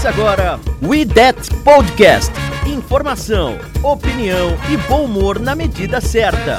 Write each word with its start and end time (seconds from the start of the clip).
Começa 0.00 0.18
agora 0.18 0.60
We 0.82 1.04
That 1.04 1.54
Podcast. 1.62 2.32
Informação, 2.66 3.58
opinião 3.82 4.56
e 4.72 4.76
bom 4.88 5.04
humor 5.04 5.38
na 5.38 5.54
medida 5.54 6.00
certa. 6.00 6.58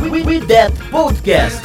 We, 0.00 0.08
we, 0.08 0.22
we 0.22 0.46
That 0.46 0.72
Podcast. 0.84 1.60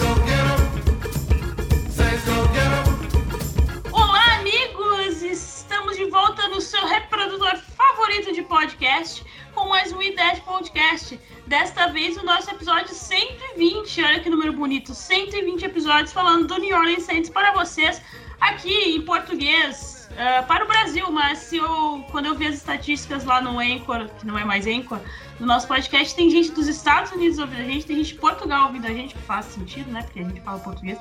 Olá, 3.91 4.37
amigos! 4.39 5.21
Estamos 5.21 5.97
de 5.97 6.09
volta 6.09 6.47
no 6.47 6.59
seu 6.59 6.83
reprodutor 6.83 7.57
favorito 7.57 8.33
de 8.33 8.41
podcast 8.41 9.23
com 9.53 9.69
mais 9.69 9.93
um 9.93 10.01
IDET 10.01 10.41
Podcast. 10.41 11.19
Desta 11.45 11.89
vez, 11.89 12.17
o 12.17 12.25
nosso 12.25 12.49
episódio 12.49 12.91
120. 12.91 14.03
Olha 14.03 14.19
que 14.19 14.31
número 14.31 14.53
bonito! 14.53 14.95
120 14.95 15.63
episódios 15.63 16.11
falando 16.11 16.47
do 16.47 16.57
New 16.57 16.75
Orleans 16.75 17.03
Saints 17.03 17.29
para 17.29 17.51
vocês 17.51 18.01
aqui 18.41 18.95
em 18.95 19.01
português. 19.03 19.92
Uh, 20.13 20.45
para 20.45 20.63
o 20.63 20.67
Brasil, 20.67 21.09
mas 21.11 21.39
se 21.39 21.57
eu, 21.57 22.05
quando 22.11 22.27
eu 22.27 22.35
vi 22.35 22.45
as 22.45 22.53
estatísticas 22.53 23.25
lá 23.25 23.41
no 23.41 23.59
Anchor, 23.59 24.07
que 24.19 24.27
não 24.27 24.37
é 24.37 24.45
mais 24.45 24.67
Anchor, 24.67 24.99
no 25.39 25.47
nosso 25.47 25.67
podcast, 25.67 26.15
tem 26.15 26.29
gente 26.29 26.51
dos 26.51 26.67
Estados 26.67 27.11
Unidos 27.11 27.39
ouvindo 27.39 27.61
a 27.61 27.65
gente, 27.65 27.85
tem 27.87 27.95
gente 27.95 28.13
de 28.13 28.19
Portugal 28.19 28.67
ouvindo 28.67 28.85
a 28.85 28.91
gente, 28.91 29.15
que 29.15 29.21
faz 29.21 29.47
sentido, 29.47 29.91
né? 29.91 30.03
Porque 30.03 30.19
a 30.19 30.23
gente 30.23 30.39
fala 30.41 30.59
português. 30.59 30.99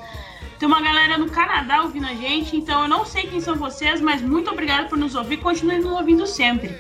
Tem 0.59 0.67
uma 0.67 0.81
galera 0.81 1.19
no 1.19 1.29
Canadá 1.29 1.83
ouvindo 1.83 2.07
a 2.07 2.15
gente, 2.15 2.57
então 2.57 2.83
eu 2.83 2.89
não 2.89 3.05
sei 3.05 3.27
quem 3.27 3.39
são 3.41 3.55
vocês, 3.55 4.01
mas 4.01 4.23
muito 4.23 4.51
obrigado 4.51 4.89
por 4.89 4.97
nos 4.97 5.15
ouvir, 5.15 5.37
continue 5.37 5.79
nos 5.79 5.93
ouvindo 5.93 6.27
sempre. 6.27 6.75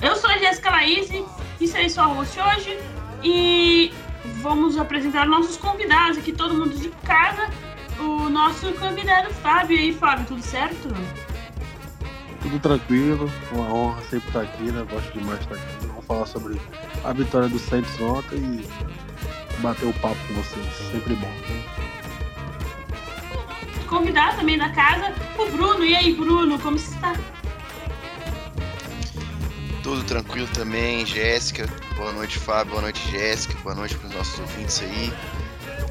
Eu 0.00 0.14
sou 0.14 0.30
a 0.30 0.38
Jéssica 0.38 0.70
Laís 0.70 1.10
e 1.60 1.66
serei 1.66 1.88
sua 1.88 2.04
host 2.04 2.38
hoje 2.38 2.78
e 3.24 3.92
vamos 4.40 4.78
apresentar 4.78 5.26
nossos 5.26 5.56
convidados 5.56 6.18
aqui, 6.18 6.32
todo 6.32 6.54
mundo 6.54 6.76
de 6.76 6.90
casa 7.04 7.48
nosso 8.42 8.72
convidado 8.72 9.32
Fábio. 9.34 9.76
E 9.76 9.80
aí, 9.80 9.94
Fábio, 9.94 10.26
tudo 10.26 10.42
certo? 10.42 10.88
Tudo 12.40 12.58
tranquilo, 12.58 13.30
uma 13.52 13.72
honra 13.72 14.02
sempre 14.02 14.26
estar 14.28 14.40
aqui, 14.40 14.64
né? 14.64 14.84
Gosto 14.90 15.12
demais 15.12 15.38
de 15.38 15.44
estar 15.44 15.54
aqui. 15.54 15.86
Vamos 15.86 16.04
falar 16.06 16.26
sobre 16.26 16.60
a 17.04 17.12
vitória 17.12 17.48
do 17.48 17.58
Saints 17.58 18.00
ontem 18.00 18.38
e 18.38 19.60
bater 19.60 19.86
o 19.86 19.92
papo 19.94 20.16
com 20.26 20.34
vocês. 20.34 20.66
Sempre 20.90 21.14
bom. 21.14 21.32
Convidado 23.86 24.38
também 24.38 24.58
da 24.58 24.70
casa, 24.70 25.14
o 25.38 25.48
Bruno. 25.50 25.84
E 25.84 25.94
aí, 25.94 26.12
Bruno, 26.12 26.58
como 26.58 26.76
você 26.76 26.92
está? 26.96 27.14
Tudo 29.84 30.02
tranquilo 30.02 30.48
também, 30.48 31.06
Jéssica. 31.06 31.68
Boa 31.96 32.12
noite, 32.12 32.40
Fábio. 32.40 32.72
Boa 32.72 32.82
noite, 32.82 33.08
Jéssica. 33.08 33.54
Boa 33.62 33.76
noite 33.76 33.96
para 33.96 34.08
os 34.08 34.14
nossos 34.16 34.40
ouvintes 34.40 34.82
aí. 34.82 35.12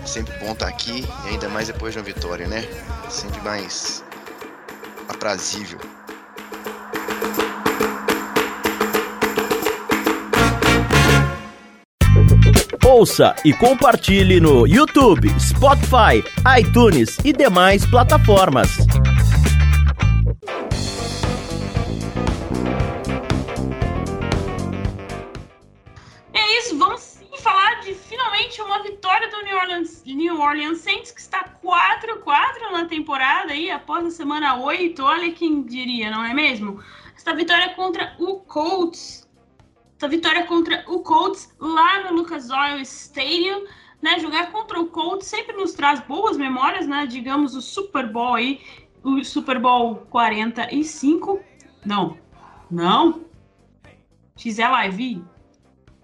Sempre 0.05 0.38
bom 0.39 0.52
estar 0.52 0.67
aqui, 0.67 1.05
e 1.25 1.30
ainda 1.30 1.47
mais 1.49 1.67
depois 1.67 1.94
de 1.94 1.99
uma 1.99 2.05
vitória, 2.05 2.47
né? 2.47 2.67
Sempre 3.09 3.39
mais 3.41 4.03
aprazível. 5.07 5.80
Ouça 12.84 13.34
e 13.45 13.53
compartilhe 13.53 14.40
no 14.40 14.67
YouTube, 14.67 15.28
Spotify, 15.40 16.22
iTunes 16.59 17.17
e 17.23 17.31
demais 17.31 17.85
plataformas. 17.85 18.69
New 30.31 30.42
Orleans 30.42 30.80
Saints, 30.80 31.12
que 31.12 31.19
está 31.19 31.44
4-4 31.62 32.72
na 32.72 32.86
temporada 32.86 33.52
aí, 33.52 33.69
após 33.69 34.06
a 34.06 34.12
semana 34.12 34.56
8. 34.56 35.03
Olha 35.03 35.31
quem 35.34 35.64
diria, 35.64 36.09
não 36.09 36.24
é 36.24 36.34
mesmo? 36.34 36.81
Esta 37.16 37.36
vitória 37.36 37.74
contra 37.75 38.16
o 38.18 38.40
Colts. 38.40 39.28
Esta 39.94 40.08
vitória 40.08 40.46
contra 40.46 40.86
o 40.88 41.00
Colts 41.00 41.53
lá 41.59 42.03
no 42.03 42.16
Lucas 42.16 42.50
Oil 42.50 42.80
Stadium. 42.80 43.66
Né, 44.02 44.18
jogar 44.20 44.52
contra 44.52 44.80
o 44.80 44.88
Colts 44.88 45.28
sempre 45.28 45.56
nos 45.56 45.74
traz 45.74 46.00
boas 46.00 46.36
memórias, 46.36 46.88
né? 46.88 47.06
Digamos 47.06 47.53
o 47.53 47.62
Super 47.62 48.08
Bowl 48.08 48.34
aí, 48.34 48.59
o 49.03 49.24
Super 49.24 49.59
Bowl 49.59 49.97
45. 50.09 51.40
Não, 51.86 52.18
não. 52.72 53.25
XLIV 54.36 55.24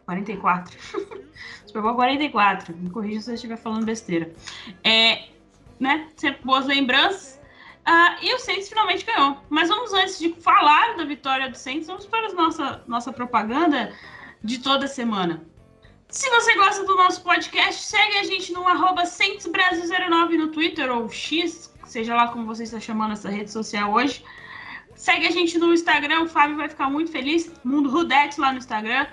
44. 0.05 0.77
Super 1.67 1.81
Bowl 1.81 1.95
44. 1.95 2.75
Me 2.75 2.89
corrija 2.89 3.21
se 3.21 3.31
eu 3.31 3.35
estiver 3.35 3.57
falando 3.57 3.85
besteira. 3.85 4.33
É, 4.83 5.27
né? 5.79 6.07
Sempre 6.15 6.43
boas 6.43 6.65
lembranças. 6.65 7.39
Ah, 7.85 8.17
e 8.21 8.33
o 8.33 8.39
Saints 8.39 8.67
finalmente 8.67 9.05
ganhou. 9.05 9.37
Mas 9.49 9.69
vamos, 9.69 9.93
antes 9.93 10.19
de 10.19 10.33
falar 10.41 10.97
da 10.97 11.05
vitória 11.05 11.49
do 11.49 11.55
Saints, 11.55 11.87
vamos 11.87 12.05
para 12.05 12.27
a 12.27 12.33
nossa, 12.33 12.83
nossa 12.87 13.13
propaganda 13.13 13.93
de 14.43 14.59
toda 14.59 14.87
semana. 14.87 15.41
Se 16.09 16.29
você 16.29 16.55
gosta 16.55 16.85
do 16.85 16.95
nosso 16.95 17.21
podcast, 17.21 17.81
segue 17.83 18.17
a 18.17 18.23
gente 18.23 18.53
no 18.53 18.65
arroba 18.67 19.03
Brasil09 19.03 20.37
no 20.37 20.47
Twitter 20.49 20.89
ou 20.89 21.09
X, 21.09 21.73
seja 21.85 22.15
lá 22.15 22.29
como 22.29 22.45
você 22.45 22.63
está 22.63 22.79
chamando 22.79 23.11
essa 23.11 23.29
rede 23.29 23.51
social 23.51 23.93
hoje. 23.93 24.23
Segue 24.95 25.27
a 25.27 25.31
gente 25.31 25.57
no 25.57 25.73
Instagram, 25.73 26.23
o 26.23 26.27
Fábio 26.27 26.55
vai 26.55 26.69
ficar 26.69 26.89
muito 26.89 27.11
feliz. 27.11 27.51
Mundo 27.63 27.89
Rudete 27.89 28.39
lá 28.39 28.51
no 28.51 28.57
Instagram. 28.57 29.05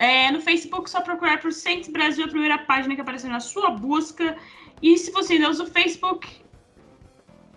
É, 0.00 0.30
no 0.30 0.40
Facebook, 0.40 0.88
só 0.88 1.02
procurar 1.02 1.42
por 1.42 1.52
Saints 1.52 1.90
Brasil, 1.90 2.24
a 2.24 2.28
primeira 2.28 2.56
página 2.56 2.94
que 2.94 3.02
apareceu 3.02 3.28
na 3.28 3.38
sua 3.38 3.70
busca. 3.70 4.34
E 4.80 4.96
se 4.96 5.10
você 5.10 5.34
ainda 5.34 5.50
usa 5.50 5.64
o 5.64 5.66
Facebook, 5.66 6.26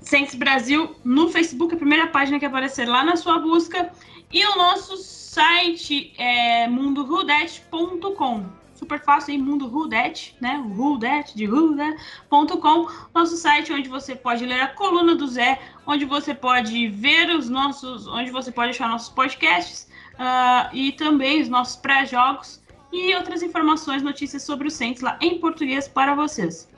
Saints 0.02 0.36
Brasil, 0.36 0.94
no 1.06 1.30
Facebook, 1.30 1.74
a 1.74 1.78
primeira 1.78 2.08
página 2.08 2.38
que 2.38 2.46
aparecer 2.46 2.86
lá 2.86 3.02
na 3.02 3.16
sua 3.16 3.40
busca. 3.40 3.90
E 4.30 4.46
o 4.46 4.58
nosso 4.58 4.98
site 4.98 6.14
é 6.18 6.68
mundorudete.com. 6.68 8.46
Super 8.76 9.00
fácil 9.02 9.32
aí, 9.32 9.38
Mundo 9.38 9.66
Rudet, 9.66 10.36
né? 10.42 10.62
Rudet, 10.76 11.34
de 11.34 11.46
Rudet.com. 11.46 12.90
Nosso 13.16 13.38
site 13.38 13.72
onde 13.72 13.88
você 13.88 14.18
pode 14.18 14.46
ler 14.46 14.60
a 14.60 14.68
coluna 14.68 15.16
do 15.16 15.28
Zé, 15.30 15.62
onde 15.88 16.04
você 16.04 16.34
pode 16.34 16.90
ver 16.90 17.30
os 17.30 17.48
nossos, 17.48 18.06
onde 18.06 18.32
você 18.32 18.52
pode 18.52 18.72
achar 18.72 18.90
nossos 18.90 19.08
podcasts 19.08 19.93
uh, 20.14 20.76
e 20.76 20.92
também 20.94 21.42
os 21.42 21.50
nossos 21.50 21.76
pré-jogos 21.76 22.62
e 22.92 23.16
outras 23.16 23.42
informações, 23.42 24.04
notícias 24.04 24.44
sobre 24.44 24.68
o 24.68 24.72
Saints 24.72 25.02
lá 25.02 25.18
em 25.22 25.40
português 25.40 25.88
para 25.88 26.14
vocês. 26.14 26.70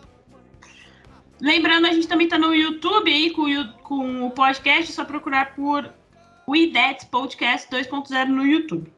Lembrando, 1.42 1.88
a 1.88 1.92
gente 1.92 2.08
também 2.08 2.28
está 2.28 2.40
no 2.40 2.56
YouTube 2.56 3.12
aí 3.12 3.30
com, 3.32 3.46
com 3.84 4.28
o 4.28 4.32
podcast, 4.32 4.92
é 4.92 4.96
só 4.96 5.04
procurar 5.04 5.54
por 5.54 5.94
We 6.48 6.72
That 6.72 7.08
Podcast 7.08 7.70
2.0 7.70 8.28
no 8.28 8.46
YouTube. 8.46 8.92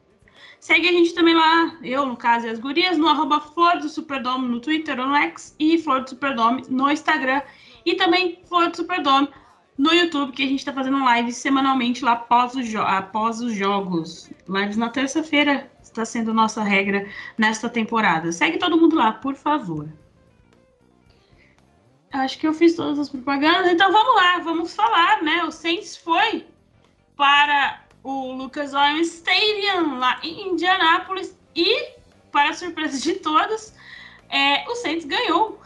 Segue 0.60 0.88
a 0.88 0.92
gente 0.92 1.14
também 1.14 1.34
lá, 1.34 1.76
eu, 1.82 2.04
no 2.06 2.16
caso, 2.16 2.46
e 2.46 2.50
as 2.50 2.58
gurias, 2.58 2.98
no 2.98 3.08
arroba 3.08 3.40
Flor 3.40 3.78
do 3.78 3.88
Superdome 3.88 4.48
no 4.48 4.60
Twitter 4.60 4.98
ou 4.98 5.06
no 5.06 5.14
X 5.14 5.54
e 5.58 5.78
Flor 5.78 6.02
do 6.02 6.10
Superdome 6.10 6.62
no 6.68 6.90
Instagram. 6.90 7.42
E 7.84 7.94
também 7.94 8.40
Flor 8.48 8.70
do 8.70 8.76
Superdome 8.76 9.28
no 9.78 9.94
YouTube, 9.94 10.32
que 10.32 10.42
a 10.42 10.46
gente 10.46 10.58
está 10.58 10.72
fazendo 10.72 10.98
lives 11.14 11.36
semanalmente 11.36 12.04
lá 12.04 12.12
após, 12.12 12.54
o 12.56 12.78
após 12.80 13.40
os 13.40 13.54
jogos. 13.54 14.28
Lives 14.48 14.76
na 14.76 14.90
terça-feira 14.90 15.70
está 15.80 16.04
sendo 16.04 16.34
nossa 16.34 16.64
regra 16.64 17.08
nesta 17.38 17.68
temporada. 17.68 18.32
Segue 18.32 18.58
todo 18.58 18.76
mundo 18.76 18.96
lá, 18.96 19.12
por 19.12 19.36
favor. 19.36 19.88
Acho 22.12 22.38
que 22.38 22.46
eu 22.46 22.54
fiz 22.54 22.74
todas 22.74 22.98
as 22.98 23.08
propagandas, 23.08 23.70
então 23.70 23.92
vamos 23.92 24.16
lá, 24.16 24.38
vamos 24.38 24.74
falar, 24.74 25.22
né? 25.22 25.44
O 25.44 25.52
Saints 25.52 25.96
foi 25.96 26.44
para 27.16 27.82
o 28.02 28.32
Lucas 28.32 28.74
Oil 28.74 29.00
Stadium 29.00 29.98
lá 29.98 30.18
em 30.22 30.48
Indianápolis 30.48 31.36
e, 31.54 31.90
para 32.32 32.54
surpresa 32.54 32.98
de 32.98 33.14
todos, 33.16 33.74
é, 34.30 34.64
o 34.68 34.74
Saints 34.76 35.04
ganhou. 35.04 35.60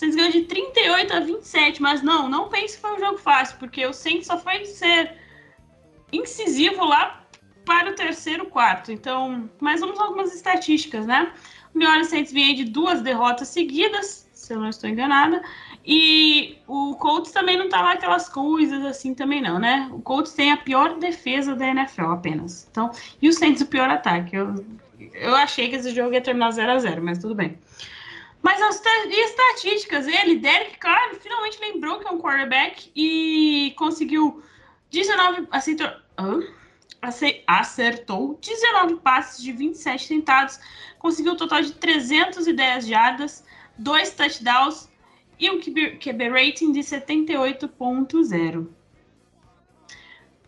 Saints 0.00 0.16
ganhou 0.16 0.32
de 0.32 0.42
38 0.42 1.12
a 1.12 1.20
27, 1.20 1.82
mas 1.82 2.02
não, 2.02 2.26
não 2.26 2.48
pense 2.48 2.74
que 2.74 2.80
foi 2.80 2.94
um 2.94 2.98
jogo 2.98 3.18
fácil, 3.18 3.58
porque 3.58 3.84
o 3.84 3.92
Saints 3.92 4.28
só 4.28 4.38
foi 4.38 4.64
ser 4.64 5.14
incisivo 6.10 6.86
lá 6.86 7.22
para 7.66 7.90
o 7.90 7.94
terceiro 7.94 8.46
quarto. 8.46 8.90
Então, 8.90 9.50
mas 9.60 9.80
vamos 9.80 10.00
a 10.00 10.04
algumas 10.04 10.34
estatísticas, 10.34 11.06
né? 11.06 11.30
O 11.74 11.78
New 11.78 11.86
Orleans 11.86 12.08
Saints 12.08 12.32
vem 12.32 12.54
de 12.54 12.64
duas 12.64 13.02
derrotas 13.02 13.48
seguidas, 13.48 14.26
se 14.32 14.54
eu 14.54 14.58
não 14.58 14.70
estou 14.70 14.88
enganada. 14.88 15.42
E 15.84 16.56
o 16.66 16.94
Colts 16.94 17.30
também 17.30 17.58
não 17.58 17.68
tá 17.68 17.82
lá 17.82 17.92
aquelas 17.92 18.26
coisas 18.26 18.82
assim 18.86 19.14
também 19.14 19.42
não, 19.42 19.58
né? 19.58 19.86
O 19.92 20.00
Colts 20.00 20.32
tem 20.32 20.50
a 20.50 20.56
pior 20.56 20.98
defesa 20.98 21.54
da 21.54 21.68
NFL 21.68 22.06
apenas. 22.06 22.66
Então, 22.70 22.90
e 23.20 23.28
o 23.28 23.34
Saints 23.34 23.60
o 23.60 23.66
pior 23.66 23.90
ataque. 23.90 24.34
Eu, 24.34 24.64
eu 25.12 25.36
achei 25.36 25.68
que 25.68 25.76
esse 25.76 25.94
jogo 25.94 26.14
ia 26.14 26.22
terminar 26.22 26.52
0 26.52 26.72
a 26.72 26.78
0 26.78 27.02
mas 27.02 27.18
tudo 27.18 27.34
bem. 27.34 27.58
Mas 28.42 28.60
as 28.62 28.80
estatísticas, 29.06 30.06
ele, 30.06 30.36
Derek 30.36 30.78
Carr, 30.78 31.14
finalmente 31.16 31.60
lembrou 31.60 31.98
que 31.98 32.06
é 32.06 32.10
um 32.10 32.18
quarterback 32.18 32.90
e 32.96 33.74
conseguiu 33.76 34.42
19 34.90 35.46
acertou, 35.50 37.44
acertou 37.46 38.38
19 38.40 38.96
passes 38.96 39.42
de 39.42 39.52
27 39.52 40.08
tentados, 40.08 40.58
conseguiu 40.98 41.32
um 41.32 41.36
total 41.36 41.62
de 41.62 41.72
310 41.72 42.86
jardas, 42.86 43.44
dois 43.78 44.14
touchdowns 44.14 44.88
e 45.38 45.50
um 45.50 45.60
QB, 45.60 45.98
QB 45.98 46.28
rating 46.28 46.72
de 46.72 46.80
78.0. 46.80 48.60
Uh, 48.60 48.68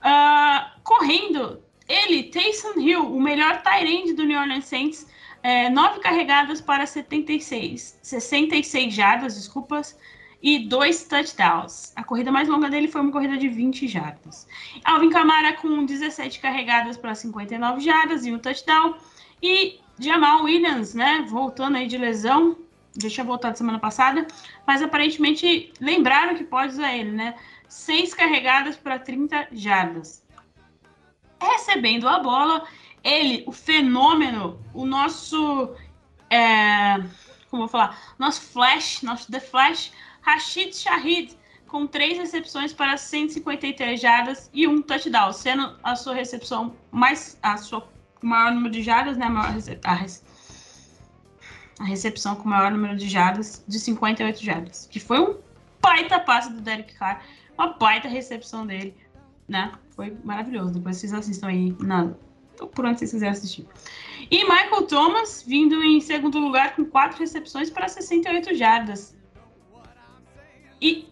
ah, 0.02 0.74
correndo, 0.82 1.62
ele, 1.88 2.24
Taysom 2.24 2.78
Hill, 2.80 3.06
o 3.06 3.20
melhor 3.20 3.62
tight 3.62 4.12
do 4.14 4.24
New 4.24 4.38
Orleans 4.38 4.64
Saints, 4.64 5.06
é, 5.42 5.68
nove 5.68 6.00
carregadas 6.00 6.60
para 6.60 6.86
76, 6.86 7.98
66 8.02 8.94
jardas, 8.94 9.34
desculpas, 9.34 9.98
e 10.42 10.58
dois 10.58 11.04
touchdowns. 11.04 11.92
A 11.94 12.02
corrida 12.02 12.32
mais 12.32 12.48
longa 12.48 12.68
dele 12.68 12.88
foi 12.88 13.00
uma 13.00 13.12
corrida 13.12 13.36
de 13.36 13.48
20 13.48 13.86
jardas. 13.86 14.48
Alvin 14.84 15.08
Kamara 15.08 15.52
com 15.52 15.84
17 15.84 16.40
carregadas 16.40 16.96
para 16.96 17.14
59 17.14 17.80
jardas 17.80 18.26
e 18.26 18.32
um 18.32 18.38
touchdown. 18.38 18.96
E 19.40 19.78
Jamal 19.98 20.42
Williams, 20.42 20.94
né, 20.94 21.24
voltando 21.28 21.76
aí 21.76 21.86
de 21.86 21.96
lesão, 21.96 22.56
já 23.00 23.08
tinha 23.08 23.24
voltado 23.24 23.56
semana 23.56 23.78
passada, 23.78 24.26
mas 24.66 24.82
aparentemente 24.82 25.72
lembraram 25.80 26.34
que 26.34 26.44
pode 26.44 26.72
usar 26.72 26.92
ele, 26.92 27.12
né? 27.12 27.34
Seis 27.68 28.12
carregadas 28.12 28.76
para 28.76 28.98
30 28.98 29.48
jardas. 29.52 30.22
Recebendo 31.40 32.08
a 32.08 32.18
bola, 32.18 32.64
ele, 33.04 33.44
o 33.46 33.52
fenômeno, 33.52 34.60
o 34.72 34.84
nosso. 34.86 35.74
É, 36.30 36.96
como 37.50 37.64
eu 37.64 37.66
vou 37.66 37.68
falar? 37.68 38.14
Nosso 38.18 38.40
Flash, 38.42 39.02
nosso 39.02 39.30
The 39.30 39.40
Flash, 39.40 39.92
Rashid 40.22 40.74
Shahid, 40.74 41.36
com 41.66 41.86
três 41.86 42.18
recepções 42.18 42.72
para 42.72 42.96
153 42.96 44.00
jardas 44.00 44.50
e 44.52 44.66
um 44.66 44.80
touchdown, 44.80 45.32
sendo 45.32 45.76
a 45.82 45.96
sua 45.96 46.14
recepção 46.14 46.74
mais. 46.90 47.38
a 47.42 47.56
sua 47.56 47.86
maior 48.22 48.52
número 48.52 48.72
de 48.72 48.82
jardas, 48.82 49.16
né? 49.16 49.28
Maior, 49.28 49.54
a, 49.84 50.06
a 51.82 51.84
recepção 51.84 52.36
com 52.36 52.48
maior 52.48 52.70
número 52.70 52.96
de 52.96 53.08
jardas, 53.08 53.64
de 53.66 53.78
58 53.78 54.42
jardas. 54.42 54.88
Que 54.90 55.00
foi 55.00 55.20
um 55.20 55.38
baita 55.80 56.20
passe 56.20 56.52
do 56.52 56.60
Derek 56.60 56.94
Carr, 56.94 57.22
uma 57.58 57.72
baita 57.74 58.08
recepção 58.08 58.66
dele, 58.66 58.96
né? 59.48 59.72
Foi 59.90 60.16
maravilhoso. 60.24 60.74
Depois 60.74 60.96
vocês 60.96 61.12
assistam 61.12 61.48
aí 61.48 61.76
na, 61.80 62.12
por 62.68 62.84
onde 62.84 62.98
vocês 62.98 63.10
quiserem 63.10 63.32
assistir. 63.32 63.66
E 64.30 64.44
Michael 64.44 64.86
Thomas, 64.86 65.42
vindo 65.46 65.82
em 65.82 66.00
segundo 66.00 66.38
lugar 66.38 66.74
com 66.74 66.84
quatro 66.84 67.18
recepções 67.18 67.70
para 67.70 67.88
68 67.88 68.54
jardas. 68.54 69.16
E 70.80 71.06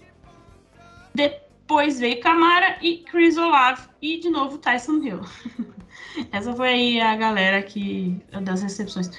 depois 1.14 2.00
veio 2.00 2.20
Camara 2.20 2.78
e 2.80 2.98
Chris 2.98 3.36
Olave 3.36 3.88
e 4.00 4.18
de 4.18 4.30
novo 4.30 4.58
Tyson 4.58 4.98
Hill. 5.02 5.20
Essa 6.32 6.54
foi 6.54 6.68
aí 6.68 7.00
a 7.00 7.14
galera 7.16 7.62
que 7.62 8.20
das 8.42 8.62
recepções. 8.62 9.10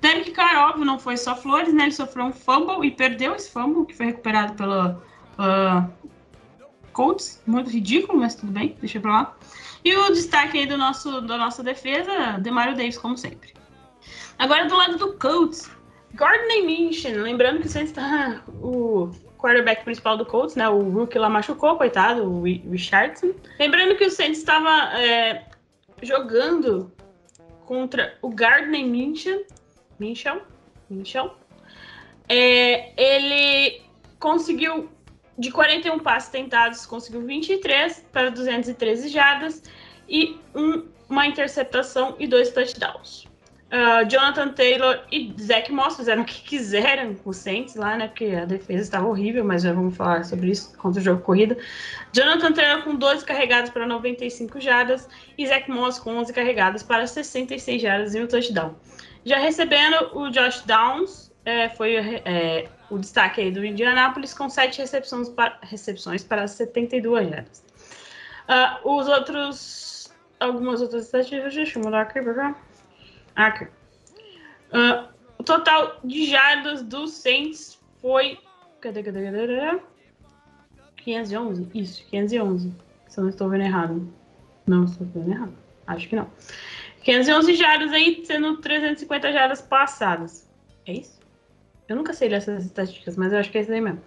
Derek 0.00 0.30
Carr, 0.32 0.70
óbvio, 0.70 0.84
não 0.84 0.98
foi 0.98 1.16
só 1.16 1.36
flores, 1.36 1.72
né? 1.72 1.84
Ele 1.84 1.92
sofreu 1.92 2.26
um 2.26 2.32
fumble 2.32 2.86
e 2.86 2.90
perdeu 2.90 3.34
esse 3.34 3.50
fumble, 3.50 3.86
que 3.86 3.94
foi 3.94 4.06
recuperado 4.06 4.54
pelo 4.54 4.90
uh, 4.90 5.90
Colts. 6.92 7.42
Muito 7.46 7.70
ridículo, 7.70 8.18
mas 8.18 8.34
tudo 8.34 8.52
bem, 8.52 8.76
deixa 8.80 9.00
pra 9.00 9.12
lá. 9.12 9.36
E 9.84 9.96
o 9.96 10.10
destaque 10.10 10.58
aí 10.58 10.66
do 10.66 10.76
nosso, 10.76 11.20
da 11.22 11.36
nossa 11.36 11.62
defesa, 11.62 12.38
Demario 12.38 12.76
Davis, 12.76 12.98
como 12.98 13.16
sempre. 13.16 13.54
Agora 14.38 14.66
do 14.66 14.76
lado 14.76 14.96
do 14.96 15.18
Colts, 15.18 15.70
Gardner 16.14 16.64
Minshew, 16.64 17.22
lembrando 17.22 17.60
que 17.60 17.68
você 17.68 17.82
está 17.82 18.42
o 18.48 19.10
quarterback 19.38 19.84
principal 19.84 20.16
do 20.16 20.26
Colts, 20.26 20.54
né? 20.54 20.68
O 20.68 20.90
Rookie 20.90 21.18
lá 21.18 21.28
machucou, 21.28 21.76
coitado, 21.76 22.24
o 22.24 22.42
Richardson. 22.42 23.32
Lembrando 23.58 23.96
que 23.96 24.04
o 24.04 24.10
Saints 24.10 24.38
estava 24.38 24.98
é, 24.98 25.46
jogando 26.02 26.92
contra 27.64 28.16
o 28.20 28.28
Gardner 28.28 28.84
Minshew. 28.84 29.44
Minshew? 29.98 30.40
Minshew. 30.88 31.30
É, 32.28 32.92
ele 32.96 33.82
conseguiu, 34.18 34.90
de 35.40 35.50
41 35.50 35.98
passes 36.00 36.28
tentados, 36.28 36.84
conseguiu 36.84 37.22
23 37.22 38.06
para 38.12 38.30
213 38.30 39.08
jardas 39.08 39.62
e 40.06 40.38
um, 40.54 40.84
uma 41.08 41.26
interceptação 41.26 42.14
e 42.18 42.26
dois 42.26 42.50
touchdowns. 42.50 43.24
Uh, 43.70 44.06
Jonathan 44.10 44.48
Taylor 44.48 45.00
e 45.10 45.32
Zach 45.40 45.72
Moss 45.72 45.96
fizeram 45.96 46.22
o 46.22 46.24
que 46.24 46.42
quiseram 46.42 47.14
com 47.14 47.30
o 47.30 47.32
Saints 47.32 47.76
lá, 47.76 47.96
né? 47.96 48.08
Porque 48.08 48.26
a 48.26 48.44
defesa 48.44 48.82
estava 48.82 49.06
horrível, 49.06 49.44
mas 49.44 49.62
já 49.62 49.72
vamos 49.72 49.96
falar 49.96 50.24
sobre 50.24 50.50
isso 50.50 50.76
contra 50.76 51.00
o 51.00 51.04
jogo 51.04 51.22
corrida. 51.22 51.56
Jonathan 52.12 52.52
Taylor 52.52 52.82
com 52.82 52.96
12 52.96 53.24
carregados 53.24 53.70
para 53.70 53.86
95 53.86 54.60
jardas 54.60 55.08
e 55.38 55.46
Zach 55.46 55.70
Moss 55.70 55.98
com 56.00 56.16
11 56.16 56.32
carregados 56.34 56.82
para 56.82 57.06
66 57.06 57.80
jardas 57.80 58.14
e 58.14 58.20
um 58.20 58.26
touchdown. 58.26 58.74
Já 59.24 59.38
recebendo 59.38 60.18
o 60.18 60.28
Josh 60.30 60.62
Downs, 60.66 61.32
é, 61.44 61.68
foi 61.68 61.94
é, 61.96 62.68
o 62.90 62.98
destaque 62.98 63.40
aí 63.40 63.50
do 63.50 63.64
Indianapolis 63.64 64.34
com 64.34 64.48
7 64.48 64.78
recepções 64.78 65.28
para, 65.28 65.58
recepções 65.62 66.24
para 66.24 66.46
72 66.46 67.28
jardas. 67.28 67.64
Uh, 68.48 68.96
os 68.96 69.08
outros, 69.08 70.12
algumas 70.40 70.82
outras 70.82 71.04
estatísticas, 71.04 71.54
deixa 71.54 71.78
eu 71.78 71.84
mudar 71.84 72.02
aqui 72.02 72.20
para 72.20 72.34
cá. 72.34 72.56
Aqui. 73.36 73.64
Uh, 73.64 75.08
o 75.38 75.44
total 75.44 76.00
de 76.04 76.26
jardas 76.26 76.82
dos 76.82 77.12
Saints 77.12 77.80
foi. 78.00 78.38
Cadê, 78.80 79.02
cadê, 79.02 79.24
cadê? 79.24 79.80
511? 81.04 81.68
Isso, 81.74 82.04
511. 82.10 82.74
Se 83.08 83.18
eu 83.18 83.22
não 83.22 83.30
estou 83.30 83.48
vendo 83.48 83.62
errado. 83.62 84.12
Não 84.66 84.84
estou 84.84 85.06
vendo 85.06 85.30
errado. 85.30 85.54
Acho 85.86 86.08
que 86.08 86.16
não. 86.16 86.30
511 87.02 87.54
jardas 87.54 87.92
aí, 87.92 88.24
sendo 88.24 88.58
350 88.58 89.32
jardas 89.32 89.62
passadas. 89.62 90.48
É 90.86 90.92
isso? 90.92 91.19
Eu 91.90 91.96
nunca 91.96 92.14
sei 92.14 92.28
ler 92.28 92.36
essas 92.36 92.64
estatísticas, 92.64 93.16
mas 93.16 93.32
eu 93.32 93.38
acho 93.38 93.50
que 93.50 93.58
é 93.58 93.60
isso 93.60 93.72
aí 93.72 93.80
mesmo. 93.80 94.00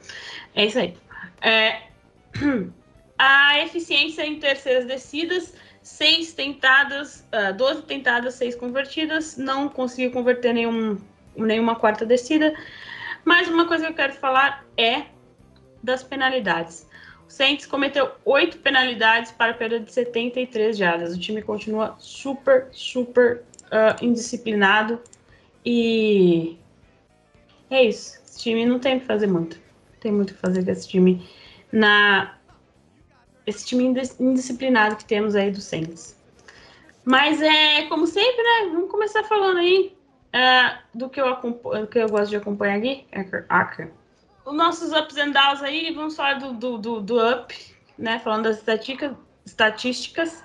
É 0.56 0.66
isso 0.66 0.80
aí. 0.80 0.98
É... 1.42 1.82
A 3.16 3.60
eficiência 3.60 4.26
em 4.26 4.40
terceiras 4.40 4.86
descidas 4.86 5.54
seis 5.84 6.34
tentadas, 6.34 7.20
uh, 7.34 7.50
ah, 7.50 7.52
12 7.52 7.84
tentadas, 7.84 8.36
seis 8.36 8.56
convertidas, 8.56 9.38
não 9.38 9.68
conseguiu 9.70 10.12
converter 10.12 10.54
nenhum, 10.54 10.98
nenhuma 11.36 11.76
quarta 11.76 12.06
descida. 12.06 12.54
Mas 13.26 13.48
uma 13.48 13.68
coisa 13.68 13.86
que 13.86 13.92
eu 13.92 13.96
quero 13.96 14.14
falar 14.14 14.66
é 14.78 15.04
das 15.84 16.02
penalidades. 16.02 16.88
O 17.28 17.32
Saints 17.32 17.66
cometeu 17.66 18.12
oito 18.26 18.58
penalidades 18.60 19.32
para 19.32 19.54
perda 19.54 19.80
de 19.80 19.92
73 19.92 20.78
jardas. 20.78 21.16
O 21.16 21.20
time 21.20 21.42
continua 21.42 21.96
super, 22.00 22.68
super 22.72 23.44
uh, 23.66 24.04
indisciplinado 24.04 25.02
e 25.66 26.58
é 27.76 27.84
isso. 27.84 28.20
Esse 28.26 28.40
time 28.40 28.66
não 28.66 28.80
tem 28.80 28.98
o 28.98 29.00
que 29.00 29.06
fazer 29.06 29.28
muito. 29.28 29.60
Tem 30.00 30.12
muito 30.12 30.32
o 30.32 30.34
que 30.34 30.40
fazer 30.40 30.64
com 30.64 30.72
esse 30.72 30.88
time 30.88 31.28
na 31.72 32.36
esse 33.46 33.66
time 33.66 33.84
indisciplinado 34.20 34.96
que 34.96 35.06
temos 35.06 35.36
aí 35.36 35.52
do 35.52 35.60
Saints. 35.60 36.18
Mas 37.04 37.42
é 37.42 37.84
como 37.88 38.08
sempre, 38.08 38.42
né? 38.42 38.72
Vamos 38.72 38.90
começar 38.90 39.24
falando 39.24 39.58
aí 39.58 39.94
uh, 40.34 40.98
do, 40.98 41.10
que 41.10 41.20
eu 41.20 41.36
do 41.36 41.88
que 41.88 42.00
eu 42.00 42.08
gosto 42.08 42.30
de 42.30 42.38
acompanhar 42.38 42.78
aqui. 42.78 43.06
Acker. 43.50 43.92
Os 44.46 44.54
nossos 44.54 44.92
ups 44.92 45.18
and 45.18 45.32
downs 45.32 45.62
aí, 45.62 45.94
vamos 45.94 46.16
falar 46.16 46.36
do, 46.36 46.54
do, 46.54 46.78
do, 46.78 47.02
do 47.02 47.30
up, 47.30 47.56
né? 47.98 48.20
Falando 48.20 48.44
das 48.44 48.64
estatísticas. 49.46 50.44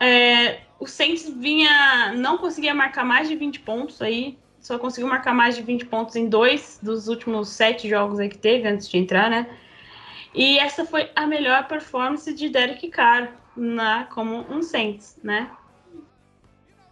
É, 0.00 0.60
o 0.78 0.86
Saints 0.86 1.28
vinha. 1.28 2.12
não 2.14 2.38
conseguia 2.38 2.74
marcar 2.74 3.04
mais 3.04 3.28
de 3.28 3.34
20 3.34 3.60
pontos 3.60 4.00
aí. 4.00 4.38
Só 4.66 4.80
conseguiu 4.80 5.08
marcar 5.08 5.32
mais 5.32 5.54
de 5.54 5.62
20 5.62 5.86
pontos 5.86 6.16
em 6.16 6.28
dois 6.28 6.80
dos 6.82 7.06
últimos 7.06 7.50
sete 7.50 7.88
jogos 7.88 8.18
aí 8.18 8.28
que 8.28 8.36
teve 8.36 8.66
antes 8.66 8.88
de 8.88 8.98
entrar, 8.98 9.30
né? 9.30 9.48
E 10.34 10.58
essa 10.58 10.84
foi 10.84 11.08
a 11.14 11.24
melhor 11.24 11.68
performance 11.68 12.34
de 12.34 12.48
Derek 12.48 12.88
Carr 12.88 13.30
na, 13.56 14.06
como 14.06 14.44
um 14.52 14.64
Saints, 14.64 15.20
né? 15.22 15.48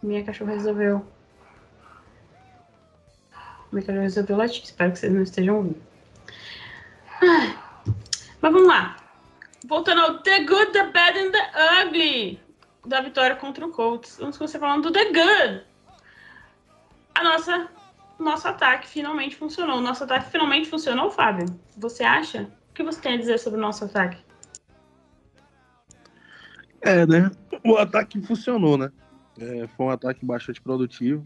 Minha 0.01 0.23
cachorra 0.23 0.53
resolveu. 0.53 1.05
Minha 3.73 3.85
cachorra 3.85 4.03
resolveu 4.03 4.37
latir. 4.37 4.63
Espero 4.63 4.93
que 4.93 4.99
vocês 4.99 5.11
não 5.11 5.23
estejam 5.23 5.57
ouvindo. 5.57 5.81
Ah, 7.21 7.83
mas 8.41 8.53
vamos 8.53 8.69
lá. 8.69 8.95
Voltando 9.67 9.99
ao 9.99 10.19
The 10.19 10.45
Good, 10.45 10.71
The 10.71 10.91
Bad 10.91 11.19
and 11.19 11.31
The 11.31 11.51
Ugly 11.83 12.39
da 12.85 13.01
vitória 13.01 13.35
contra 13.35 13.65
o 13.65 13.69
Colts. 13.69 14.15
Vamos 14.17 14.37
começar 14.37 14.59
falando 14.59 14.83
do 14.83 14.93
The 14.93 15.05
Good. 15.11 15.74
A 17.15 17.23
nossa 17.23 17.69
nosso 18.19 18.47
ataque 18.47 18.87
finalmente 18.87 19.35
funcionou. 19.35 19.81
Nosso 19.81 20.03
ataque 20.03 20.31
finalmente 20.31 20.69
funcionou, 20.69 21.09
Fábio? 21.11 21.45
Você 21.77 22.03
acha? 22.03 22.49
O 22.69 22.73
que 22.73 22.83
você 22.83 22.99
tem 23.01 23.15
a 23.15 23.17
dizer 23.17 23.39
sobre 23.39 23.59
o 23.59 23.61
nosso 23.61 23.85
ataque? 23.85 24.17
É, 26.81 27.05
né? 27.05 27.31
O 27.65 27.77
ataque 27.77 28.21
funcionou, 28.21 28.77
né? 28.77 28.91
É, 29.39 29.67
foi 29.75 29.85
um 29.85 29.89
ataque 29.89 30.25
bastante 30.25 30.61
produtivo. 30.61 31.25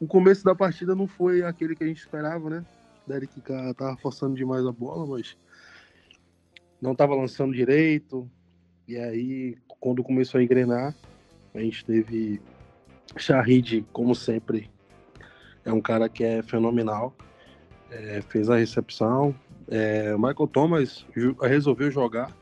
O 0.00 0.06
começo 0.06 0.44
da 0.44 0.54
partida 0.54 0.94
não 0.94 1.06
foi 1.06 1.42
aquele 1.42 1.74
que 1.74 1.84
a 1.84 1.86
gente 1.86 1.98
esperava, 1.98 2.50
né? 2.50 2.64
Derek 3.06 3.40
tava 3.40 3.96
forçando 3.96 4.34
demais 4.34 4.66
a 4.66 4.72
bola, 4.72 5.06
mas 5.06 5.36
não 6.80 6.94
tava 6.94 7.14
lançando 7.14 7.54
direito. 7.54 8.30
E 8.86 8.96
aí, 8.96 9.56
quando 9.80 10.04
começou 10.04 10.40
a 10.40 10.42
engrenar, 10.42 10.94
a 11.54 11.60
gente 11.60 11.84
teve 11.84 12.40
Shahid, 13.16 13.86
como 13.92 14.14
sempre, 14.14 14.70
é 15.68 15.72
um 15.72 15.80
cara 15.80 16.08
que 16.08 16.24
é 16.24 16.42
fenomenal. 16.42 17.14
É, 17.90 18.22
fez 18.22 18.48
a 18.50 18.56
recepção. 18.56 19.34
É, 19.68 20.14
Michael 20.16 20.48
Thomas 20.48 21.06
resolveu 21.42 21.90
jogar, 21.90 22.34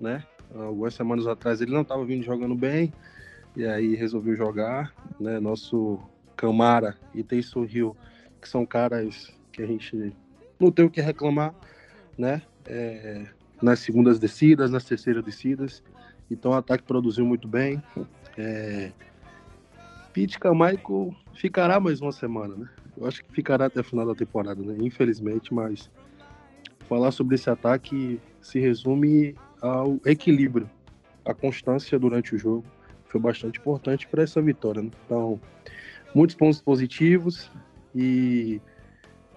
né? 0.00 0.24
Algumas 0.54 0.94
semanas 0.94 1.26
atrás 1.26 1.60
ele 1.60 1.72
não 1.72 1.82
estava 1.82 2.04
vindo 2.04 2.24
jogando 2.24 2.54
bem, 2.54 2.92
e 3.56 3.66
aí 3.66 3.94
resolveu 3.94 4.36
jogar, 4.36 4.94
né? 5.20 5.40
Nosso 5.40 6.00
Camara 6.36 6.96
e 7.14 7.22
Taysom 7.22 7.64
Hill, 7.64 7.96
que 8.40 8.48
são 8.48 8.64
caras 8.64 9.32
que 9.52 9.62
a 9.62 9.66
gente 9.66 10.14
não 10.58 10.70
tem 10.70 10.84
o 10.84 10.90
que 10.90 11.00
reclamar, 11.00 11.52
né? 12.16 12.42
É, 12.64 13.26
nas 13.60 13.80
segundas 13.80 14.18
descidas, 14.18 14.70
nas 14.70 14.84
terceiras 14.84 15.24
descidas. 15.24 15.82
Então 16.30 16.52
o 16.52 16.54
ataque 16.54 16.84
produziu 16.84 17.26
muito 17.26 17.48
bem. 17.48 17.82
É, 18.36 18.92
Pete 20.18 20.36
Carmichael 20.36 21.14
ficará 21.32 21.78
mais 21.78 22.00
uma 22.00 22.10
semana, 22.10 22.56
né? 22.56 22.68
Eu 22.96 23.06
acho 23.06 23.22
que 23.22 23.32
ficará 23.32 23.66
até 23.66 23.78
o 23.78 23.84
final 23.84 24.04
da 24.04 24.16
temporada, 24.16 24.60
né? 24.60 24.76
Infelizmente, 24.80 25.54
mas 25.54 25.88
falar 26.88 27.12
sobre 27.12 27.36
esse 27.36 27.48
ataque 27.48 28.20
se 28.40 28.58
resume 28.58 29.36
ao 29.62 30.00
equilíbrio. 30.04 30.68
A 31.24 31.32
constância 31.32 31.96
durante 32.00 32.34
o 32.34 32.38
jogo 32.38 32.64
foi 33.04 33.20
bastante 33.20 33.60
importante 33.60 34.08
para 34.08 34.24
essa 34.24 34.42
vitória. 34.42 34.82
Né? 34.82 34.90
Então, 35.06 35.40
muitos 36.12 36.34
pontos 36.34 36.60
positivos 36.60 37.48
e 37.94 38.60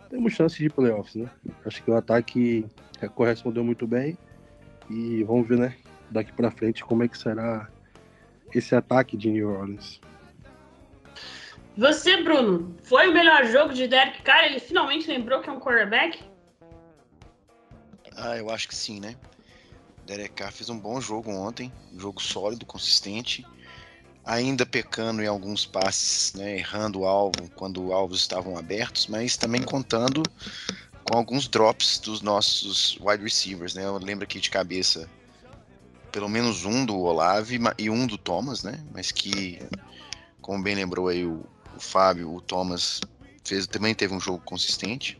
temos 0.10 0.34
chance 0.34 0.58
de 0.58 0.68
playoffs, 0.68 1.14
né? 1.14 1.30
Acho 1.64 1.84
que 1.84 1.92
o 1.92 1.96
ataque 1.96 2.66
correspondeu 3.14 3.64
muito 3.64 3.86
bem 3.86 4.18
e 4.90 5.24
vamos 5.26 5.48
ver, 5.48 5.60
né, 5.60 5.76
daqui 6.10 6.34
para 6.34 6.50
frente 6.50 6.84
como 6.84 7.04
é 7.04 7.08
que 7.08 7.20
será 7.20 7.70
esse 8.52 8.74
ataque 8.74 9.16
de 9.16 9.30
New 9.30 9.48
Orleans. 9.48 10.02
Você, 11.78 12.22
Bruno, 12.22 12.76
foi 12.84 13.10
o 13.10 13.14
melhor 13.14 13.46
jogo 13.46 13.74
de 13.74 13.88
Derek 13.88 14.22
Carr? 14.24 14.46
Ele 14.46 14.60
finalmente 14.60 15.08
lembrou 15.08 15.42
que 15.42 15.50
é 15.50 15.52
um 15.52 15.60
quarterback? 15.60 16.20
Ah, 18.16 18.38
eu 18.38 18.50
acho 18.50 18.68
que 18.68 18.76
sim, 18.76 19.00
né? 19.00 19.16
Derek 20.06 20.36
Carr 20.36 20.52
fez 20.52 20.70
um 20.70 20.78
bom 20.78 21.00
jogo 21.00 21.32
ontem, 21.32 21.72
um 21.94 22.00
jogo 22.00 22.22
sólido, 22.22 22.66
consistente, 22.66 23.46
ainda 24.26 24.66
pecando 24.66 25.22
em 25.22 25.28
alguns 25.28 25.66
passes, 25.66 26.34
né, 26.34 26.58
errando 26.58 27.00
o 27.00 27.06
alvo 27.06 27.50
quando 27.56 27.94
alvos 27.94 28.20
estavam 28.20 28.58
abertos, 28.58 29.08
mas 29.08 29.38
também 29.38 29.62
contando 29.62 30.22
com 31.04 31.16
alguns 31.16 31.48
drops 31.48 32.00
dos 32.00 32.22
nossos 32.22 32.98
wide 33.02 33.24
receivers, 33.24 33.74
né? 33.74 33.86
Eu 33.86 33.98
lembro 33.98 34.24
aqui 34.24 34.40
de 34.40 34.50
cabeça 34.50 35.10
pelo 36.12 36.28
menos 36.28 36.66
um 36.66 36.86
do 36.86 37.00
Olave 37.00 37.60
e 37.78 37.90
um 37.90 38.06
do 38.06 38.18
Thomas, 38.18 38.64
né? 38.64 38.84
Mas 38.94 39.12
que, 39.12 39.60
como 40.42 40.62
bem 40.62 40.76
lembrou 40.76 41.08
aí 41.08 41.26
o, 41.26 41.36
o 41.36 41.61
Fábio, 41.82 42.34
o 42.34 42.42
Thomas 42.42 43.02
fez, 43.44 43.68
também 43.68 43.94
teve 43.94 44.14
um 44.14 44.20
jogo 44.20 44.40
consistente. 44.44 45.20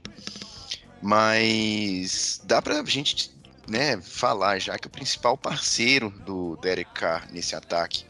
Mas 1.02 2.40
dá 2.44 2.62
pra 2.62 2.84
gente 2.86 3.32
né, 3.68 4.00
falar 4.02 4.60
já 4.60 4.78
que 4.78 4.88
o 4.88 4.90
principal 4.90 5.38
parceiro 5.38 6.10
do 6.10 6.56
Derek 6.58 6.92
Carr 6.94 7.28
nesse 7.32 7.56
ataque 7.56 8.06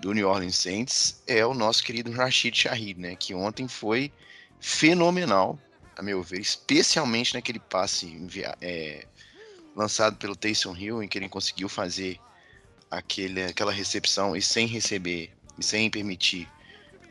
do 0.00 0.12
New 0.12 0.28
Orleans 0.28 0.56
Saints 0.56 1.22
é 1.26 1.44
o 1.46 1.54
nosso 1.54 1.82
querido 1.82 2.10
Rashid 2.10 2.56
Shahid, 2.56 3.00
né, 3.00 3.16
que 3.16 3.34
ontem 3.34 3.68
foi 3.68 4.12
fenomenal, 4.60 5.58
a 5.96 6.02
meu 6.02 6.22
ver, 6.22 6.40
especialmente 6.40 7.34
naquele 7.34 7.58
passe 7.58 8.20
é, 8.60 9.06
lançado 9.74 10.16
pelo 10.16 10.36
Taysom 10.36 10.76
Hill, 10.76 11.02
em 11.02 11.08
que 11.08 11.18
ele 11.18 11.28
conseguiu 11.28 11.68
fazer 11.68 12.18
aquele, 12.90 13.44
aquela 13.44 13.72
recepção 13.72 14.36
e 14.36 14.42
sem 14.42 14.66
receber 14.66 15.32
e 15.58 15.62
sem 15.64 15.90
permitir 15.90 16.48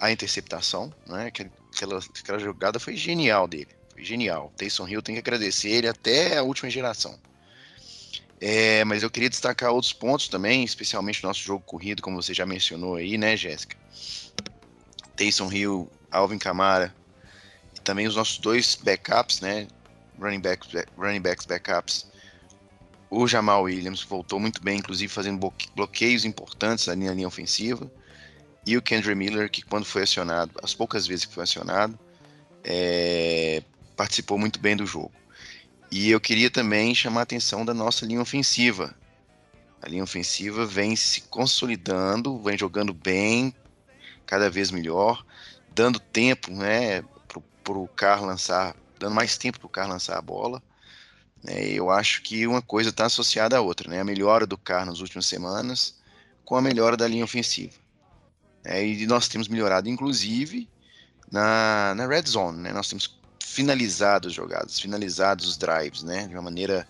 a 0.01 0.11
interceptação, 0.11 0.91
né? 1.05 1.27
Aquela, 1.27 1.99
aquela 2.19 2.39
jogada 2.39 2.79
foi 2.79 2.97
genial 2.97 3.47
dele, 3.47 3.69
foi 3.93 4.03
genial. 4.03 4.51
Taysom 4.57 4.87
Hill 4.87 5.01
tem 5.03 5.13
que 5.13 5.19
agradecer 5.19 5.69
ele 5.69 5.87
até 5.87 6.37
a 6.37 6.43
última 6.43 6.71
geração. 6.71 7.17
É, 8.39 8.83
mas 8.83 9.03
eu 9.03 9.11
queria 9.11 9.29
destacar 9.29 9.71
outros 9.71 9.93
pontos 9.93 10.27
também, 10.27 10.63
especialmente 10.63 11.23
o 11.23 11.27
nosso 11.27 11.41
jogo 11.41 11.63
corrido, 11.63 12.01
como 12.01 12.19
você 12.19 12.33
já 12.33 12.47
mencionou 12.47 12.95
aí, 12.95 13.15
né, 13.15 13.37
Jéssica? 13.37 13.77
Taysom 15.15 15.51
Hill, 15.53 15.87
Alvin 16.09 16.39
Kamara, 16.39 16.95
e 17.77 17.79
também 17.81 18.07
os 18.07 18.15
nossos 18.15 18.39
dois 18.39 18.73
backups, 18.83 19.39
né? 19.39 19.67
Running 20.19 20.41
backs, 20.41 20.67
running 20.97 21.21
backs 21.21 21.45
backups. 21.45 22.07
O 23.07 23.27
Jamal 23.27 23.63
Williams 23.63 24.01
voltou 24.01 24.39
muito 24.39 24.63
bem, 24.63 24.79
inclusive 24.79 25.13
fazendo 25.13 25.53
bloqueios 25.75 26.25
importantes 26.25 26.87
na 26.87 26.95
linha 26.95 27.27
ofensiva. 27.27 27.91
E 28.65 28.77
o 28.77 28.81
Kendra 28.81 29.15
Miller, 29.15 29.49
que 29.49 29.61
quando 29.63 29.85
foi 29.85 30.03
acionado, 30.03 30.51
as 30.63 30.73
poucas 30.73 31.07
vezes 31.07 31.25
que 31.25 31.33
foi 31.33 31.43
acionado, 31.43 31.97
é, 32.63 33.63
participou 33.95 34.37
muito 34.37 34.59
bem 34.59 34.75
do 34.75 34.85
jogo. 34.85 35.11
E 35.91 36.09
eu 36.09 36.21
queria 36.21 36.49
também 36.49 36.93
chamar 36.95 37.21
a 37.21 37.23
atenção 37.23 37.65
da 37.65 37.73
nossa 37.73 38.05
linha 38.05 38.21
ofensiva. 38.21 38.95
A 39.81 39.89
linha 39.89 40.03
ofensiva 40.03 40.65
vem 40.65 40.95
se 40.95 41.21
consolidando, 41.21 42.39
vem 42.39 42.57
jogando 42.57 42.93
bem, 42.93 43.53
cada 44.25 44.49
vez 44.49 44.71
melhor, 44.71 45.25
dando 45.73 45.99
tempo, 45.99 46.51
né, 46.51 47.03
para 47.63 47.73
o 47.73 47.87
Carlos 47.87 48.27
lançar, 48.27 48.75
dando 48.99 49.15
mais 49.15 49.37
tempo 49.37 49.59
para 49.59 49.67
o 49.67 49.69
Carlos 49.69 49.93
lançar 49.93 50.17
a 50.17 50.21
bola. 50.21 50.61
É, 51.45 51.67
eu 51.69 51.89
acho 51.89 52.21
que 52.21 52.45
uma 52.45 52.61
coisa 52.61 52.89
está 52.89 53.05
associada 53.05 53.57
à 53.57 53.61
outra, 53.61 53.89
né? 53.89 53.99
A 53.99 54.03
melhora 54.03 54.45
do 54.45 54.57
Carlos 54.57 54.89
nas 54.89 54.99
últimas 55.01 55.25
semanas 55.25 55.99
com 56.45 56.55
a 56.55 56.61
melhora 56.61 56.95
da 56.95 57.07
linha 57.07 57.23
ofensiva. 57.23 57.80
É, 58.63 58.85
e 58.85 59.07
nós 59.07 59.27
temos 59.27 59.47
melhorado, 59.47 59.89
inclusive, 59.89 60.67
na, 61.31 61.93
na 61.95 62.05
red 62.07 62.23
zone, 62.23 62.59
né? 62.59 62.71
Nós 62.71 62.87
temos 62.87 63.19
finalizados 63.43 64.29
as 64.29 64.33
jogadas, 64.33 64.79
finalizados 64.79 65.47
os 65.47 65.57
drives, 65.57 66.03
né? 66.03 66.27
De 66.27 66.35
uma 66.35 66.43
maneira 66.43 66.87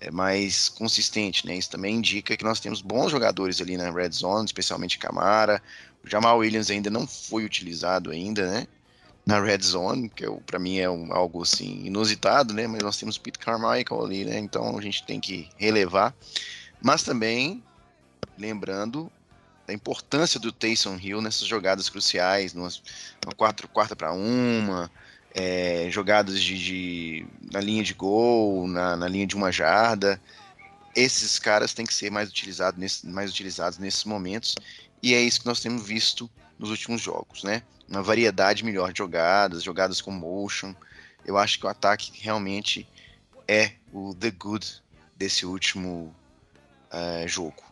é, 0.00 0.10
mais 0.10 0.68
consistente, 0.68 1.46
né? 1.46 1.56
Isso 1.56 1.70
também 1.70 1.96
indica 1.96 2.36
que 2.36 2.44
nós 2.44 2.60
temos 2.60 2.82
bons 2.82 3.10
jogadores 3.10 3.60
ali 3.60 3.76
na 3.76 3.90
red 3.90 4.10
zone, 4.10 4.44
especialmente 4.44 4.98
Camara. 4.98 5.62
O 6.04 6.08
Jamal 6.08 6.38
Williams 6.38 6.70
ainda 6.70 6.90
não 6.90 7.06
foi 7.06 7.44
utilizado 7.44 8.10
ainda, 8.10 8.50
né? 8.50 8.66
Na 9.24 9.40
red 9.40 9.58
zone, 9.58 10.08
que 10.08 10.24
é, 10.24 10.30
para 10.46 10.58
mim 10.58 10.78
é 10.78 10.88
um, 10.88 11.12
algo 11.12 11.42
assim 11.42 11.86
inusitado, 11.86 12.52
né? 12.52 12.66
Mas 12.66 12.82
nós 12.82 12.98
temos 12.98 13.18
Pete 13.18 13.38
Carmichael 13.38 14.04
ali, 14.04 14.24
né? 14.24 14.38
Então 14.38 14.78
a 14.78 14.82
gente 14.82 15.04
tem 15.04 15.18
que 15.18 15.48
relevar. 15.56 16.14
Mas 16.82 17.02
também 17.02 17.62
lembrando 18.38 19.10
da 19.66 19.74
importância 19.74 20.38
do 20.38 20.52
Taysom 20.52 20.96
Hill 20.96 21.20
nessas 21.20 21.46
jogadas 21.46 21.88
cruciais, 21.88 22.54
numa, 22.54 22.68
numa 23.24 23.34
quarta, 23.34 23.66
quarta 23.66 23.96
para 23.96 24.12
uma, 24.12 24.90
é, 25.34 25.88
jogadas 25.90 26.40
de, 26.40 26.56
de, 26.56 27.26
na 27.52 27.60
linha 27.60 27.82
de 27.82 27.92
gol, 27.92 28.68
na, 28.68 28.96
na, 28.96 29.08
linha 29.08 29.26
de 29.26 29.34
uma 29.34 29.50
jarda. 29.50 30.20
Esses 30.94 31.38
caras 31.38 31.74
têm 31.74 31.84
que 31.84 31.92
ser 31.92 32.10
mais, 32.10 32.30
utilizado 32.30 32.78
nesse, 32.78 33.06
mais 33.06 33.30
utilizados 33.30 33.78
nesses 33.78 34.04
momentos, 34.04 34.54
e 35.02 35.14
é 35.14 35.20
isso 35.20 35.40
que 35.40 35.46
nós 35.46 35.60
temos 35.60 35.86
visto 35.86 36.30
nos 36.58 36.70
últimos 36.70 37.02
jogos, 37.02 37.42
né? 37.42 37.62
Uma 37.88 38.02
variedade 38.02 38.64
melhor 38.64 38.92
de 38.92 38.98
jogadas, 38.98 39.62
jogadas 39.62 40.00
com 40.00 40.10
motion. 40.10 40.74
Eu 41.24 41.36
acho 41.36 41.58
que 41.58 41.66
o 41.66 41.68
ataque 41.68 42.12
realmente 42.20 42.88
é 43.46 43.72
o 43.92 44.14
the 44.14 44.30
good 44.30 44.82
desse 45.16 45.44
último 45.44 46.14
uh, 46.90 47.28
jogo. 47.28 47.65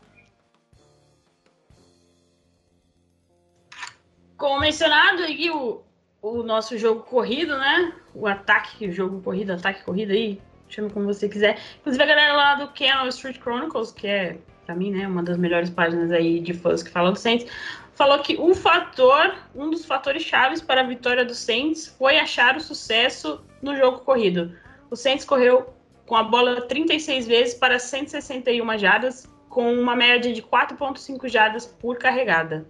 Como 4.45 4.61
mencionado, 4.61 5.23
aí 5.23 5.51
o, 5.51 5.81
o 6.21 6.43
nosso 6.43 6.77
jogo 6.77 7.01
corrido, 7.01 7.57
né? 7.57 7.95
O 8.15 8.27
ataque, 8.27 8.87
o 8.87 8.93
jogo 8.93 9.23
corrido, 9.23 9.55
ataque 9.55 9.83
corrida 9.83 10.13
aí, 10.13 10.39
chame 10.69 10.91
como 10.91 11.07
você 11.07 11.31
quiser. 11.31 11.59
Inclusive 11.81 12.03
a 12.03 12.07
galera 12.07 12.33
lá 12.35 12.55
do 12.57 12.69
Canal 12.75 13.09
Street 13.09 13.39
Chronicles, 13.41 13.91
que 13.91 14.07
é, 14.07 14.37
pra 14.67 14.75
mim, 14.75 14.91
né, 14.91 15.09
uma 15.09 15.23
das 15.23 15.39
melhores 15.39 15.71
páginas 15.71 16.13
aí 16.13 16.41
de 16.41 16.53
fãs 16.53 16.83
que 16.83 16.91
falam 16.91 17.15
do 17.15 17.19
Saints, 17.19 17.51
falou 17.95 18.19
que 18.19 18.39
um 18.39 18.55
fator, 18.55 19.35
um 19.55 19.71
dos 19.71 19.87
fatores 19.87 20.23
chaves 20.23 20.61
para 20.61 20.83
a 20.83 20.85
vitória 20.85 21.25
do 21.25 21.35
Saints 21.35 21.87
foi 21.99 22.19
achar 22.19 22.55
o 22.55 22.61
sucesso 22.61 23.43
no 23.63 23.75
jogo 23.75 24.01
corrido. 24.01 24.55
O 24.91 24.95
Saints 24.95 25.25
correu 25.25 25.73
com 26.05 26.17
a 26.17 26.23
bola 26.23 26.61
36 26.61 27.27
vezes 27.27 27.55
para 27.55 27.79
161 27.79 28.77
jardas, 28.77 29.27
com 29.49 29.73
uma 29.73 29.97
média 29.97 30.31
de 30.35 30.43
4.5 30.43 31.31
jardas 31.31 31.65
por 31.65 31.97
carregada, 31.97 32.67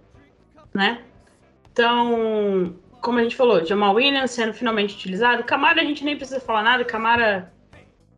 né? 0.73 1.03
Então, 1.75 2.73
como 3.01 3.19
a 3.19 3.23
gente 3.23 3.35
falou, 3.35 3.65
Jamal 3.65 3.95
Williams 3.95 4.31
sendo 4.31 4.53
finalmente 4.53 4.95
utilizado. 4.95 5.43
Camara 5.43 5.81
a 5.81 5.83
gente 5.83 6.05
nem 6.05 6.15
precisa 6.15 6.39
falar 6.39 6.63
nada. 6.63 6.85
Camara, 6.85 7.51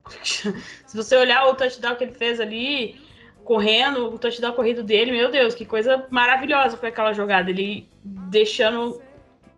se 0.24 0.96
você 0.96 1.16
olhar 1.16 1.44
o 1.48 1.56
touchdown 1.56 1.96
que 1.96 2.04
ele 2.04 2.14
fez 2.14 2.40
ali, 2.40 3.02
correndo, 3.44 4.14
o 4.14 4.20
touchdown 4.20 4.54
corrido 4.54 4.84
dele, 4.84 5.12
meu 5.12 5.32
Deus, 5.32 5.56
que 5.56 5.66
coisa 5.66 6.06
maravilhosa 6.12 6.78
foi 6.78 6.90
aquela 6.90 7.14
jogada. 7.14 7.50
Ele 7.50 7.90
deixando 8.04 9.02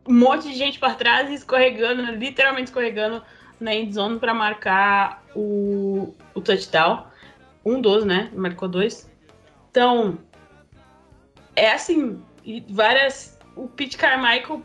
um 0.08 0.14
monte 0.14 0.48
de 0.48 0.56
gente 0.56 0.80
para 0.80 0.96
trás 0.96 1.30
e 1.30 1.34
escorregando, 1.34 2.04
literalmente 2.14 2.68
escorregando 2.68 3.22
na 3.60 3.76
endzone 3.76 4.18
para 4.18 4.34
marcar 4.34 5.26
o, 5.36 6.16
o 6.34 6.40
touchdown. 6.40 7.06
Um 7.66 7.82
dos, 7.82 8.06
né? 8.06 8.32
Marcou 8.34 8.70
dois. 8.70 9.12
Então, 9.70 10.18
é 11.54 11.74
assim, 11.74 12.24
várias. 12.70 13.38
O 13.60 13.68
Pete 13.68 13.98
Carmichael 13.98 14.62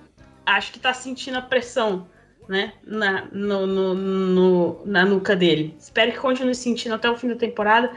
acho 0.47 0.73
que 0.73 0.79
tá 0.79 0.95
sentindo 0.95 1.39
a 1.39 1.43
pressão, 1.43 2.07
né? 2.49 2.75
Na, 2.87 3.27
no, 3.33 3.67
no, 3.67 3.95
no, 3.95 4.83
na 4.87 5.05
nuca 5.05 5.35
dele. 5.35 5.75
Espero 5.79 6.13
que 6.13 6.19
continue 6.19 6.55
sentindo 6.55 6.95
até 6.95 7.11
o 7.11 7.17
fim 7.17 7.29
da 7.29 7.37
temporada. 7.37 7.91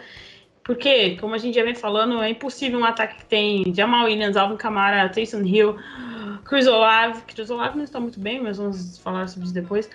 Porque, 0.63 1.15
como 1.17 1.33
a 1.33 1.37
gente 1.37 1.55
já 1.55 1.63
vem 1.63 1.75
falando, 1.75 2.21
é 2.21 2.29
impossível 2.29 2.79
um 2.79 2.83
ataque 2.83 3.17
que 3.17 3.25
tem 3.25 3.73
Jamal 3.73 4.05
Williams, 4.05 4.35
Alvin 4.35 4.57
Kamara, 4.57 5.07
Taysom 5.07 5.43
Hill, 5.43 5.77
Chris 6.43 6.67
Olave. 6.67 7.21
Chris 7.21 7.49
Olave 7.49 7.77
não 7.77 7.83
está 7.83 7.99
muito 7.99 8.19
bem, 8.19 8.41
mas 8.41 8.57
vamos 8.57 8.97
falar 8.97 9.27
sobre 9.27 9.45
isso 9.45 9.53
depois. 9.53 9.89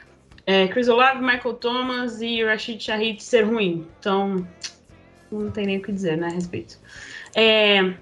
É, 0.46 0.68
Chris 0.68 0.88
Olave, 0.88 1.20
Michael 1.20 1.54
Thomas 1.54 2.22
e 2.22 2.42
Rashid 2.44 2.82
Shahid 2.82 3.22
ser 3.22 3.42
ruim. 3.42 3.86
Então, 3.98 4.46
não 5.30 5.50
tem 5.50 5.66
nem 5.66 5.78
o 5.78 5.82
que 5.82 5.92
dizer 5.92 6.16
né, 6.16 6.28
a 6.28 6.30
respeito. 6.30 6.78
É, 7.34 7.94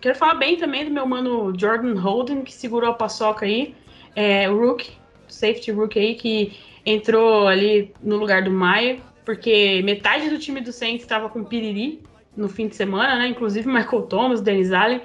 Quero 0.00 0.16
falar 0.16 0.34
bem 0.34 0.56
também 0.56 0.84
do 0.84 0.90
meu 0.90 1.06
mano 1.06 1.52
Jordan 1.58 1.98
Holden, 1.98 2.42
que 2.42 2.52
segurou 2.52 2.90
a 2.90 2.94
paçoca 2.94 3.46
aí. 3.46 3.74
É, 4.14 4.48
o 4.48 4.58
Rook, 4.58 4.90
safety 5.28 5.70
Rook 5.70 5.98
aí, 5.98 6.14
que 6.14 6.58
entrou 6.84 7.46
ali 7.46 7.92
no 8.02 8.16
lugar 8.16 8.42
do 8.42 8.50
Maia, 8.50 9.00
porque 9.24 9.82
metade 9.82 10.28
do 10.28 10.38
time 10.38 10.60
do 10.60 10.72
Saints 10.72 11.02
estava 11.02 11.28
com 11.28 11.44
piriri 11.44 12.02
no 12.36 12.48
fim 12.48 12.68
de 12.68 12.76
semana, 12.76 13.16
né? 13.18 13.28
Inclusive 13.28 13.66
Michael 13.70 14.02
Thomas, 14.02 14.40
Dennis 14.40 14.72
Allen. 14.72 15.00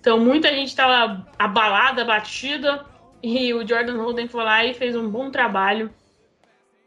Então 0.00 0.18
muita 0.18 0.48
gente 0.48 0.68
estava 0.68 1.26
abalada, 1.38 2.04
batida, 2.04 2.84
e 3.22 3.52
o 3.52 3.66
Jordan 3.66 3.96
Holden 3.96 4.28
foi 4.28 4.44
lá 4.44 4.64
e 4.64 4.74
fez 4.74 4.94
um 4.94 5.08
bom 5.08 5.30
trabalho 5.30 5.90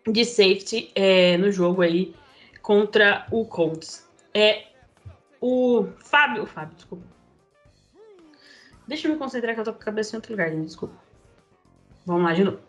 de 0.08 0.26
safety 0.26 0.90
é, 0.96 1.38
no 1.38 1.52
jogo 1.52 1.82
aí 1.82 2.16
contra 2.62 3.26
o 3.32 3.46
Colts. 3.46 4.08
É, 4.34 4.64
o 5.40 5.88
Fábio, 6.00 6.44
o 6.44 6.46
Fábio, 6.46 6.76
desculpa. 6.76 7.11
Deixa 8.92 9.08
eu 9.08 9.14
me 9.14 9.18
concentrar 9.18 9.54
que 9.54 9.62
eu 9.62 9.64
tô 9.64 9.72
com 9.72 9.80
a 9.80 9.86
cabeça 9.86 10.14
em 10.14 10.18
outro 10.18 10.34
lugar, 10.34 10.50
gente, 10.50 10.66
desculpa. 10.66 10.94
Vamos 12.06 12.24
lá 12.24 12.34
de 12.34 12.44
novo. 12.44 12.60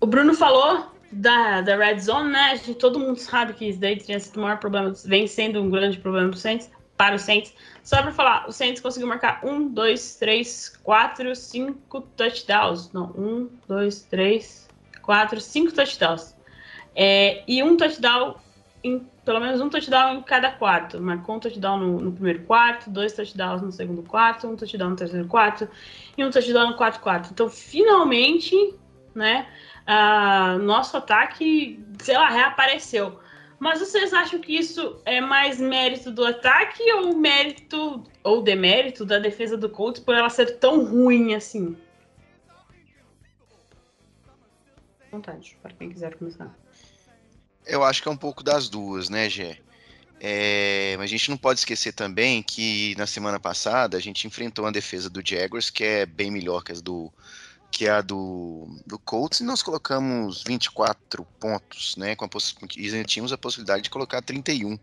O 0.00 0.06
Bruno 0.06 0.32
falou 0.32 0.90
da, 1.12 1.60
da 1.60 1.76
Red 1.76 2.00
Zone, 2.00 2.32
né? 2.32 2.56
Gente, 2.56 2.76
todo 2.76 2.98
mundo 2.98 3.18
sabe 3.18 3.52
que 3.52 3.68
isso 3.68 3.78
daí 3.78 3.94
tinha 3.98 4.18
sido 4.18 4.38
o 4.38 4.40
maior 4.40 4.58
problema, 4.58 4.90
vem 5.04 5.26
sendo 5.26 5.60
um 5.60 5.68
grande 5.68 5.98
problema 5.98 6.30
pro 6.30 6.38
Saints, 6.38 6.70
para 6.96 7.14
o 7.14 7.18
Saints. 7.18 7.52
Só 7.84 8.00
para 8.00 8.10
falar, 8.10 8.48
o 8.48 8.52
Saints 8.52 8.80
conseguiu 8.80 9.06
marcar 9.06 9.44
um, 9.44 9.68
dois, 9.68 10.16
três, 10.16 10.80
quatro, 10.82 11.36
cinco 11.36 12.00
touchdowns. 12.00 12.90
Não, 12.90 13.12
um, 13.14 13.50
dois, 13.68 14.00
três, 14.04 14.66
quatro, 15.02 15.42
cinco 15.42 15.74
touchdowns. 15.74 16.34
É, 16.94 17.44
e 17.46 17.62
um 17.62 17.76
touchdown 17.76 18.36
em 18.82 19.06
pelo 19.24 19.40
menos 19.40 19.60
um 19.60 19.68
touchdown 19.68 20.14
em 20.14 20.22
cada 20.22 20.50
quarto. 20.50 21.00
Marcou 21.00 21.36
um 21.36 21.40
touchdown 21.40 21.78
no, 21.78 22.00
no, 22.00 22.12
primeiro 22.12 22.42
quarto, 22.44 22.90
dois 22.90 23.12
touchdowns 23.12 23.62
no 23.62 23.70
segundo 23.70 24.02
quarto, 24.02 24.48
um 24.48 24.56
touchdown 24.56 24.90
no 24.90 24.96
terceiro 24.96 25.28
quarto 25.28 25.68
e 26.16 26.24
um 26.24 26.30
touchdown 26.30 26.70
no 26.70 26.76
quarto 26.76 27.00
quarto. 27.00 27.30
Então, 27.32 27.48
finalmente, 27.48 28.56
né, 29.14 29.46
uh, 29.86 30.58
nosso 30.58 30.96
ataque, 30.96 31.84
sei 32.00 32.16
lá, 32.16 32.28
reapareceu. 32.28 33.20
Mas 33.60 33.78
vocês 33.78 34.12
acham 34.12 34.40
que 34.40 34.56
isso 34.56 35.00
é 35.04 35.20
mais 35.20 35.60
mérito 35.60 36.10
do 36.10 36.24
ataque 36.24 36.82
ou 36.94 37.16
mérito 37.16 38.02
ou 38.24 38.42
demérito 38.42 39.04
da 39.04 39.20
defesa 39.20 39.56
do 39.56 39.68
Colts 39.68 40.02
por 40.02 40.16
ela 40.16 40.28
ser 40.28 40.58
tão 40.58 40.84
ruim 40.84 41.34
assim? 41.34 41.76
Vontade, 45.12 45.56
para 45.62 45.72
quem 45.74 45.90
quiser 45.90 46.16
começar. 46.16 46.52
Eu 47.66 47.84
acho 47.84 48.02
que 48.02 48.08
é 48.08 48.10
um 48.10 48.16
pouco 48.16 48.42
das 48.42 48.68
duas, 48.68 49.08
né, 49.08 49.28
Gé? 49.28 49.58
É, 50.20 50.94
mas 50.98 51.06
a 51.06 51.08
gente 51.08 51.30
não 51.30 51.36
pode 51.36 51.58
esquecer 51.58 51.92
também 51.92 52.42
que 52.42 52.94
na 52.96 53.08
semana 53.08 53.40
passada 53.40 53.96
a 53.96 54.00
gente 54.00 54.26
enfrentou 54.26 54.64
uma 54.64 54.70
defesa 54.70 55.10
do 55.10 55.20
Jaguars 55.24 55.68
que 55.68 55.82
é 55.82 56.06
bem 56.06 56.30
melhor 56.30 56.62
que 56.62 56.72
do, 56.74 57.12
que 57.72 57.88
a 57.88 58.00
do, 58.00 58.68
do 58.86 58.98
Colts 59.00 59.40
e 59.40 59.44
nós 59.44 59.62
colocamos 59.62 60.44
24 60.46 61.24
pontos, 61.40 61.96
né? 61.96 62.14
Com 62.14 62.26
a 62.26 62.28
e 62.76 63.04
tínhamos 63.04 63.32
a 63.32 63.38
possibilidade 63.38 63.82
de 63.82 63.90
colocar 63.90 64.22
31 64.22 64.78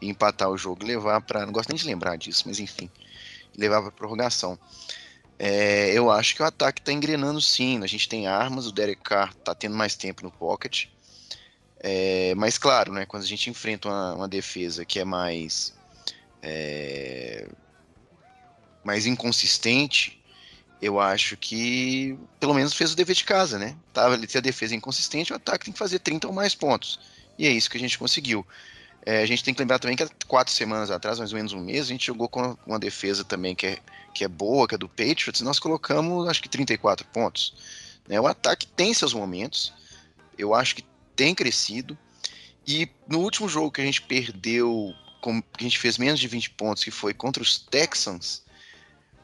e 0.00 0.10
empatar 0.10 0.50
o 0.50 0.58
jogo 0.58 0.82
e 0.82 0.86
levar 0.88 1.20
para. 1.22 1.46
Não 1.46 1.52
gosto 1.52 1.68
nem 1.68 1.78
de 1.78 1.86
lembrar 1.86 2.16
disso, 2.16 2.42
mas 2.46 2.58
enfim, 2.58 2.90
levar 3.56 3.80
para 3.80 3.92
prorrogação. 3.92 4.58
É, 5.38 5.92
eu 5.96 6.10
acho 6.10 6.34
que 6.34 6.42
o 6.42 6.46
ataque 6.46 6.80
está 6.80 6.92
engrenando 6.92 7.40
sim. 7.40 7.82
A 7.82 7.86
gente 7.86 8.08
tem 8.08 8.26
armas, 8.26 8.66
o 8.66 8.72
Derek 8.72 9.00
Carr 9.02 9.30
está 9.30 9.54
tendo 9.54 9.76
mais 9.76 9.94
tempo 9.94 10.22
no 10.22 10.30
pocket. 10.30 10.86
É, 11.82 12.32
mas 12.36 12.58
claro, 12.58 12.92
né, 12.92 13.04
quando 13.04 13.24
a 13.24 13.26
gente 13.26 13.50
enfrenta 13.50 13.88
uma, 13.88 14.14
uma 14.14 14.28
defesa 14.28 14.84
que 14.84 15.00
é 15.00 15.04
mais 15.04 15.74
é, 16.40 17.48
mais 18.84 19.04
inconsistente, 19.04 20.22
eu 20.80 21.00
acho 21.00 21.36
que 21.36 22.16
pelo 22.38 22.54
menos 22.54 22.72
fez 22.72 22.92
o 22.92 22.96
dever 22.96 23.16
de 23.16 23.24
casa, 23.24 23.58
né? 23.58 23.76
Tava 23.92 24.18
se 24.28 24.38
a 24.38 24.40
defesa 24.40 24.74
é 24.74 24.76
inconsistente, 24.76 25.32
o 25.32 25.36
ataque 25.36 25.64
tem 25.64 25.72
que 25.72 25.78
fazer 25.78 25.98
30 25.98 26.28
ou 26.28 26.32
mais 26.32 26.54
pontos. 26.54 27.00
E 27.38 27.46
é 27.46 27.50
isso 27.50 27.70
que 27.70 27.76
a 27.76 27.80
gente 27.80 27.98
conseguiu. 27.98 28.46
É, 29.04 29.20
a 29.22 29.26
gente 29.26 29.42
tem 29.42 29.52
que 29.52 29.60
lembrar 29.60 29.80
também 29.80 29.96
que 29.96 30.04
há 30.04 30.08
quatro 30.28 30.52
semanas 30.52 30.90
atrás, 30.90 31.18
mais 31.18 31.32
ou 31.32 31.36
menos 31.36 31.52
um 31.52 31.60
mês, 31.60 31.86
a 31.86 31.88
gente 31.88 32.06
jogou 32.06 32.28
com 32.28 32.56
uma 32.64 32.78
defesa 32.78 33.24
também 33.24 33.54
que 33.54 33.66
é, 33.66 33.78
que 34.14 34.24
é 34.24 34.28
boa, 34.28 34.68
que 34.68 34.76
é 34.76 34.78
do 34.78 34.88
Patriots, 34.88 35.40
e 35.40 35.44
nós 35.44 35.58
colocamos 35.58 36.28
acho 36.28 36.40
que 36.40 36.48
34 36.48 37.06
pontos. 37.08 37.54
Né? 38.08 38.20
O 38.20 38.26
ataque 38.26 38.66
tem 38.66 38.94
seus 38.94 39.12
momentos. 39.12 39.72
Eu 40.38 40.54
acho 40.54 40.76
que 40.76 40.84
tem 41.22 41.36
crescido. 41.36 41.96
E 42.66 42.88
no 43.06 43.20
último 43.20 43.48
jogo 43.48 43.70
que 43.70 43.80
a 43.80 43.84
gente 43.84 44.02
perdeu, 44.02 44.92
que 45.22 45.30
a 45.60 45.62
gente 45.62 45.78
fez 45.78 45.96
menos 45.96 46.18
de 46.18 46.26
20 46.26 46.50
pontos, 46.50 46.82
que 46.82 46.90
foi 46.90 47.14
contra 47.14 47.40
os 47.40 47.60
Texans, 47.60 48.42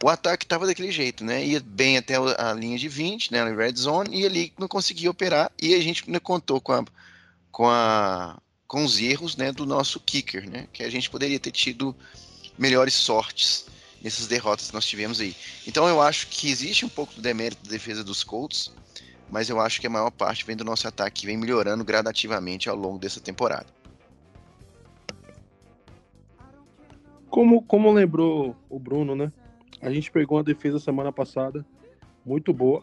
o 0.00 0.08
ataque 0.08 0.44
estava 0.44 0.64
daquele 0.64 0.92
jeito, 0.92 1.24
né? 1.24 1.44
Ia 1.44 1.58
bem 1.58 1.98
até 1.98 2.14
a 2.14 2.52
linha 2.52 2.78
de 2.78 2.88
20, 2.88 3.32
né? 3.32 3.42
Na 3.42 3.50
red 3.50 3.74
zone, 3.74 4.16
e 4.16 4.24
ali 4.24 4.52
não 4.56 4.68
conseguia 4.68 5.10
operar. 5.10 5.50
E 5.60 5.74
a 5.74 5.80
gente 5.80 6.08
não 6.08 6.20
contou 6.20 6.60
com, 6.60 6.72
a, 6.72 6.84
com, 7.50 7.68
a, 7.68 8.40
com 8.68 8.84
os 8.84 9.00
erros 9.00 9.36
né, 9.36 9.50
do 9.50 9.66
nosso 9.66 9.98
kicker, 9.98 10.48
né? 10.48 10.68
Que 10.72 10.84
a 10.84 10.90
gente 10.90 11.10
poderia 11.10 11.40
ter 11.40 11.50
tido 11.50 11.96
melhores 12.56 12.94
sortes 12.94 13.66
nessas 14.00 14.28
derrotas 14.28 14.68
que 14.68 14.74
nós 14.74 14.86
tivemos 14.86 15.18
aí. 15.18 15.34
Então 15.66 15.88
eu 15.88 16.00
acho 16.00 16.28
que 16.28 16.48
existe 16.48 16.84
um 16.84 16.88
pouco 16.88 17.12
do 17.14 17.20
demérito 17.20 17.64
da 17.64 17.70
defesa 17.70 18.04
dos 18.04 18.22
Colts 18.22 18.70
mas 19.30 19.48
eu 19.48 19.60
acho 19.60 19.80
que 19.80 19.86
a 19.86 19.90
maior 19.90 20.10
parte 20.10 20.44
vem 20.44 20.56
do 20.56 20.64
nosso 20.64 20.88
ataque, 20.88 21.20
que 21.20 21.26
vem 21.26 21.36
melhorando 21.36 21.84
gradativamente 21.84 22.68
ao 22.68 22.76
longo 22.76 22.98
dessa 22.98 23.20
temporada. 23.20 23.66
Como, 27.28 27.62
como 27.62 27.92
lembrou 27.92 28.56
o 28.70 28.78
Bruno, 28.78 29.14
né? 29.14 29.30
A 29.80 29.90
gente 29.90 30.10
pegou 30.10 30.38
uma 30.38 30.44
defesa 30.44 30.78
semana 30.78 31.12
passada 31.12 31.64
muito 32.24 32.52
boa 32.52 32.82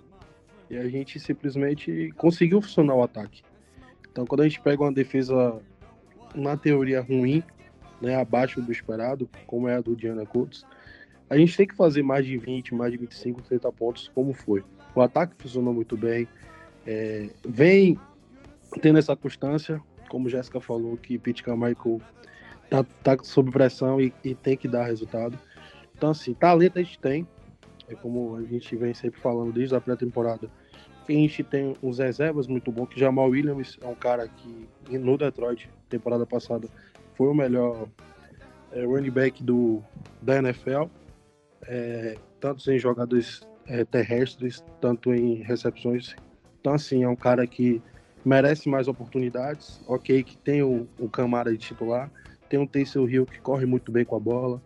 e 0.69 0.77
a 0.77 0.87
gente 0.87 1.19
simplesmente 1.19 2.13
conseguiu 2.15 2.61
funcionar 2.61 2.95
o 2.95 3.03
ataque. 3.03 3.43
Então, 4.11 4.25
quando 4.25 4.41
a 4.41 4.47
gente 4.47 4.61
pega 4.61 4.81
uma 4.81 4.93
defesa 4.93 5.59
na 6.33 6.55
teoria 6.55 7.01
ruim, 7.01 7.43
né, 8.01 8.15
abaixo 8.15 8.61
do 8.61 8.71
esperado, 8.71 9.29
como 9.45 9.67
é 9.67 9.75
a 9.75 9.81
do 9.81 9.95
Diana 9.95 10.25
Colts, 10.25 10.65
a 11.29 11.37
gente 11.37 11.57
tem 11.57 11.67
que 11.67 11.75
fazer 11.75 12.03
mais 12.03 12.25
de 12.25 12.37
20, 12.37 12.73
mais 12.75 12.91
de 12.91 12.97
25, 12.97 13.41
30 13.41 13.71
pontos, 13.71 14.11
como 14.13 14.33
foi. 14.33 14.63
O 14.95 15.01
ataque 15.01 15.35
funcionou 15.37 15.73
muito 15.73 15.97
bem. 15.97 16.27
É, 16.87 17.29
vem 17.45 17.99
tendo 18.81 18.97
essa 18.97 19.15
constância, 19.15 19.81
como 20.09 20.29
Jéssica 20.29 20.61
falou, 20.61 20.95
que 20.95 21.17
Pete 21.17 21.43
Carmichael 21.43 22.01
tá, 22.69 22.83
tá 23.03 23.17
sob 23.21 23.51
pressão 23.51 23.99
e, 23.99 24.13
e, 24.23 24.33
tem 24.33 24.55
que 24.55 24.67
dar 24.67 24.85
resultado. 24.85 25.37
Então, 25.95 26.11
assim, 26.11 26.33
talento 26.33 26.79
a 26.79 26.83
gente 26.83 26.99
tem. 26.99 27.27
É 27.87 27.95
como 27.95 28.35
a 28.35 28.43
gente 28.43 28.75
vem 28.75 28.93
sempre 28.93 29.19
falando 29.19 29.51
desde 29.51 29.75
a 29.75 29.81
pré-temporada. 29.81 30.49
A 31.07 31.11
gente 31.11 31.43
tem 31.43 31.75
uns 31.83 31.99
reservas 31.99 32.47
muito 32.47 32.71
bons, 32.71 32.87
que 32.87 32.99
Jamal 32.99 33.29
Williams 33.29 33.77
é 33.81 33.87
um 33.87 33.93
cara 33.93 34.27
que 34.27 34.97
no 34.97 35.17
Detroit, 35.17 35.69
temporada 35.87 36.25
passada, 36.25 36.67
foi 37.13 37.27
o 37.27 37.33
melhor 37.33 37.87
é, 38.71 38.83
running 38.83 39.11
back 39.11 39.43
do, 39.43 39.83
da 40.21 40.37
NFL. 40.37 40.85
É, 41.67 42.17
tanto 42.39 42.71
em 42.71 42.79
jogadores 42.79 43.47
é, 43.67 43.83
terrestres, 43.83 44.63
tanto 44.79 45.13
em 45.13 45.35
recepções. 45.35 46.15
Então, 46.59 46.73
assim, 46.73 47.03
é 47.03 47.07
um 47.07 47.15
cara 47.15 47.45
que 47.45 47.81
merece 48.23 48.67
mais 48.67 48.87
oportunidades. 48.87 49.81
Ok, 49.87 50.23
que 50.23 50.37
tem 50.37 50.61
o, 50.61 50.87
o 50.99 51.09
Camara 51.09 51.51
de 51.51 51.57
titular, 51.57 52.11
tem 52.49 52.59
o 52.59 52.67
Taysom 52.67 53.07
Hill 53.07 53.25
que 53.25 53.39
corre 53.39 53.65
muito 53.65 53.91
bem 53.91 54.03
com 54.03 54.15
a 54.15 54.19
bola, 54.19 54.61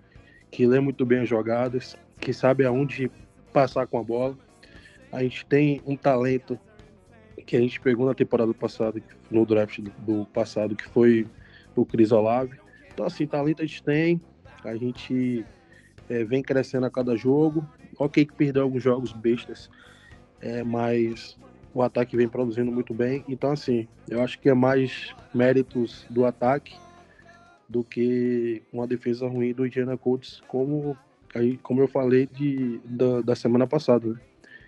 que 0.52 0.66
lê 0.66 0.80
muito 0.80 1.06
bem 1.06 1.20
as 1.20 1.30
jogadas, 1.30 1.96
que 2.20 2.34
sabe 2.34 2.66
aonde 2.66 3.12
passar 3.54 3.88
com 3.88 4.00
a 4.00 4.04
bola. 4.04 4.38
A 5.12 5.24
gente 5.24 5.46
tem 5.46 5.82
um 5.86 5.96
talento 5.96 6.60
que 7.46 7.56
a 7.56 7.60
gente 7.60 7.80
pegou 7.80 8.06
na 8.06 8.14
temporada 8.14 8.54
passada, 8.54 9.02
no 9.32 9.46
draft 9.46 9.80
do, 10.00 10.26
passado, 10.26 10.76
que 10.76 10.88
foi 10.88 11.26
o 11.76 11.86
Cris 11.86 12.12
Olave. 12.12 12.60
Então, 12.94 13.06
assim, 13.06 13.26
talento 13.26 13.62
a 13.62 13.66
gente 13.66 13.82
tem, 13.82 14.22
a 14.64 14.76
gente 14.76 15.46
é, 16.10 16.24
vem 16.24 16.44
crescendo 16.44 16.86
a 16.86 16.92
cada 16.92 17.16
jogo. 17.16 17.68
Ok 18.00 18.26
que 18.26 18.34
perdeu 18.34 18.64
alguns 18.64 18.82
jogos 18.82 19.12
bestas, 19.12 19.70
é, 20.42 20.64
mas 20.64 21.38
o 21.74 21.84
ataque 21.84 22.16
vem 22.16 22.30
produzindo 22.30 22.72
muito 22.72 22.94
bem. 22.94 23.24
Então, 23.28 23.52
assim, 23.52 23.88
eu 24.08 24.22
acho 24.24 24.40
que 24.40 24.50
é 24.50 24.54
mais 24.54 25.14
méritos 25.34 26.06
do 26.10 26.26
ataque 26.26 26.76
do 27.68 27.84
que 27.84 28.64
uma 28.74 28.88
defesa 28.88 29.28
ruim 29.28 29.54
do 29.54 29.66
Indiana 29.68 29.98
Colts, 29.98 30.42
como, 30.48 30.98
aí, 31.36 31.58
como 31.58 31.82
eu 31.82 31.88
falei 31.88 32.26
de, 32.26 32.80
da, 32.86 33.22
da 33.22 33.36
semana 33.36 33.68
passada, 33.68 34.08
né? 34.08 34.20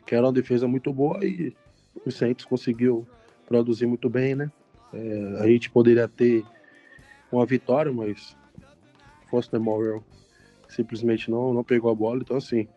que 0.05 0.13
era 0.13 0.25
uma 0.25 0.33
defesa 0.33 0.67
muito 0.67 0.93
boa 0.93 1.25
e 1.25 1.55
o 2.05 2.11
Saints 2.11 2.45
conseguiu 2.45 3.07
produzir 3.47 3.85
muito 3.85 4.09
bem, 4.09 4.35
né? 4.35 4.51
É, 4.93 5.37
a 5.39 5.47
gente 5.47 5.69
poderia 5.69 6.07
ter 6.07 6.43
uma 7.31 7.45
vitória, 7.45 7.91
mas 7.91 8.35
Foster 9.29 9.59
Memorial 9.59 10.03
simplesmente 10.67 11.31
não, 11.31 11.53
não 11.53 11.63
pegou 11.63 11.89
a 11.89 11.95
bola. 11.95 12.21
Então, 12.21 12.37
assim, 12.37 12.67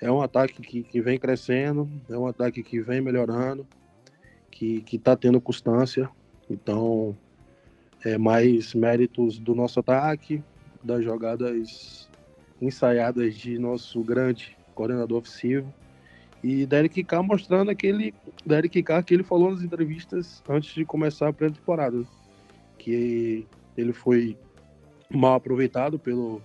é 0.00 0.10
um 0.10 0.20
ataque 0.20 0.60
que, 0.62 0.82
que 0.82 1.00
vem 1.00 1.18
crescendo, 1.18 1.88
é 2.08 2.16
um 2.16 2.26
ataque 2.26 2.62
que 2.62 2.80
vem 2.80 3.00
melhorando, 3.00 3.66
que, 4.50 4.80
que 4.82 4.98
tá 4.98 5.16
tendo 5.16 5.40
constância. 5.40 6.08
Então, 6.48 7.16
é 8.04 8.16
mais 8.16 8.74
méritos 8.74 9.38
do 9.38 9.54
nosso 9.54 9.80
ataque, 9.80 10.42
das 10.82 11.02
jogadas 11.02 12.08
ensaiadas 12.60 13.34
de 13.34 13.58
nosso 13.58 14.02
grande 14.02 14.56
coordenador 14.74 15.18
ofensivo 15.18 15.72
e 16.42 16.64
Derek 16.64 17.02
Carr 17.02 17.24
mostrando 17.24 17.70
aquele 17.70 18.14
Derek 18.44 18.80
Carr 18.82 19.02
que 19.02 19.14
ele 19.14 19.24
falou 19.24 19.50
nas 19.50 19.62
entrevistas 19.62 20.42
antes 20.48 20.72
de 20.74 20.84
começar 20.84 21.28
a 21.28 21.32
pré-temporada, 21.32 22.04
que 22.78 23.44
ele 23.76 23.92
foi 23.92 24.36
mal 25.10 25.34
aproveitado 25.34 25.98
pelo, 25.98 26.40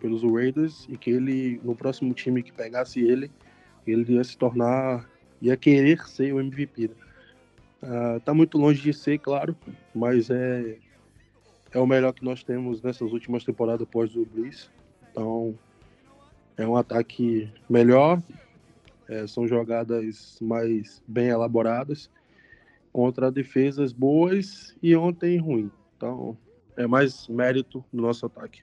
pelos 0.00 0.22
Raiders 0.22 0.86
e 0.88 0.96
que 0.96 1.10
ele 1.10 1.60
no 1.62 1.74
próximo 1.74 2.12
time 2.14 2.42
que 2.42 2.52
pegasse 2.52 3.00
ele, 3.00 3.30
ele 3.86 4.14
ia 4.14 4.24
se 4.24 4.36
tornar, 4.36 5.08
ia 5.40 5.56
querer 5.56 6.06
ser 6.06 6.32
o 6.32 6.40
MVP. 6.40 6.88
Né? 6.88 6.94
Uh, 7.82 8.20
tá 8.20 8.32
muito 8.34 8.58
longe 8.58 8.80
de 8.80 8.92
ser, 8.92 9.18
claro, 9.18 9.56
mas 9.94 10.30
é 10.30 10.76
é 11.72 11.78
o 11.78 11.86
melhor 11.86 12.12
que 12.12 12.24
nós 12.24 12.42
temos 12.42 12.80
nessas 12.80 13.12
últimas 13.12 13.44
temporadas 13.44 13.82
após 13.82 14.16
o 14.16 14.24
Bliss. 14.24 14.70
Então 15.10 15.54
é 16.56 16.66
um 16.66 16.76
ataque 16.76 17.50
melhor, 17.68 18.22
é, 19.08 19.26
são 19.26 19.46
jogadas 19.46 20.38
mais 20.40 21.02
bem 21.06 21.28
elaboradas 21.28 22.10
contra 22.92 23.30
defesas 23.30 23.92
boas 23.92 24.74
e 24.82 24.96
ontem 24.96 25.36
ruim. 25.38 25.70
Então, 25.96 26.36
é 26.76 26.86
mais 26.86 27.28
mérito 27.28 27.84
do 27.92 28.00
nosso 28.00 28.24
ataque. 28.24 28.62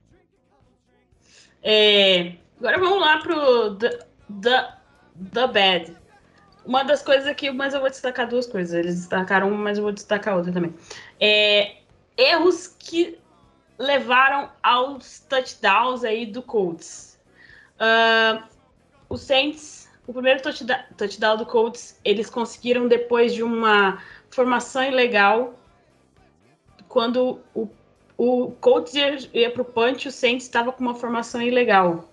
É, 1.63 2.35
agora 2.59 2.77
vamos 2.77 2.99
lá 2.99 3.19
pro 3.19 3.75
the, 3.75 3.99
the, 4.41 4.73
the 5.31 5.47
Bad. 5.47 5.97
Uma 6.65 6.83
das 6.83 7.01
coisas 7.01 7.27
aqui, 7.27 7.51
mas 7.51 7.73
eu 7.73 7.79
vou 7.79 7.89
destacar 7.89 8.27
duas 8.27 8.45
coisas. 8.45 8.73
Eles 8.73 8.95
destacaram 8.95 9.47
uma, 9.47 9.57
mas 9.57 9.77
eu 9.77 9.83
vou 9.83 9.93
destacar 9.93 10.35
outra 10.35 10.51
também. 10.51 10.73
É, 11.19 11.77
erros 12.17 12.67
que 12.67 13.17
levaram 13.77 14.49
aos 14.61 15.19
touchdowns 15.21 16.03
aí 16.03 16.25
do 16.25 16.41
Colts. 16.41 17.19
Uh, 17.75 18.43
o 19.09 19.17
Saints 19.17 19.83
o 20.05 20.11
primeiro 20.11 20.41
touchdown 20.97 21.37
do 21.37 21.45
Colts 21.45 21.97
eles 22.03 22.29
conseguiram 22.29 22.87
depois 22.87 23.33
de 23.33 23.41
uma 23.41 24.01
formação 24.29 24.83
ilegal. 24.83 25.57
Quando 26.89 27.39
o, 27.55 27.69
o 28.17 28.51
Colts 28.61 28.93
ia, 28.93 29.17
ia 29.33 29.51
para 29.51 29.61
o 29.61 29.65
punch, 29.65 30.07
o 30.07 30.11
Saints 30.11 30.45
estava 30.45 30.71
com 30.71 30.81
uma 30.81 30.95
formação 30.95 31.41
ilegal. 31.41 32.09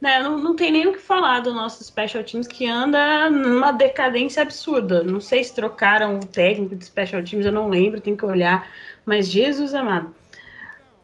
Né, 0.00 0.20
não, 0.20 0.36
não 0.36 0.56
tem 0.56 0.72
nem 0.72 0.88
o 0.88 0.92
que 0.92 0.98
falar 0.98 1.40
do 1.40 1.54
nosso 1.54 1.84
Special 1.84 2.24
Teams 2.24 2.48
que 2.48 2.66
anda 2.66 3.30
numa 3.30 3.70
decadência 3.70 4.42
absurda. 4.42 5.04
Não 5.04 5.20
sei 5.20 5.44
se 5.44 5.54
trocaram 5.54 6.18
o 6.18 6.26
técnico 6.26 6.74
de 6.74 6.84
Special 6.84 7.22
Teams, 7.22 7.46
eu 7.46 7.52
não 7.52 7.68
lembro, 7.68 8.00
tem 8.00 8.16
que 8.16 8.24
olhar. 8.24 8.68
Mas 9.06 9.28
Jesus 9.28 9.74
amado. 9.74 10.12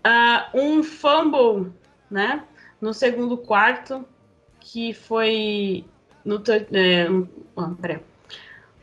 Uh, 0.05 0.59
um 0.59 0.83
fumble, 0.83 1.73
né? 2.11 2.43
No 2.81 2.93
segundo 2.93 3.37
quarto, 3.37 4.05
que 4.59 4.93
foi 4.93 5.85
no 6.25 6.43
é, 6.73 7.09
um, 7.09 7.29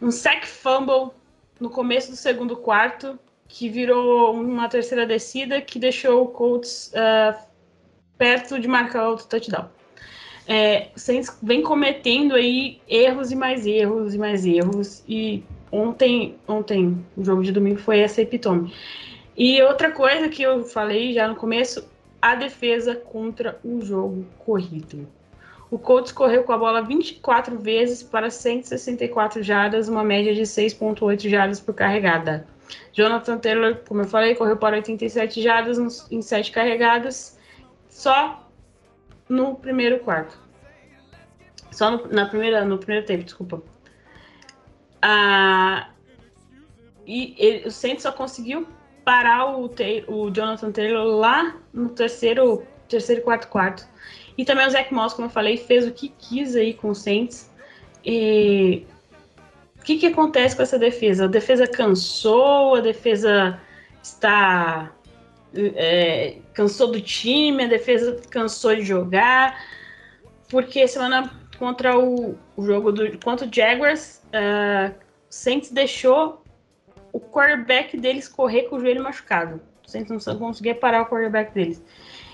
um 0.02 0.12
sack 0.12 0.48
fumble 0.48 1.12
no 1.60 1.70
começo 1.70 2.12
do 2.12 2.18
segundo 2.18 2.56
quarto 2.56 3.20
que 3.48 3.70
virou 3.70 4.34
uma 4.34 4.68
terceira 4.68 5.06
descida 5.06 5.62
que 5.62 5.80
deixou 5.80 6.24
o 6.24 6.28
Colts 6.28 6.92
uh, 6.94 7.38
perto 8.18 8.60
de 8.60 8.68
marcar 8.68 9.10
outro 9.10 9.28
touchdown. 9.28 9.70
É, 10.48 10.90
Saints 10.96 11.36
vem 11.42 11.64
cometendo 11.64 12.36
aí 12.36 12.80
erros 12.88 13.32
e 13.32 13.36
mais 13.36 13.66
erros 13.66 14.14
e 14.14 14.18
mais 14.18 14.46
erros 14.46 15.04
e 15.08 15.44
ontem, 15.72 16.36
ontem 16.48 17.04
o 17.18 17.24
jogo 17.24 17.44
de 17.44 17.52
domingo 17.52 17.80
foi 17.80 18.00
essa 18.00 18.22
epitome. 18.22 18.72
E 19.36 19.62
outra 19.64 19.92
coisa 19.92 20.30
que 20.30 20.44
eu 20.44 20.64
falei 20.64 21.14
já 21.14 21.28
no 21.28 21.36
começo, 21.36 21.88
a 22.22 22.36
defesa 22.36 22.96
contra 22.96 23.60
o 23.64 23.82
jogo 23.82 24.26
corrido. 24.40 25.08
O 25.70 25.80
Colts 25.80 26.12
correu 26.12 26.44
com 26.44 26.54
a 26.54 26.58
bola 26.58 26.82
24 26.82 27.58
vezes 27.58 28.04
para 28.04 28.30
164 28.30 29.42
jardas, 29.42 29.90
uma 29.90 30.04
média 30.04 30.34
de 30.34 30.44
6,8 30.44 31.28
jardas 31.28 31.60
por 31.60 31.74
carregada. 31.74 32.48
Jonathan 32.94 33.38
Taylor, 33.38 33.82
como 33.88 34.02
eu 34.02 34.08
falei, 34.08 34.36
correu 34.36 34.58
para 34.58 34.78
87 34.78 35.42
jardas 35.42 36.08
em 36.12 36.22
7 36.22 36.52
carregadas, 36.52 37.38
só 37.90 38.50
no 39.28 39.56
primeiro 39.56 40.00
quarto. 40.00 40.38
Só 41.72 41.92
no, 41.92 42.08
na 42.08 42.26
primeira, 42.26 42.64
no 42.64 42.78
primeiro 42.78 43.06
tempo, 43.06 43.24
desculpa. 43.24 43.62
Ah, 45.02 45.90
e 47.06 47.36
ele, 47.38 47.68
o 47.68 47.72
Saints 47.72 48.04
só 48.04 48.12
conseguiu 48.12 48.68
parar 49.04 49.56
o, 49.56 49.70
o 50.08 50.32
Jonathan 50.32 50.72
Taylor 50.72 51.06
lá 51.18 51.56
no 51.72 51.90
terceiro, 51.90 52.66
terceiro 52.88 53.22
quarto 53.22 53.48
quarto. 53.48 53.88
E 54.38 54.44
também 54.44 54.66
o 54.66 54.70
Zach 54.70 54.94
Moss, 54.94 55.14
como 55.14 55.28
eu 55.28 55.32
falei, 55.32 55.58
fez 55.58 55.88
o 55.88 55.92
que 55.92 56.10
quis 56.10 56.56
aí 56.56 56.74
com 56.74 56.90
o 56.90 56.96
Saints. 56.96 57.52
E 58.04 58.86
que, 59.86 59.98
que 59.98 60.08
acontece 60.08 60.56
com 60.56 60.64
essa 60.64 60.80
defesa? 60.80 61.26
A 61.26 61.28
defesa 61.28 61.68
cansou, 61.68 62.76
a 62.76 62.82
defesa 62.82 63.60
está. 64.02 64.92
É, 65.54 66.38
cansou 66.54 66.92
do 66.92 67.00
time, 67.00 67.64
a 67.64 67.68
defesa 67.68 68.20
cansou 68.30 68.76
de 68.76 68.82
jogar. 68.82 69.58
Porque 70.50 70.88
semana 70.88 71.32
contra 71.58 71.98
o, 71.98 72.38
o 72.58 72.66
jogo 72.66 72.92
do, 72.92 73.18
contra 73.20 73.48
o 73.48 73.54
Jaguars, 73.54 74.22
uh, 74.28 74.94
Saints 75.30 75.72
deixou 75.72 76.44
o 77.14 77.20
quarterback 77.20 77.96
deles 77.96 78.28
correr 78.28 78.64
com 78.64 78.76
o 78.76 78.80
joelho 78.80 79.04
machucado. 79.04 79.62
O 79.86 79.90
Saints 79.90 80.26
não 80.26 80.38
conseguia 80.38 80.76
parar 80.76 81.04
o 81.04 81.06
quarterback 81.06 81.54
deles. 81.54 81.82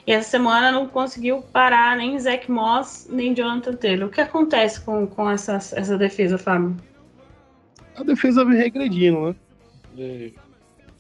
E 0.08 0.12
essa 0.12 0.30
semana 0.30 0.72
não 0.72 0.88
conseguiu 0.88 1.44
parar 1.54 1.96
nem 1.98 2.18
Zach 2.18 2.50
Moss, 2.50 3.08
nem 3.10 3.36
Jonathan 3.36 3.76
Taylor. 3.76 4.08
O 4.08 4.12
que 4.12 4.22
acontece 4.22 4.82
com, 4.82 5.06
com 5.06 5.30
essa, 5.30 5.56
essa 5.56 5.98
defesa, 5.98 6.38
Fábio? 6.38 6.76
A 7.96 8.04
defesa 8.04 8.46
vem 8.46 8.58
regredindo, 8.58 9.28
né? 9.28 9.36
É, 9.98 10.32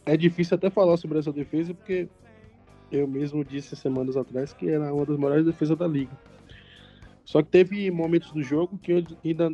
é 0.05 0.17
difícil 0.17 0.55
até 0.55 0.69
falar 0.69 0.97
sobre 0.97 1.19
essa 1.19 1.31
defesa, 1.31 1.73
porque 1.73 2.07
eu 2.91 3.07
mesmo 3.07 3.43
disse 3.45 3.75
semanas 3.75 4.17
atrás 4.17 4.53
que 4.53 4.69
era 4.69 4.93
uma 4.93 5.05
das 5.05 5.17
maiores 5.17 5.45
defesas 5.45 5.77
da 5.77 5.87
liga. 5.87 6.11
Só 7.23 7.41
que 7.41 7.49
teve 7.49 7.89
momentos 7.89 8.31
do 8.31 8.43
jogo 8.43 8.77
que 8.77 8.93
o 8.93 9.05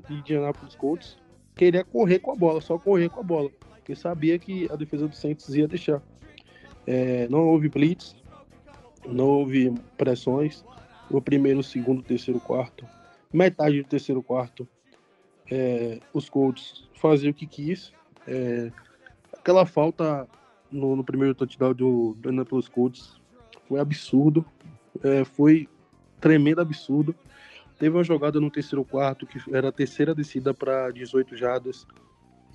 Indianapolis 0.09 0.75
Colts 0.75 1.17
queria 1.55 1.83
correr 1.83 2.19
com 2.19 2.31
a 2.31 2.35
bola, 2.35 2.61
só 2.61 2.77
correr 2.77 3.09
com 3.09 3.19
a 3.19 3.23
bola, 3.23 3.49
porque 3.75 3.95
sabia 3.95 4.39
que 4.39 4.67
a 4.71 4.75
defesa 4.75 5.07
do 5.07 5.15
Saints 5.15 5.47
ia 5.49 5.67
deixar. 5.67 6.01
É, 6.85 7.27
não 7.29 7.47
houve 7.47 7.69
blitz, 7.69 8.15
não 9.05 9.25
houve 9.25 9.73
pressões. 9.97 10.63
No 11.09 11.21
primeiro, 11.21 11.63
segundo, 11.63 12.01
terceiro, 12.01 12.39
quarto, 12.39 12.85
metade 13.31 13.81
do 13.81 13.87
terceiro 13.87 14.21
quarto, 14.21 14.67
é, 15.49 15.99
os 16.13 16.29
Colts 16.29 16.86
faziam 16.97 17.31
o 17.31 17.33
que 17.33 17.47
quis. 17.47 17.93
É, 18.27 18.71
aquela 19.33 19.65
falta 19.65 20.27
no, 20.71 20.95
no, 20.95 21.03
primeiro 21.03 21.33
touchdown 21.33 21.73
do, 21.73 22.13
do 22.19 22.29
Indianapolis 22.29 22.67
Colts 22.67 23.19
foi 23.67 23.79
absurdo. 23.79 24.45
É, 25.03 25.23
foi 25.23 25.69
tremendo 26.19 26.61
absurdo. 26.61 27.15
Teve 27.79 27.95
uma 27.95 28.03
jogada 28.03 28.39
no 28.39 28.49
terceiro 28.49 28.83
quarto 28.83 29.25
que 29.25 29.39
era 29.55 29.69
a 29.69 29.71
terceira 29.71 30.15
descida 30.15 30.53
para 30.53 30.89
18 30.91 31.37
jardas 31.37 31.85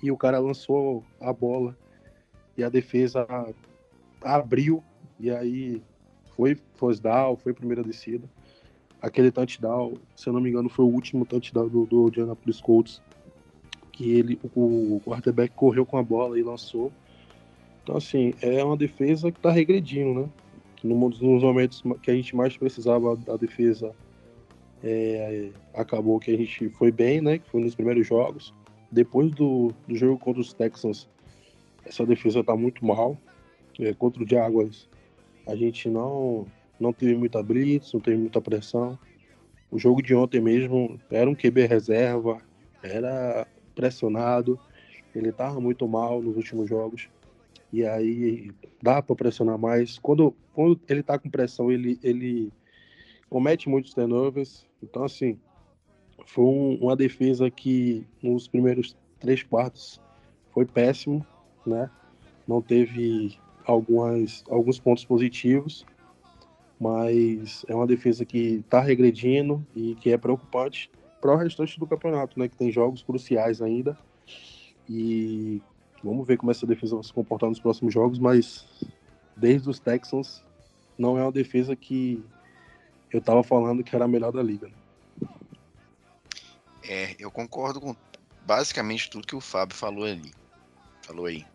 e 0.01 0.11
o 0.11 0.17
cara 0.17 0.37
lançou 0.37 1.03
a 1.21 1.31
bola 1.31 1.77
e 2.57 2.63
a 2.63 2.69
defesa 2.69 3.25
abriu 4.21 4.83
e 5.19 5.31
aí 5.31 5.81
foi 6.35 6.57
first 6.75 7.01
down, 7.01 7.37
foi 7.37 7.53
primeira 7.53 7.83
descida. 7.83 8.27
aquele 9.01 9.31
touchdown, 9.31 9.93
se 10.15 10.27
eu 10.27 10.33
não 10.33 10.41
me 10.41 10.49
engano, 10.49 10.69
foi 10.69 10.83
o 10.85 10.89
último 10.89 11.25
touchdown 11.25 11.67
do, 11.67 11.85
do 11.85 12.07
Indianapolis 12.07 12.59
Colts, 12.59 13.01
que 13.93 14.11
ele, 14.11 14.39
o, 14.55 14.99
quarterback 15.05 15.53
correu 15.55 15.85
com 15.85 15.97
a 15.97 16.03
bola 16.03 16.37
e 16.37 16.43
lançou. 16.43 16.91
Então, 17.83 17.95
assim, 17.95 18.33
é 18.41 18.61
uma 18.63 18.75
defesa 18.75 19.31
que 19.31 19.37
está 19.37 19.51
regredindo, 19.51 20.21
né? 20.21 20.29
Nos 20.83 21.21
momentos 21.21 21.81
que 22.01 22.11
a 22.11 22.13
gente 22.13 22.35
mais 22.35 22.57
precisava 22.57 23.15
da 23.15 23.37
defesa, 23.37 23.95
é, 24.83 25.49
acabou 25.73 26.19
que 26.19 26.31
a 26.31 26.37
gente 26.37 26.69
foi 26.69 26.91
bem, 26.91 27.21
né? 27.21 27.37
Que 27.37 27.49
foi 27.49 27.61
nos 27.61 27.75
primeiros 27.75 28.05
jogos. 28.05 28.53
Depois 28.91 29.31
do, 29.31 29.71
do 29.87 29.95
jogo 29.95 30.19
contra 30.19 30.41
os 30.41 30.53
Texans, 30.53 31.07
essa 31.85 32.05
defesa 32.05 32.39
está 32.39 32.55
muito 32.55 32.85
mal. 32.85 33.17
É, 33.79 33.93
contra 33.93 34.23
o 34.23 34.27
Jaguars, 34.27 34.89
a 35.47 35.55
gente 35.55 35.87
não, 35.87 36.45
não 36.79 36.91
teve 36.91 37.15
muita 37.15 37.41
blitz, 37.41 37.93
não 37.93 38.01
teve 38.01 38.17
muita 38.17 38.41
pressão. 38.41 38.97
O 39.71 39.79
jogo 39.79 40.01
de 40.01 40.13
ontem 40.13 40.41
mesmo 40.41 40.99
era 41.09 41.29
um 41.29 41.35
QB 41.35 41.65
reserva, 41.65 42.39
era 42.83 43.47
pressionado, 43.73 44.59
ele 45.15 45.29
estava 45.29 45.59
muito 45.59 45.87
mal 45.87 46.21
nos 46.21 46.35
últimos 46.35 46.69
jogos. 46.69 47.09
E 47.71 47.85
aí 47.85 48.51
dá 48.81 49.01
para 49.01 49.15
pressionar 49.15 49.57
mais. 49.57 49.97
Quando, 49.99 50.35
quando 50.53 50.79
ele 50.87 50.99
está 50.99 51.17
com 51.17 51.29
pressão, 51.29 51.71
ele, 51.71 51.99
ele 52.03 52.51
comete 53.29 53.67
muitos 53.67 53.93
turnovers. 53.93 54.67
Então, 54.81 55.03
assim, 55.03 55.39
foi 56.25 56.43
um, 56.45 56.75
uma 56.81 56.95
defesa 56.95 57.49
que 57.49 58.05
nos 58.21 58.47
primeiros 58.47 58.95
três 59.19 59.41
quartos 59.41 59.99
foi 60.51 60.65
péssimo, 60.65 61.25
né? 61.65 61.89
Não 62.47 62.61
teve 62.61 63.37
algumas, 63.65 64.43
alguns 64.49 64.79
pontos 64.79 65.05
positivos, 65.05 65.85
mas 66.79 67.65
é 67.67 67.73
uma 67.73 67.87
defesa 67.87 68.25
que 68.25 68.55
está 68.55 68.81
regredindo 68.81 69.65
e 69.75 69.95
que 69.95 70.11
é 70.11 70.17
preocupante 70.17 70.91
para 71.23 71.35
o 71.35 71.37
restante 71.37 71.79
do 71.79 71.87
campeonato, 71.87 72.37
né? 72.37 72.49
Que 72.49 72.57
tem 72.57 72.69
jogos 72.69 73.01
cruciais 73.01 73.61
ainda. 73.61 73.97
E 74.89 75.61
vamos 76.03 76.27
ver 76.27 76.35
como 76.35 76.51
essa 76.51 76.67
defesa 76.67 76.95
vai 76.95 77.03
se 77.05 77.13
comportar 77.13 77.47
nos 77.47 77.61
próximos 77.61 77.93
jogos, 77.93 78.19
mas 78.19 78.67
desde 79.37 79.69
os 79.69 79.79
Texans 79.79 80.43
não 80.97 81.17
é 81.17 81.21
uma 81.21 81.31
defesa 81.31 81.77
que 81.77 82.21
eu 83.09 83.19
estava 83.19 83.41
falando 83.41 83.85
que 83.85 83.95
era 83.95 84.03
a 84.03 84.07
melhor 84.07 84.33
da 84.33 84.43
liga. 84.43 84.67
Né? 84.67 85.29
É, 86.83 87.15
eu 87.17 87.31
concordo 87.31 87.79
com 87.79 87.95
basicamente 88.45 89.09
tudo 89.09 89.25
que 89.25 89.35
o 89.35 89.39
Fábio 89.39 89.77
falou 89.77 90.03
ali. 90.03 90.33
Falou 91.03 91.25
aí. 91.27 91.45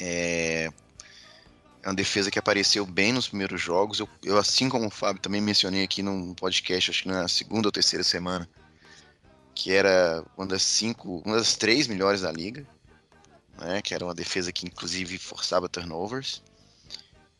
É, 0.00 0.68
é 1.86 1.88
uma 1.88 1.94
defesa 1.94 2.32
que 2.32 2.38
apareceu 2.38 2.84
bem 2.84 3.12
nos 3.12 3.28
primeiros 3.28 3.60
jogos. 3.62 4.00
Eu, 4.00 4.08
eu, 4.24 4.36
assim 4.36 4.68
como 4.68 4.88
o 4.88 4.90
Fábio, 4.90 5.22
também 5.22 5.40
mencionei 5.40 5.84
aqui 5.84 6.02
num 6.02 6.34
podcast, 6.34 6.90
acho 6.90 7.04
que 7.04 7.08
na 7.08 7.28
segunda 7.28 7.68
ou 7.68 7.72
terceira 7.72 8.02
semana, 8.02 8.48
que 9.54 9.70
era 9.70 10.24
uma 10.36 10.44
das 10.44 10.62
cinco, 10.62 11.22
uma 11.24 11.36
das 11.36 11.54
três 11.54 11.86
melhores 11.86 12.22
da 12.22 12.32
liga, 12.32 12.66
né? 13.56 13.80
Que 13.80 13.94
era 13.94 14.04
uma 14.04 14.16
defesa 14.16 14.50
que 14.50 14.66
inclusive 14.66 15.16
forçava 15.16 15.68
turnovers 15.68 16.42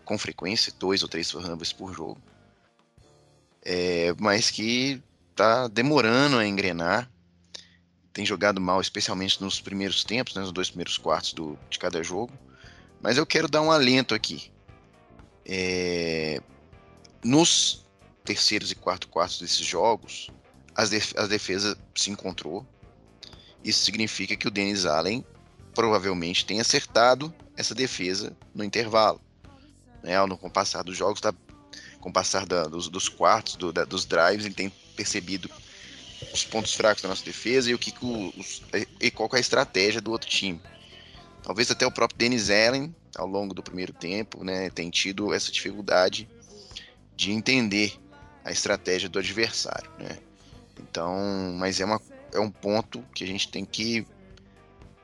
com 0.05 0.17
frequência, 0.17 0.73
dois 0.79 1.03
ou 1.03 1.09
três 1.09 1.29
turnovers 1.29 1.73
por 1.73 1.93
jogo. 1.93 2.23
É, 3.65 4.15
mas 4.17 4.49
que 4.49 5.03
tá 5.35 5.67
demorando 5.67 6.39
a 6.39 6.47
engrenar. 6.47 7.11
Tem 8.13 8.25
jogado 8.25 8.61
mal, 8.61 8.81
especialmente 8.81 9.43
nos 9.43 9.61
primeiros 9.61 10.05
tempos, 10.05 10.37
né, 10.37 10.43
nos 10.43 10.53
dois 10.53 10.69
primeiros 10.69 10.97
quartos 10.97 11.33
do, 11.33 11.59
de 11.69 11.81
cada 11.81 12.01
jogo. 12.01 12.33
Mas 13.07 13.19
eu 13.19 13.25
quero 13.25 13.47
dar 13.47 13.63
um 13.63 13.71
alento 13.71 14.17
aqui. 14.17 14.51
É, 15.45 16.43
nos 17.23 17.87
terceiros 18.25 18.73
e 18.73 18.75
quarto 18.75 19.07
quartos 19.07 19.39
desses 19.39 19.65
jogos, 19.65 20.29
as 20.75 20.91
def 20.91 21.17
a 21.17 21.25
defesa 21.29 21.79
se 21.95 22.11
encontrou. 22.11 22.67
Isso 23.63 23.85
significa 23.85 24.35
que 24.35 24.49
o 24.49 24.51
Dennis 24.51 24.87
Allen 24.87 25.25
provavelmente 25.73 26.45
tem 26.45 26.61
acertado 26.61 27.33
essa 27.57 27.77
defesa 27.77 28.37
no 28.53 28.65
intervalo. 28.65 29.21
Né? 30.03 30.15
Com 30.41 30.49
o 30.49 30.51
passar 30.51 30.83
dos 30.83 30.97
jogos, 30.97 31.21
tá, 31.21 31.33
com 32.01 32.09
o 32.09 32.13
passar 32.13 32.45
da, 32.45 32.65
dos, 32.65 32.89
dos, 32.89 33.09
quartos, 33.09 33.55
do, 33.55 33.73
da, 33.73 33.85
dos 33.85 34.05
drives, 34.05 34.47
ele 34.47 34.55
tem 34.55 34.69
percebido 34.97 35.49
os 36.35 36.43
pontos 36.43 36.75
fracos 36.75 37.05
da 37.05 37.09
nossa 37.09 37.25
defesa 37.25 37.71
e 37.71 37.75
o 37.75 37.79
que, 37.79 37.93
que 37.93 38.05
os, 38.05 38.63
e 39.01 39.13
qual 39.13 39.31
é 39.33 39.37
a 39.37 39.41
estratégia 39.41 40.01
do 40.01 40.11
outro 40.11 40.29
time. 40.29 40.61
Talvez 41.47 41.71
até 41.71 41.87
o 41.87 41.93
próprio 41.93 42.19
Dennis 42.19 42.51
Allen, 42.51 42.93
ao 43.17 43.25
longo 43.25 43.55
do 43.55 43.63
primeiro 43.63 43.93
tempo, 43.93 44.43
né, 44.43 44.69
tem 44.69 44.91
tido 44.91 45.33
essa 45.33 45.53
dificuldade 45.53 46.29
de 47.15 47.31
entender 47.31 47.95
a 48.45 48.51
estratégia 48.51 49.09
do 49.09 49.21
adversário, 49.21 49.89
né? 49.97 50.19
Então, 50.77 51.15
mas 51.57 51.81
é, 51.81 51.85
uma, 51.85 52.03
é 52.35 52.41
um 52.41 52.51
ponto 52.51 53.01
que 53.15 53.23
a 53.23 53.27
gente 53.29 53.49
tem 53.49 53.65
que 53.65 54.05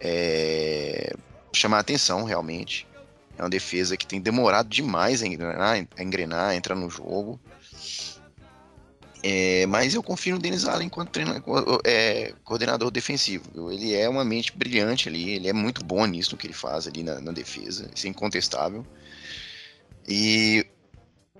é, 0.00 1.14
chamar 1.52 1.78
atenção 1.78 2.24
realmente. 2.24 2.88
É 3.38 3.42
uma 3.44 3.48
defesa 3.48 3.96
que 3.96 4.04
tem 4.04 4.20
demorado 4.20 4.68
demais 4.68 5.22
a 5.22 5.26
engrenar, 5.28 5.86
a, 5.96 6.02
engrenar, 6.02 6.54
entrar 6.56 6.74
no 6.74 6.90
jogo. 6.90 7.38
É, 9.22 9.66
mas 9.66 9.94
eu 9.94 10.02
confio 10.02 10.34
no 10.34 10.40
Denis 10.40 10.64
Allen 10.64 10.88
enquanto 10.88 11.10
treinador, 11.10 11.80
é, 11.84 12.34
coordenador 12.42 12.90
defensivo. 12.90 13.70
Ele 13.70 13.94
é 13.94 14.08
uma 14.08 14.24
mente 14.24 14.56
brilhante 14.56 15.08
ali, 15.08 15.30
ele 15.30 15.48
é 15.48 15.52
muito 15.52 15.84
bom 15.84 16.04
nisso 16.06 16.32
no 16.32 16.38
que 16.38 16.48
ele 16.48 16.54
faz 16.54 16.88
ali 16.88 17.04
na, 17.04 17.20
na 17.20 17.30
defesa, 17.30 17.88
isso 17.94 18.06
é 18.06 18.10
incontestável. 18.10 18.84
E 20.08 20.66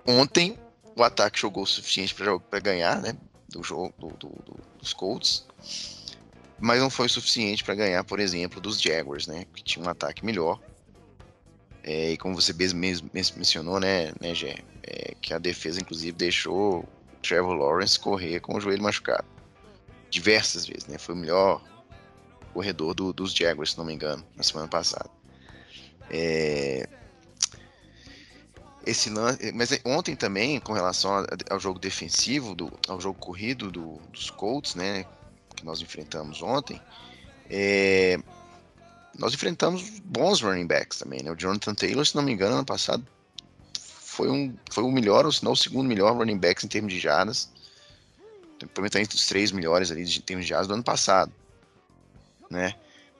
ontem 0.07 0.57
o 0.95 1.03
ataque 1.03 1.39
jogou 1.39 1.63
o 1.63 1.67
suficiente 1.67 2.15
para 2.15 2.59
ganhar, 2.59 3.01
né? 3.01 3.17
Do 3.49 3.61
jogo 3.61 3.93
do, 3.99 4.07
do, 4.11 4.29
do, 4.29 4.59
dos 4.79 4.93
Colts, 4.93 5.45
mas 6.59 6.79
não 6.79 6.89
foi 6.89 7.07
o 7.07 7.09
suficiente 7.09 7.63
para 7.63 7.75
ganhar, 7.75 8.03
por 8.05 8.19
exemplo, 8.19 8.61
dos 8.61 8.79
Jaguars, 8.79 9.27
né? 9.27 9.45
Que 9.53 9.61
tinha 9.61 9.85
um 9.85 9.89
ataque 9.89 10.25
melhor. 10.25 10.57
É, 11.83 12.11
e 12.11 12.17
como 12.17 12.33
você 12.33 12.53
mesmo, 12.53 13.09
mesmo 13.13 13.37
mencionou, 13.37 13.77
né, 13.77 14.13
né 14.21 14.33
Gé, 14.33 14.55
é, 14.83 15.15
que 15.21 15.33
a 15.33 15.37
defesa 15.37 15.81
inclusive 15.81 16.13
deixou 16.13 16.87
Trevor 17.23 17.55
Lawrence 17.55 17.99
correr 17.99 18.39
com 18.39 18.55
o 18.55 18.61
joelho 18.61 18.83
machucado. 18.83 19.25
Diversas 20.09 20.67
vezes, 20.67 20.85
né? 20.85 20.97
Foi 20.97 21.15
o 21.15 21.17
melhor 21.17 21.61
corredor 22.53 22.93
do, 22.93 23.11
dos 23.11 23.33
Jaguars, 23.33 23.71
se 23.71 23.77
não 23.77 23.85
me 23.85 23.93
engano, 23.93 24.23
na 24.35 24.43
semana 24.43 24.67
passada. 24.67 25.09
É... 26.09 26.87
Esse 28.85 29.09
lance, 29.09 29.51
mas 29.53 29.69
ontem 29.85 30.13
também, 30.15 30.59
com 30.59 30.73
relação 30.73 31.25
ao 31.49 31.59
jogo 31.59 31.79
defensivo, 31.79 32.53
do, 32.53 32.71
ao 32.87 32.99
jogo 32.99 33.17
corrido 33.17 33.71
do, 33.71 33.97
dos 34.11 34.29
Colts, 34.29 34.75
né, 34.75 35.05
que 35.55 35.65
nós 35.65 35.81
enfrentamos 35.81 36.41
ontem, 36.41 36.79
é... 37.49 38.19
nós 39.17 39.33
enfrentamos 39.33 39.99
bons 40.01 40.41
running 40.41 40.67
backs 40.67 40.99
também, 40.99 41.23
né? 41.23 41.31
O 41.31 41.35
Jonathan 41.35 41.73
Taylor, 41.73 42.05
se 42.05 42.13
não 42.13 42.23
me 42.23 42.33
engano, 42.33 42.55
ano 42.55 42.65
passado 42.65 43.07
foi, 44.13 44.29
um, 44.29 44.55
foi 44.71 44.83
o 44.83 44.91
melhor, 44.91 45.25
ou 45.25 45.31
se 45.31 45.43
não 45.43 45.53
o 45.53 45.57
segundo 45.57 45.87
melhor 45.87 46.15
running 46.15 46.37
back 46.37 46.63
em 46.63 46.69
termos 46.69 46.93
de 46.93 46.99
jardas. 46.99 47.49
Provavelmente 48.59 48.99
entre 48.99 49.15
os 49.17 49.27
três 49.27 49.51
melhores 49.51 49.91
ali 49.91 50.03
em 50.03 50.21
termos 50.21 50.45
de 50.45 50.49
jardas 50.49 50.67
do 50.67 50.75
ano 50.75 50.83
passado. 50.83 51.31
Né? 52.49 52.75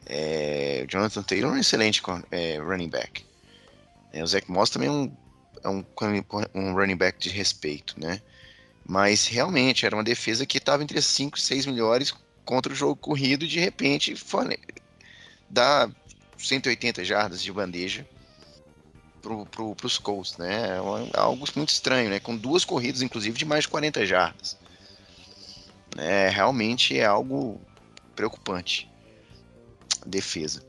É, 0.05 0.83
o 0.85 0.91
Jonathan 0.91 1.23
Taylor 1.23 1.51
é 1.51 1.55
um 1.55 1.59
excelente 1.59 2.01
é, 2.31 2.57
running 2.59 2.89
back. 2.89 3.25
É, 4.13 4.23
o 4.23 4.27
Zach 4.27 4.49
Moss 4.49 4.69
também 4.69 4.87
é 4.87 4.91
um, 4.91 5.11
é 5.63 5.69
um, 5.69 5.83
um 6.53 6.73
running 6.73 6.95
back 6.95 7.17
de 7.19 7.29
respeito, 7.29 7.99
né? 7.99 8.21
Mas 8.85 9.27
realmente 9.27 9.85
era 9.85 9.95
uma 9.95 10.03
defesa 10.03 10.45
que 10.45 10.57
estava 10.57 10.83
entre 10.83 10.99
as 10.99 11.05
5 11.05 11.37
e 11.37 11.41
6 11.41 11.65
melhores 11.65 12.13
contra 12.45 12.71
o 12.71 12.75
jogo 12.75 12.95
corrido 12.95 13.45
e 13.45 13.47
de 13.47 13.59
repente 13.59 14.15
foi, 14.15 14.57
dá 15.49 15.89
180 16.37 17.03
jardas 17.03 17.41
de 17.41 17.51
bandeja 17.51 18.05
pro, 19.23 19.45
pro, 19.45 19.73
pros 19.73 19.97
Colts, 19.97 20.37
né? 20.37 20.77
É 21.13 21.17
algo 21.17 21.47
muito 21.55 21.69
estranho, 21.69 22.09
né? 22.09 22.19
Com 22.19 22.35
duas 22.35 22.63
corridas, 22.63 23.01
inclusive, 23.01 23.35
de 23.35 23.45
mais 23.45 23.63
de 23.63 23.69
40 23.69 24.05
jardas. 24.05 24.57
É, 25.97 26.29
realmente 26.29 26.99
é 26.99 27.05
algo 27.05 27.59
preocupante. 28.15 28.91
Defesa. 30.05 30.63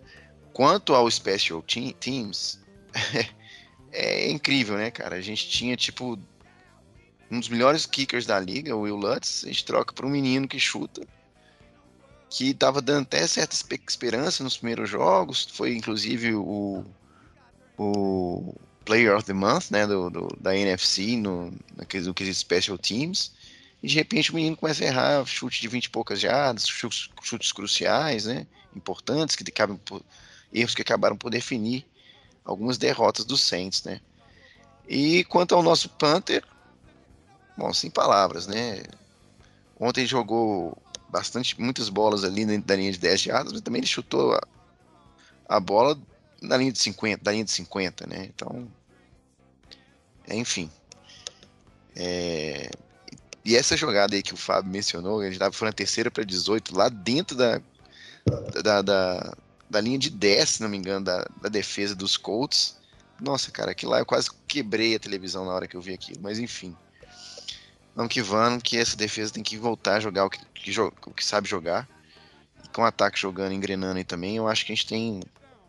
Quanto 0.53 0.95
ao 0.95 1.11
Special 1.11 1.63
Teams, 1.63 2.61
é 3.91 4.31
incrível, 4.31 4.79
né, 4.79 4.91
cara? 4.91 5.17
A 5.17 5.21
gente 5.21 5.49
tinha, 5.49 5.77
tipo, 5.77 6.17
um 7.29 7.41
dos 7.41 7.49
melhores 7.49 7.85
kickers 7.85 8.25
da 8.25 8.39
liga, 8.39 8.77
o 8.77 8.83
Will 8.83 8.97
Lutz, 8.97 9.43
a 9.45 9.49
gente 9.49 9.65
troca 9.65 9.93
para 9.93 10.07
um 10.07 10.11
menino 10.11 10.47
que 10.47 10.61
chuta, 10.61 11.05
que 12.31 12.55
tava 12.55 12.81
dando 12.81 13.03
até 13.03 13.27
certa 13.27 13.57
esperança 13.89 14.45
nos 14.45 14.57
primeiros 14.57 14.89
jogos, 14.89 15.49
foi 15.53 15.75
inclusive 15.75 16.35
o 16.35 16.85
o 17.79 18.55
Player 18.85 19.17
of 19.17 19.25
the 19.25 19.33
Month, 19.33 19.71
né, 19.71 19.87
do, 19.87 20.11
do 20.11 20.29
da 20.41 20.57
NFC, 20.57 21.17
no, 21.17 21.51
no 21.51 22.35
Special 22.35 22.79
Teams, 22.79 23.33
e 23.83 23.89
de 23.89 23.95
repente 23.95 24.31
o 24.31 24.35
menino 24.35 24.57
começa 24.57 24.85
a 24.85 24.87
errar 24.87 25.27
chute 25.27 25.61
de 25.61 25.69
20 25.69 25.87
e 25.87 25.91
poucas 25.91 26.21
jardas, 26.21 26.67
chutes, 26.67 27.11
chutes 27.23 27.53
cruciais, 27.53 28.27
né, 28.27 28.47
importantes, 28.75 29.37
que 29.37 29.45
acabam 29.49 29.79
erros 30.53 30.75
que 30.75 30.83
acabaram 30.83 31.17
por 31.17 31.31
definir 31.31 31.85
algumas 32.45 32.79
derrotas 32.79 33.25
dos 33.25 33.43
Saints, 33.43 33.83
né. 33.85 34.01
E 34.87 35.25
quanto 35.25 35.55
ao 35.55 35.63
nosso 35.63 35.89
Panther, 35.89 36.45
bom, 37.57 37.73
sem 37.73 37.91
palavras, 37.91 38.47
né? 38.47 38.83
Ontem 39.81 40.07
jogou 40.07 40.77
bastante, 41.09 41.59
muitas 41.61 41.89
bolas 41.89 42.23
ali 42.23 42.45
dentro 42.45 42.67
da 42.67 42.77
linha 42.77 42.93
de 42.93 42.99
10 42.99 43.21
jardas, 43.21 43.53
mas 43.53 43.63
também 43.63 43.81
ele 43.81 43.87
chutou 43.87 44.35
a, 44.35 44.41
a 45.49 45.61
bola 45.61 45.99
na 46.45 46.57
linha 46.57 46.73
de 46.73 46.79
50, 46.79 47.23
da 47.23 47.33
linha 47.33 47.45
de 47.45 47.51
50, 47.51 48.07
né? 48.07 48.27
Então, 48.35 48.69
enfim. 50.29 50.71
É, 51.97 52.71
e 53.45 53.55
essa 53.57 53.77
jogada 53.77 54.17
aí 54.17 54.23
que 54.23 54.33
o 54.33 54.39
Fábio 54.39 54.71
mencionou, 54.71 55.23
ele 55.23 55.35
estava 55.35 55.53
foi 55.53 55.69
na 55.69 55.73
terceira 55.73 56.11
para 56.11 56.25
18, 56.25 56.75
lá 56.75 56.89
dentro 56.89 57.37
da, 57.37 57.61
da, 58.63 58.83
da, 58.83 59.37
da, 59.69 59.81
linha 59.81 59.99
de 59.99 60.09
10, 60.09 60.49
se 60.49 60.63
não 60.63 60.69
me 60.69 60.79
engano, 60.79 61.05
da, 61.05 61.29
da 61.43 61.49
defesa 61.51 61.95
dos 61.95 62.17
Colts. 62.17 62.79
Nossa, 63.21 63.51
cara, 63.51 63.73
aquilo 63.73 63.93
lá 63.93 63.99
eu 63.99 64.07
quase 64.07 64.31
quebrei 64.49 64.95
a 64.95 64.99
televisão 64.99 65.45
na 65.45 65.53
hora 65.53 65.69
que 65.69 65.77
eu 65.77 65.81
vi 65.81 65.93
aquilo, 65.93 66.21
mas 66.23 66.39
enfim. 66.39 66.75
Não 67.95 68.09
que 68.09 68.23
vão, 68.23 68.59
que 68.59 68.77
essa 68.77 68.97
defesa 68.97 69.35
tem 69.35 69.43
que 69.43 69.57
voltar 69.57 69.97
a 69.97 70.01
jogar 70.01 70.25
o 70.25 70.31
que, 70.31 70.41
que, 70.55 70.81
o 70.81 71.11
que 71.15 71.25
sabe 71.25 71.49
jogar. 71.49 71.89
Com 72.73 72.83
o 72.83 72.85
ataque 72.85 73.21
jogando, 73.21 73.53
engrenando 73.53 73.99
aí 73.99 74.05
também, 74.05 74.37
eu 74.37 74.49
acho 74.49 74.67
que 74.67 74.73
a 74.73 74.75
gente 74.75 74.87
tem, 74.89 75.21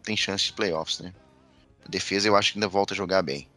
tem 0.05 0.15
chance 0.15 0.45
de 0.45 0.53
playoffs, 0.53 0.99
né? 0.99 1.13
A 1.85 1.89
defesa 1.89 2.27
eu 2.27 2.35
acho 2.35 2.53
que 2.53 2.59
ainda 2.59 2.67
volta 2.67 2.93
a 2.93 2.97
jogar 2.97 3.21
bem. 3.21 3.47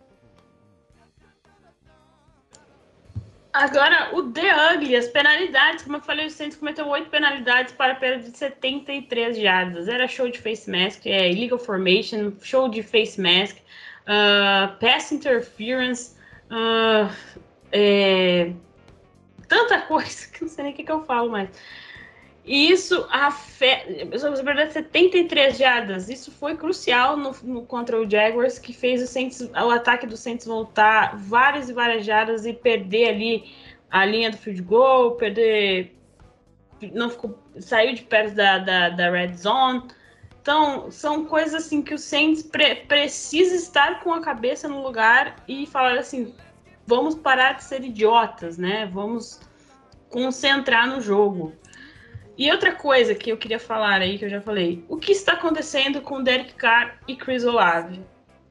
Agora, 3.52 4.14
o 4.14 4.30
The 4.30 4.74
Ugly, 4.74 4.94
as 4.94 5.08
penalidades, 5.08 5.82
como 5.82 5.96
eu 5.96 6.00
falei, 6.00 6.26
o 6.26 6.30
Santos 6.30 6.56
cometeu 6.56 6.86
oito 6.86 7.10
penalidades 7.10 7.72
para 7.72 7.94
perda 7.94 8.30
de 8.30 8.36
73 8.36 9.36
jardas. 9.36 9.88
Era 9.88 10.06
show 10.06 10.28
de 10.30 10.38
face 10.38 10.70
mask, 10.70 11.06
é, 11.06 11.30
illegal 11.30 11.58
formation, 11.58 12.32
show 12.40 12.68
de 12.68 12.82
face 12.82 13.20
mask, 13.20 13.56
uh, 14.06 14.78
pass 14.78 15.10
interference, 15.10 16.14
uh, 16.50 17.12
é, 17.72 18.52
tanta 19.48 19.80
coisa 19.88 20.28
que 20.28 20.42
não 20.42 20.48
sei 20.48 20.64
nem 20.64 20.72
o 20.72 20.76
que, 20.76 20.84
que 20.84 20.92
eu 20.92 21.04
falo 21.04 21.30
mais. 21.30 21.48
E 22.48 22.70
isso 22.70 23.06
afeta. 23.10 23.84
Na 23.94 24.42
verdade, 24.42 24.72
73 24.72 25.58
jardas. 25.58 26.08
Isso 26.08 26.32
foi 26.32 26.56
crucial 26.56 27.14
no, 27.14 27.36
no, 27.42 27.66
contra 27.66 28.00
o 28.00 28.10
Jaguars, 28.10 28.58
que 28.58 28.72
fez 28.72 29.02
o, 29.02 29.06
Saints, 29.06 29.42
o 29.42 29.70
ataque 29.70 30.06
do 30.06 30.16
Saints 30.16 30.46
voltar 30.46 31.14
várias 31.18 31.68
e 31.68 31.74
várias 31.74 32.06
jardas 32.06 32.46
e 32.46 32.54
perder 32.54 33.10
ali 33.10 33.54
a 33.90 34.02
linha 34.06 34.30
do 34.30 34.38
field 34.38 34.62
goal, 34.62 35.12
perder. 35.16 35.94
Não 36.94 37.10
ficou. 37.10 37.38
Saiu 37.60 37.94
de 37.94 38.02
perto 38.02 38.34
da, 38.34 38.56
da, 38.56 38.88
da 38.88 39.10
red 39.10 39.34
zone. 39.34 39.82
Então, 40.40 40.90
são 40.90 41.26
coisas 41.26 41.66
assim 41.66 41.82
que 41.82 41.92
o 41.92 41.98
Saints 41.98 42.42
pre 42.42 42.76
precisa 42.76 43.54
estar 43.54 44.02
com 44.02 44.14
a 44.14 44.22
cabeça 44.22 44.66
no 44.66 44.82
lugar 44.82 45.36
e 45.46 45.66
falar 45.66 45.98
assim: 45.98 46.34
vamos 46.86 47.14
parar 47.14 47.52
de 47.52 47.64
ser 47.64 47.84
idiotas, 47.84 48.56
né? 48.56 48.88
Vamos 48.90 49.38
concentrar 50.08 50.88
no 50.88 51.02
jogo. 51.02 51.52
E 52.38 52.52
outra 52.52 52.72
coisa 52.72 53.16
que 53.16 53.32
eu 53.32 53.36
queria 53.36 53.58
falar 53.58 54.00
aí, 54.00 54.16
que 54.16 54.24
eu 54.24 54.30
já 54.30 54.40
falei, 54.40 54.84
o 54.88 54.96
que 54.96 55.10
está 55.10 55.32
acontecendo 55.32 56.00
com 56.00 56.22
Derek 56.22 56.54
Carr 56.54 57.00
e 57.08 57.16
Chris 57.16 57.44
Olave? 57.44 58.00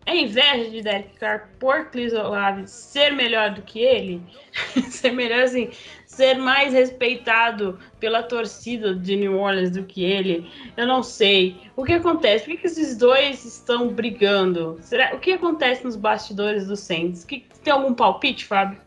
É 0.05 0.13
inveja 0.13 0.69
de 0.69 0.81
Derek 0.81 1.17
Carr 1.17 1.49
por 1.57 1.85
Chris 1.85 2.11
Olave 2.11 2.67
ser 2.67 3.11
melhor 3.11 3.51
do 3.51 3.61
que 3.61 3.79
ele? 3.79 4.21
ser 4.91 5.11
melhor 5.11 5.43
assim, 5.43 5.69
ser 6.05 6.35
mais 6.35 6.73
respeitado 6.73 7.79
pela 7.97 8.23
torcida 8.23 8.93
de 8.93 9.15
New 9.15 9.39
Orleans 9.39 9.71
do 9.71 9.83
que 9.83 10.03
ele? 10.03 10.51
Eu 10.75 10.85
não 10.85 11.01
sei. 11.01 11.55
O 11.73 11.85
que 11.85 11.93
acontece? 11.93 12.43
Por 12.43 12.51
que, 12.51 12.57
que 12.57 12.67
esses 12.67 12.97
dois 12.97 13.45
estão 13.45 13.87
brigando? 13.87 14.77
Será, 14.81 15.15
o 15.15 15.19
que 15.19 15.31
acontece 15.31 15.85
nos 15.85 15.95
bastidores 15.95 16.67
do 16.67 16.75
Saints? 16.75 17.23
Que, 17.23 17.45
tem 17.63 17.71
algum 17.71 17.93
palpite, 17.93 18.43
Fábio? 18.43 18.81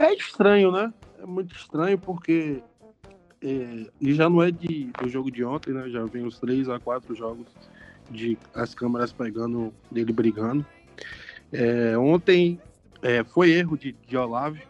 É 0.00 0.12
estranho, 0.14 0.72
né? 0.72 0.92
Muito 1.28 1.54
estranho 1.54 1.98
porque 1.98 2.62
é, 3.40 3.86
e 4.00 4.14
já 4.14 4.28
não 4.28 4.42
é 4.42 4.50
de, 4.50 4.90
do 5.00 5.08
jogo 5.08 5.30
de 5.30 5.44
ontem, 5.44 5.72
né? 5.72 5.88
Já 5.88 6.04
vem 6.04 6.26
os 6.26 6.38
três 6.38 6.68
a 6.68 6.78
quatro 6.78 7.14
jogos 7.14 7.46
de 8.10 8.38
as 8.54 8.74
câmeras 8.74 9.12
pegando 9.12 9.72
dele 9.90 10.12
brigando. 10.12 10.66
É, 11.52 11.96
ontem 11.96 12.60
é, 13.02 13.22
foi 13.24 13.50
erro 13.50 13.76
de, 13.76 13.92
de 13.92 14.16
Olave, 14.16 14.62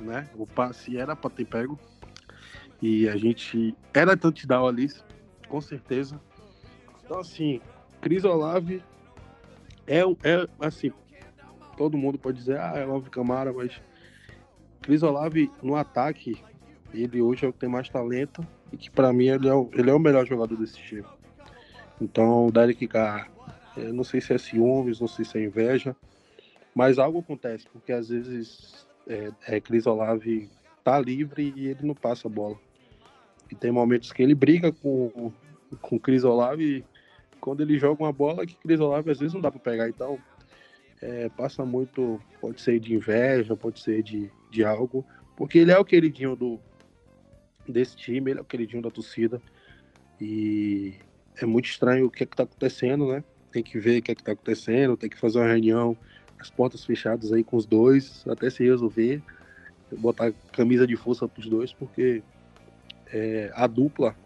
né? 0.00 0.28
O 0.34 0.46
passe 0.46 0.96
era 0.96 1.14
para 1.14 1.30
ter 1.30 1.44
pego. 1.44 1.78
E 2.80 3.08
a 3.08 3.16
gente 3.16 3.74
era 3.92 4.16
touchdown 4.16 4.66
ali, 4.66 4.88
com 5.48 5.60
certeza. 5.60 6.20
Então, 7.04 7.20
assim, 7.20 7.60
Cris 8.00 8.24
Olave 8.24 8.82
é, 9.86 10.00
é 10.00 10.48
assim, 10.60 10.92
todo 11.76 11.96
mundo 11.96 12.18
pode 12.18 12.38
dizer, 12.38 12.58
ah, 12.58 12.72
é 12.76 12.86
Olave 12.86 13.10
Camara, 13.10 13.52
mas 13.52 13.80
Cris 14.86 15.02
Olave 15.02 15.50
no 15.60 15.74
ataque, 15.74 16.40
ele 16.94 17.20
hoje 17.20 17.44
é 17.44 17.48
o 17.48 17.52
que 17.52 17.58
tem 17.58 17.68
mais 17.68 17.88
talento 17.88 18.46
e 18.72 18.76
que 18.76 18.88
para 18.88 19.12
mim 19.12 19.26
ele 19.26 19.48
é, 19.48 19.52
o, 19.52 19.68
ele 19.72 19.90
é 19.90 19.92
o 19.92 19.98
melhor 19.98 20.24
jogador 20.24 20.56
desse 20.56 20.76
time. 20.78 21.04
Então 22.00 22.46
o 22.46 22.52
Derek 22.52 22.86
Carr, 22.86 23.28
é, 23.76 23.90
não 23.90 24.04
sei 24.04 24.20
se 24.20 24.32
é 24.32 24.38
ciúmes, 24.38 25.00
não 25.00 25.08
sei 25.08 25.24
se 25.24 25.38
é 25.38 25.44
inveja, 25.44 25.96
mas 26.72 27.00
algo 27.00 27.18
acontece, 27.18 27.66
porque 27.72 27.90
às 27.90 28.10
vezes 28.10 28.86
é, 29.08 29.32
é 29.48 29.60
Cris 29.60 29.88
Olave 29.88 30.48
tá 30.84 31.00
livre 31.00 31.52
e 31.56 31.66
ele 31.66 31.84
não 31.84 31.94
passa 31.94 32.28
a 32.28 32.30
bola. 32.30 32.56
E 33.50 33.56
tem 33.56 33.72
momentos 33.72 34.12
que 34.12 34.22
ele 34.22 34.36
briga 34.36 34.70
com 34.70 35.32
com 35.82 35.98
Cris 35.98 36.22
Olave 36.22 36.64
e 36.64 36.84
quando 37.40 37.60
ele 37.60 37.76
joga 37.76 38.04
uma 38.04 38.12
bola 38.12 38.46
que 38.46 38.54
Cris 38.54 38.78
Olave 38.78 39.10
às 39.10 39.18
vezes 39.18 39.34
não 39.34 39.40
dá 39.40 39.50
para 39.50 39.58
pegar, 39.58 39.88
então 39.88 40.16
é, 41.02 41.28
passa 41.30 41.64
muito, 41.64 42.20
pode 42.40 42.60
ser 42.60 42.78
de 42.78 42.94
inveja, 42.94 43.56
pode 43.56 43.80
ser 43.80 44.00
de, 44.02 44.30
de 44.56 44.64
algo, 44.64 45.04
porque 45.36 45.58
ele 45.58 45.70
é 45.70 45.78
o 45.78 45.84
queridinho 45.84 46.34
do 46.34 46.58
desse 47.68 47.94
time, 47.96 48.30
ele 48.30 48.38
é 48.38 48.42
o 48.42 48.46
queridinho 48.46 48.82
da 48.82 48.90
torcida. 48.90 49.40
E 50.20 50.94
é 51.36 51.44
muito 51.44 51.66
estranho 51.66 52.06
o 52.06 52.10
que 52.10 52.22
é 52.22 52.26
que 52.26 52.34
tá 52.34 52.44
acontecendo, 52.44 53.08
né? 53.08 53.22
Tem 53.52 53.62
que 53.62 53.78
ver 53.78 53.98
o 53.98 54.02
que 54.02 54.12
é 54.12 54.14
que 54.14 54.22
tá 54.22 54.32
acontecendo, 54.32 54.96
tem 54.96 55.10
que 55.10 55.18
fazer 55.18 55.38
uma 55.38 55.48
reunião, 55.48 55.96
as 56.38 56.48
portas 56.48 56.84
fechadas 56.84 57.32
aí 57.32 57.44
com 57.44 57.56
os 57.56 57.66
dois, 57.66 58.24
até 58.26 58.48
se 58.48 58.64
resolver. 58.64 59.22
Botar 59.98 60.32
camisa 60.52 60.86
de 60.86 60.96
força 60.96 61.28
pros 61.28 61.46
dois, 61.48 61.72
porque 61.72 62.22
é, 63.12 63.50
a 63.54 63.66
dupla, 63.66 64.16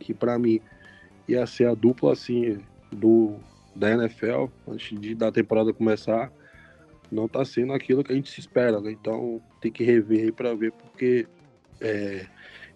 que 0.00 0.14
para 0.14 0.38
mim 0.38 0.60
ia 1.28 1.46
ser 1.46 1.68
a 1.68 1.74
dupla 1.74 2.12
assim 2.12 2.58
do 2.90 3.36
da 3.74 3.90
NFL 3.90 4.46
antes 4.66 4.98
de 4.98 5.14
da 5.14 5.30
temporada 5.30 5.72
começar, 5.72 6.32
não 7.10 7.26
está 7.26 7.44
sendo 7.44 7.72
aquilo 7.72 8.02
que 8.02 8.12
a 8.12 8.14
gente 8.14 8.30
se 8.30 8.40
espera, 8.40 8.80
né? 8.80 8.90
Então 8.90 9.40
tem 9.60 9.70
que 9.70 9.84
rever 9.84 10.24
aí 10.24 10.32
para 10.32 10.54
ver, 10.54 10.72
porque 10.72 11.26
é, 11.80 12.26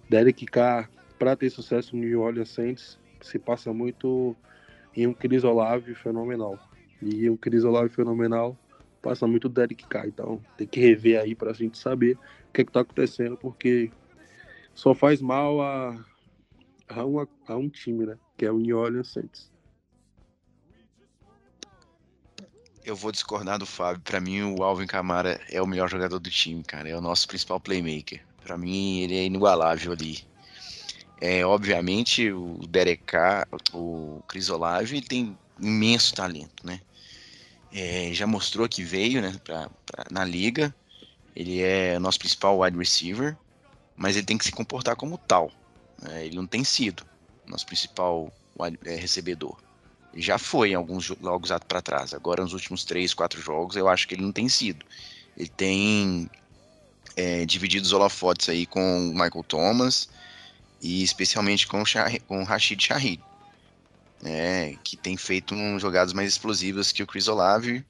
Derek 0.08 0.46
Carr, 0.46 0.90
para 1.18 1.36
ter 1.36 1.50
sucesso 1.50 1.96
no 1.96 2.02
New 2.02 2.20
Orleans 2.20 2.50
Saints, 2.50 2.98
se 3.20 3.38
passa 3.38 3.72
muito 3.72 4.36
em 4.96 5.06
um 5.06 5.14
Chris 5.14 5.44
Olave 5.44 5.94
fenomenal. 5.94 6.58
E 7.02 7.28
um 7.30 7.36
Chris 7.36 7.64
Olave 7.64 7.88
fenomenal 7.90 8.56
passa 9.02 9.26
muito 9.26 9.48
Derek 9.48 9.86
Carr. 9.86 10.06
Então 10.06 10.40
tem 10.56 10.66
que 10.66 10.80
rever 10.80 11.20
aí 11.20 11.34
para 11.34 11.50
a 11.50 11.54
gente 11.54 11.78
saber 11.78 12.16
o 12.48 12.52
que 12.52 12.60
é 12.60 12.64
está 12.64 12.80
acontecendo, 12.80 13.36
porque 13.36 13.90
só 14.74 14.94
faz 14.94 15.20
mal 15.20 15.60
a, 15.60 16.04
a, 16.88 17.04
uma, 17.04 17.28
a 17.46 17.56
um 17.56 17.68
time, 17.68 18.06
né? 18.06 18.16
Que 18.36 18.46
é 18.46 18.52
o 18.52 18.58
New 18.58 18.78
Orleans 18.78 19.08
Saints. 19.08 19.50
Eu 22.90 22.96
vou 22.96 23.12
discordar 23.12 23.56
do 23.56 23.64
Fábio. 23.64 24.02
Para 24.02 24.20
mim, 24.20 24.42
o 24.42 24.64
Alvin 24.64 24.84
Camara 24.84 25.40
é 25.48 25.62
o 25.62 25.66
melhor 25.66 25.88
jogador 25.88 26.18
do 26.18 26.28
time, 26.28 26.60
cara. 26.64 26.88
É 26.88 26.96
o 26.96 27.00
nosso 27.00 27.28
principal 27.28 27.60
playmaker. 27.60 28.20
Para 28.42 28.58
mim, 28.58 28.98
ele 29.02 29.16
é 29.16 29.24
inigualável 29.24 29.92
ali. 29.92 30.24
É, 31.20 31.46
obviamente, 31.46 32.32
o 32.32 32.58
Derek 32.68 33.04
Carr, 33.04 33.46
o 33.72 34.20
Chris 34.26 34.50
Olave, 34.50 34.96
ele 34.96 35.06
tem 35.06 35.38
imenso 35.60 36.12
talento, 36.16 36.66
né? 36.66 36.80
É, 37.72 38.10
já 38.12 38.26
mostrou 38.26 38.68
que 38.68 38.82
veio 38.82 39.22
né, 39.22 39.40
pra, 39.44 39.70
pra, 39.86 40.06
na 40.10 40.24
liga. 40.24 40.74
Ele 41.36 41.62
é 41.62 41.96
nosso 42.00 42.18
principal 42.18 42.58
wide 42.58 42.76
receiver, 42.76 43.36
mas 43.96 44.16
ele 44.16 44.26
tem 44.26 44.36
que 44.36 44.44
se 44.44 44.50
comportar 44.50 44.96
como 44.96 45.16
tal. 45.16 45.52
Né? 46.02 46.26
Ele 46.26 46.34
não 46.34 46.44
tem 46.44 46.64
sido 46.64 47.06
nosso 47.46 47.66
principal 47.66 48.32
wide, 48.58 48.80
é, 48.84 48.96
recebedor 48.96 49.56
já 50.14 50.38
foi 50.38 50.70
em 50.70 50.74
alguns 50.74 51.04
jogos 51.04 51.50
para 51.68 51.80
trás. 51.80 52.14
Agora, 52.14 52.42
nos 52.42 52.52
últimos 52.52 52.84
três, 52.84 53.14
quatro 53.14 53.40
jogos, 53.40 53.76
eu 53.76 53.88
acho 53.88 54.06
que 54.08 54.14
ele 54.14 54.22
não 54.22 54.32
tem 54.32 54.48
sido. 54.48 54.84
Ele 55.36 55.48
tem 55.48 56.30
é, 57.16 57.44
dividido 57.46 57.84
os 57.84 57.92
holofotes 57.92 58.48
aí 58.48 58.66
com 58.66 59.10
o 59.10 59.12
Michael 59.12 59.44
Thomas 59.46 60.08
e 60.82 61.02
especialmente 61.02 61.66
com 61.66 61.82
o, 61.82 61.86
Shah 61.86 62.10
com 62.26 62.40
o 62.40 62.44
Rashid 62.44 62.82
Shahid, 62.82 63.22
né, 64.22 64.76
que 64.82 64.96
tem 64.96 65.16
feito 65.16 65.54
um, 65.54 65.78
jogadas 65.78 66.12
mais 66.12 66.28
explosivas 66.28 66.92
que 66.92 67.02
o 67.02 67.06
Chris 67.06 67.28
Olave 67.28 67.84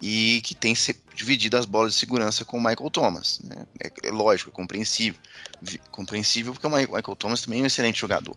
e 0.00 0.42
que 0.42 0.54
tem 0.54 0.74
dividido 1.14 1.56
as 1.56 1.64
bolas 1.64 1.94
de 1.94 1.98
segurança 1.98 2.44
com 2.44 2.58
o 2.58 2.60
Michael 2.62 2.90
Thomas. 2.90 3.40
Né? 3.40 3.66
É, 3.82 4.08
é, 4.08 4.10
lógico, 4.10 4.50
é 4.50 4.52
compreensível. 4.52 5.18
Compreensível 5.90 6.52
porque 6.52 6.66
o 6.66 6.70
Michael 6.70 7.16
Thomas 7.16 7.40
também 7.40 7.60
é 7.60 7.62
um 7.62 7.66
excelente 7.66 7.98
jogador. 7.98 8.36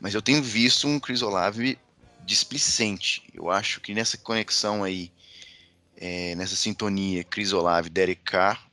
Mas 0.00 0.14
eu 0.14 0.22
tenho 0.22 0.42
visto 0.42 0.88
um 0.88 0.98
Chris 0.98 1.20
Olave 1.20 1.78
displicente. 2.24 3.22
Eu 3.34 3.50
acho 3.50 3.80
que 3.80 3.94
nessa 3.94 4.16
conexão 4.16 4.84
aí 4.84 5.12
é, 5.96 6.34
nessa 6.34 6.56
sintonia 6.56 7.22
Chris 7.22 7.52
Olave 7.52 7.88
e 7.88 7.90
Derek 7.90 8.22
Carr, 8.22 8.68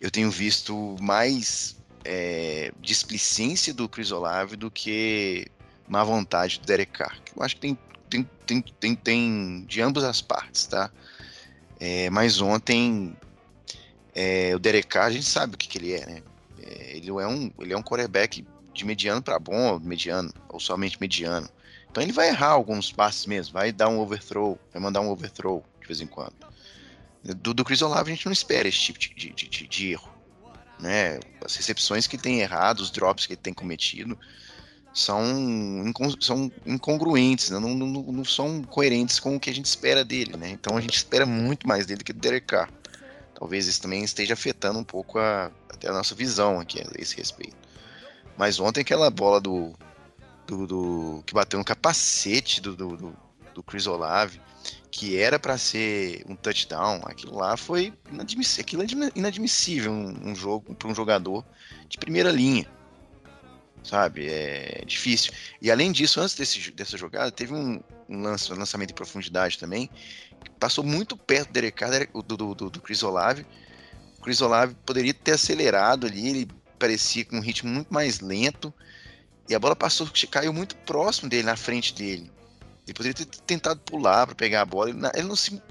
eu 0.00 0.10
tenho 0.10 0.30
visto 0.30 0.96
mais 1.00 1.76
é, 2.04 2.72
displicência 2.80 3.72
do 3.72 3.88
Chris 3.88 4.12
Olave 4.12 4.54
do 4.54 4.70
que 4.70 5.46
má 5.88 6.04
vontade 6.04 6.60
do 6.60 6.66
Derek 6.66 6.92
Carr. 6.92 7.18
Eu 7.34 7.42
acho 7.42 7.56
que 7.56 7.60
tem, 7.60 7.78
tem, 8.08 8.22
tem, 8.46 8.62
tem, 8.62 8.94
tem 8.94 9.64
de 9.66 9.80
ambas 9.80 10.04
as 10.04 10.20
partes, 10.20 10.66
tá? 10.66 10.90
É, 11.80 12.08
mas 12.10 12.40
ontem 12.40 13.16
é, 14.14 14.54
o 14.54 14.58
Derek 14.58 14.86
Carr, 14.86 15.06
a 15.06 15.10
gente 15.10 15.26
sabe 15.26 15.54
o 15.54 15.58
que, 15.58 15.66
que 15.66 15.78
ele 15.78 15.92
é, 15.92 16.06
né? 16.06 16.22
É, 16.62 16.96
ele, 16.96 17.08
é 17.10 17.26
um, 17.26 17.50
ele 17.58 17.72
é 17.72 17.76
um 17.76 17.82
quarterback 17.82 18.46
de 18.72 18.84
mediano 18.84 19.22
para 19.22 19.38
bom, 19.38 19.78
mediano, 19.80 20.32
ou 20.48 20.60
somente 20.60 21.00
mediano. 21.00 21.48
Então 21.94 22.02
ele 22.02 22.10
vai 22.10 22.26
errar 22.26 22.48
alguns 22.48 22.90
passes 22.90 23.24
mesmo, 23.24 23.52
vai 23.52 23.70
dar 23.70 23.88
um 23.88 24.00
overthrow, 24.00 24.58
vai 24.72 24.82
mandar 24.82 25.00
um 25.00 25.10
overthrow 25.10 25.64
de 25.80 25.86
vez 25.86 26.00
em 26.00 26.08
quando. 26.08 26.34
Do, 27.22 27.54
do 27.54 27.64
Chris 27.64 27.82
Olave 27.82 28.10
a 28.10 28.14
gente 28.16 28.26
não 28.26 28.32
espera 28.32 28.66
esse 28.66 28.78
tipo 28.78 28.98
de, 28.98 29.10
de, 29.14 29.30
de, 29.30 29.68
de 29.68 29.92
erro. 29.92 30.12
Né? 30.80 31.20
As 31.44 31.54
recepções 31.54 32.08
que 32.08 32.16
ele 32.16 32.22
tem 32.24 32.40
errado, 32.40 32.80
os 32.80 32.90
drops 32.90 33.26
que 33.26 33.34
ele 33.34 33.40
tem 33.40 33.54
cometido, 33.54 34.18
são, 34.92 35.22
são 36.20 36.50
incongruentes, 36.66 37.50
né? 37.50 37.60
não, 37.60 37.72
não, 37.72 37.86
não, 37.86 38.24
são 38.24 38.64
coerentes 38.64 39.20
com 39.20 39.36
o 39.36 39.38
que 39.38 39.48
a 39.48 39.54
gente 39.54 39.66
espera 39.66 40.04
dele. 40.04 40.36
Né? 40.36 40.50
Então 40.50 40.76
a 40.76 40.80
gente 40.80 40.96
espera 40.96 41.24
muito 41.24 41.68
mais 41.68 41.86
dele 41.86 42.02
que 42.02 42.12
do 42.12 42.18
Derek 42.18 42.46
Carr. 42.48 42.72
Talvez 43.36 43.68
isso 43.68 43.80
também 43.80 44.02
esteja 44.02 44.34
afetando 44.34 44.80
um 44.80 44.84
pouco 44.84 45.20
a, 45.20 45.48
até 45.68 45.88
a 45.88 45.92
nossa 45.92 46.12
visão 46.12 46.58
aqui 46.58 46.80
a 46.80 46.86
esse 47.00 47.16
respeito. 47.16 47.56
Mas 48.36 48.58
ontem 48.58 48.80
aquela 48.80 49.08
bola 49.10 49.40
do, 49.40 49.72
do, 50.46 50.66
do 50.66 51.22
que 51.26 51.34
bateu 51.34 51.58
no 51.58 51.64
capacete 51.64 52.60
do, 52.60 52.76
do, 52.76 53.16
do 53.54 53.62
Chris 53.62 53.86
Olave, 53.86 54.40
que 54.90 55.18
era 55.18 55.38
para 55.38 55.58
ser 55.58 56.24
um 56.28 56.36
touchdown, 56.36 57.00
aquilo 57.04 57.36
lá 57.36 57.56
foi 57.56 57.92
inadmissível, 58.12 58.82
aquilo 58.84 59.04
é 59.04 59.10
inadmissível 59.14 59.92
um, 59.92 60.30
um 60.30 60.34
jogo 60.34 60.74
para 60.74 60.88
um 60.88 60.94
jogador 60.94 61.44
de 61.88 61.98
primeira 61.98 62.30
linha. 62.30 62.66
Sabe? 63.82 64.28
É 64.28 64.82
difícil. 64.86 65.32
E 65.60 65.70
além 65.70 65.92
disso, 65.92 66.20
antes 66.20 66.34
desse, 66.34 66.70
dessa 66.70 66.96
jogada, 66.96 67.30
teve 67.30 67.52
um, 67.52 67.82
um, 68.08 68.22
lance, 68.22 68.50
um 68.50 68.56
lançamento 68.56 68.92
em 68.92 68.94
profundidade 68.94 69.58
também, 69.58 69.90
que 70.42 70.50
passou 70.58 70.82
muito 70.82 71.16
perto 71.16 71.48
do 71.48 71.52
Derek 71.52 71.76
Carr, 71.76 72.08
do, 72.12 72.22
do, 72.22 72.54
do, 72.54 72.70
do 72.70 72.80
Chris 72.80 73.02
Olave. 73.02 73.44
O 74.18 74.22
Chris 74.22 74.40
Olave 74.40 74.74
poderia 74.86 75.12
ter 75.12 75.32
acelerado 75.32 76.06
ali, 76.06 76.28
ele 76.28 76.48
parecia 76.78 77.24
com 77.24 77.36
um 77.36 77.40
ritmo 77.40 77.70
muito 77.70 77.92
mais 77.92 78.20
lento, 78.20 78.72
e 79.48 79.54
a 79.54 79.58
bola 79.58 79.76
passou, 79.76 80.08
caiu 80.30 80.52
muito 80.52 80.76
próximo 80.76 81.28
dele, 81.28 81.44
na 81.44 81.56
frente 81.56 81.94
dele. 81.94 82.30
Ele 82.86 82.94
poderia 82.94 83.14
ter 83.14 83.26
tentado 83.42 83.80
pular 83.80 84.26
para 84.26 84.34
pegar 84.34 84.62
a 84.62 84.66
bola. 84.66 84.90
Ele 84.90 85.28
não 85.28 85.36
se, 85.36 85.62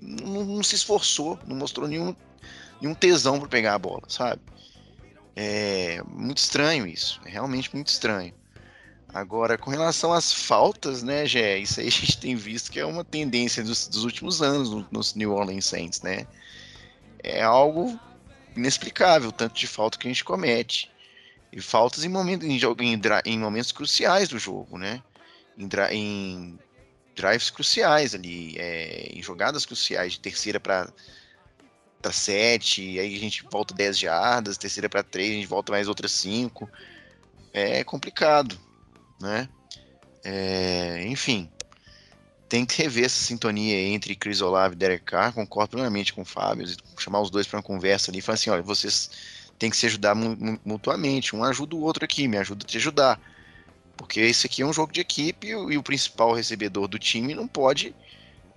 não, 0.00 0.44
não, 0.44 0.62
se 0.62 0.74
esforçou, 0.74 1.38
não 1.46 1.56
mostrou 1.56 1.88
nenhum, 1.88 2.14
nenhum 2.80 2.94
tesão 2.94 3.38
para 3.38 3.48
pegar 3.48 3.74
a 3.74 3.78
bola, 3.78 4.02
sabe? 4.08 4.40
É 5.34 6.02
muito 6.06 6.38
estranho 6.38 6.86
isso. 6.86 7.20
É 7.24 7.30
realmente 7.30 7.74
muito 7.74 7.88
estranho. 7.88 8.34
Agora, 9.14 9.58
com 9.58 9.70
relação 9.70 10.12
às 10.12 10.32
faltas, 10.32 11.02
né, 11.02 11.26
Gé? 11.26 11.58
Isso 11.58 11.80
aí 11.80 11.88
a 11.88 11.90
gente 11.90 12.18
tem 12.18 12.34
visto 12.34 12.70
que 12.70 12.80
é 12.80 12.86
uma 12.86 13.04
tendência 13.04 13.62
dos, 13.62 13.86
dos 13.86 14.04
últimos 14.04 14.40
anos 14.40 14.86
nos 14.90 15.14
New 15.14 15.32
Orleans 15.32 15.66
Saints, 15.66 16.00
né? 16.00 16.26
É 17.22 17.42
algo 17.42 17.98
inexplicável, 18.56 19.30
tanto 19.30 19.54
de 19.54 19.66
falta 19.66 19.98
que 19.98 20.06
a 20.06 20.10
gente 20.10 20.24
comete. 20.24 20.90
E 21.52 21.60
faltas 21.60 22.04
em, 22.04 22.08
momento, 22.08 22.46
em, 22.46 22.58
em, 22.58 23.00
em 23.26 23.38
momentos 23.38 23.72
cruciais 23.72 24.28
do 24.28 24.38
jogo, 24.38 24.78
né? 24.78 25.02
em, 25.58 25.68
em 25.92 26.58
drives 27.14 27.50
cruciais 27.50 28.14
ali, 28.14 28.56
é, 28.58 29.10
em 29.12 29.22
jogadas 29.22 29.66
cruciais, 29.66 30.12
de 30.12 30.20
terceira 30.20 30.58
para 30.58 30.92
para 32.00 32.10
7, 32.10 32.98
aí 32.98 33.14
a 33.14 33.18
gente 33.18 33.44
volta 33.48 33.72
10 33.72 33.96
jardas, 33.96 34.58
terceira 34.58 34.88
para 34.88 35.04
3, 35.04 35.30
a 35.30 35.34
gente 35.34 35.46
volta 35.46 35.70
mais 35.70 35.86
outras 35.86 36.10
5. 36.10 36.68
É 37.52 37.84
complicado, 37.84 38.58
né? 39.20 39.48
É, 40.24 41.04
enfim, 41.06 41.48
tem 42.48 42.66
que 42.66 42.82
rever 42.82 43.04
essa 43.04 43.22
sintonia 43.22 43.80
entre 43.80 44.16
Chris 44.16 44.40
Olave 44.40 44.74
e 44.74 44.78
Derek 44.78 45.04
Carr, 45.04 45.32
concordo 45.32 45.70
plenamente 45.70 46.12
com 46.12 46.22
o 46.22 46.24
Fábio, 46.24 46.66
chamar 46.98 47.20
os 47.20 47.30
dois 47.30 47.46
para 47.46 47.58
uma 47.58 47.62
conversa 47.62 48.10
ali 48.10 48.18
e 48.18 48.22
falar 48.22 48.34
assim, 48.34 48.50
olha, 48.50 48.62
vocês 48.62 49.08
têm 49.62 49.70
que 49.70 49.76
se 49.76 49.86
ajudar 49.86 50.16
mutuamente, 50.64 51.36
um 51.36 51.44
ajuda 51.44 51.76
o 51.76 51.82
outro 51.82 52.04
aqui, 52.04 52.26
me 52.26 52.36
ajuda 52.36 52.64
a 52.64 52.66
te 52.66 52.78
ajudar. 52.78 53.20
Porque 53.96 54.18
esse 54.18 54.44
aqui 54.44 54.62
é 54.62 54.66
um 54.66 54.72
jogo 54.72 54.92
de 54.92 55.00
equipe 55.00 55.46
e 55.46 55.54
o, 55.54 55.70
e 55.70 55.78
o 55.78 55.82
principal 55.84 56.32
recebedor 56.32 56.88
do 56.88 56.98
time 56.98 57.32
não 57.32 57.46
pode 57.46 57.94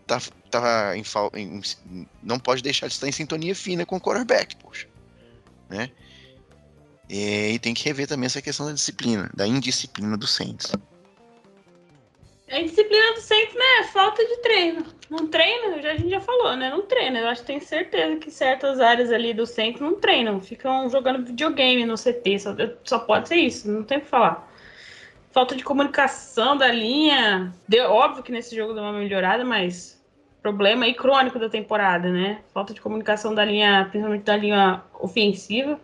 tá, 0.07 0.19
tá 0.49 0.97
em, 0.97 1.03
em, 1.35 2.07
não 2.23 2.39
pode 2.39 2.63
deixar 2.63 2.87
de 2.87 2.93
estar 2.93 3.07
em 3.07 3.11
sintonia 3.11 3.53
fina 3.53 3.85
com 3.85 3.97
o 3.97 4.01
quarterback, 4.01 4.55
poxa. 4.55 4.87
Né? 5.69 5.91
E, 7.07 7.51
e, 7.53 7.59
tem 7.59 7.75
que 7.75 7.85
rever 7.85 8.07
também 8.07 8.25
essa 8.25 8.41
questão 8.41 8.65
da 8.65 8.73
disciplina, 8.73 9.29
da 9.35 9.45
indisciplina 9.45 10.17
do 10.17 10.25
Saints. 10.25 10.71
A 12.49 12.61
disciplina 12.61 13.13
do 13.13 13.21
Saints, 13.21 13.55
né? 13.55 13.79
É 13.79 13.83
falta 13.85 14.23
de 14.23 14.37
treino. 14.37 14.85
Não 15.09 15.27
treina, 15.27 15.81
já, 15.81 15.91
a 15.91 15.95
gente 15.95 16.09
já 16.09 16.21
falou, 16.21 16.55
né? 16.55 16.69
Não 16.69 16.83
treina. 16.83 17.19
Eu 17.19 17.27
acho 17.27 17.41
que 17.41 17.47
tenho 17.47 17.61
certeza 17.61 18.17
que 18.17 18.29
certas 18.29 18.79
áreas 18.79 19.11
ali 19.11 19.33
do 19.33 19.45
Saints 19.45 19.81
não 19.81 19.99
treinam. 19.99 20.39
Ficam 20.39 20.89
jogando 20.89 21.25
videogame 21.25 21.85
no 21.85 21.95
CT. 21.95 22.39
Só, 22.39 22.55
só 22.83 22.99
pode 22.99 23.27
ser 23.27 23.37
isso, 23.37 23.69
não 23.69 23.83
tem 23.83 23.97
o 23.97 24.01
que 24.01 24.07
falar 24.07 24.47
falta 25.35 25.53
de 25.53 25.65
comunicação 25.65 26.55
da 26.55 26.71
linha. 26.71 27.53
Deu, 27.67 27.91
óbvio 27.91 28.23
que 28.23 28.31
nesse 28.31 28.55
jogo 28.55 28.73
deu 28.73 28.81
uma 28.81 28.93
melhorada, 28.93 29.43
mas 29.43 30.01
problema 30.41 30.85
aí 30.85 30.93
crônico 30.93 31.37
da 31.37 31.49
temporada, 31.49 32.09
né? 32.09 32.41
Falta 32.53 32.73
de 32.73 32.79
comunicação 32.79 33.35
da 33.35 33.43
linha, 33.43 33.85
principalmente 33.89 34.23
da 34.23 34.37
linha 34.37 34.81
ofensiva. 34.93 35.77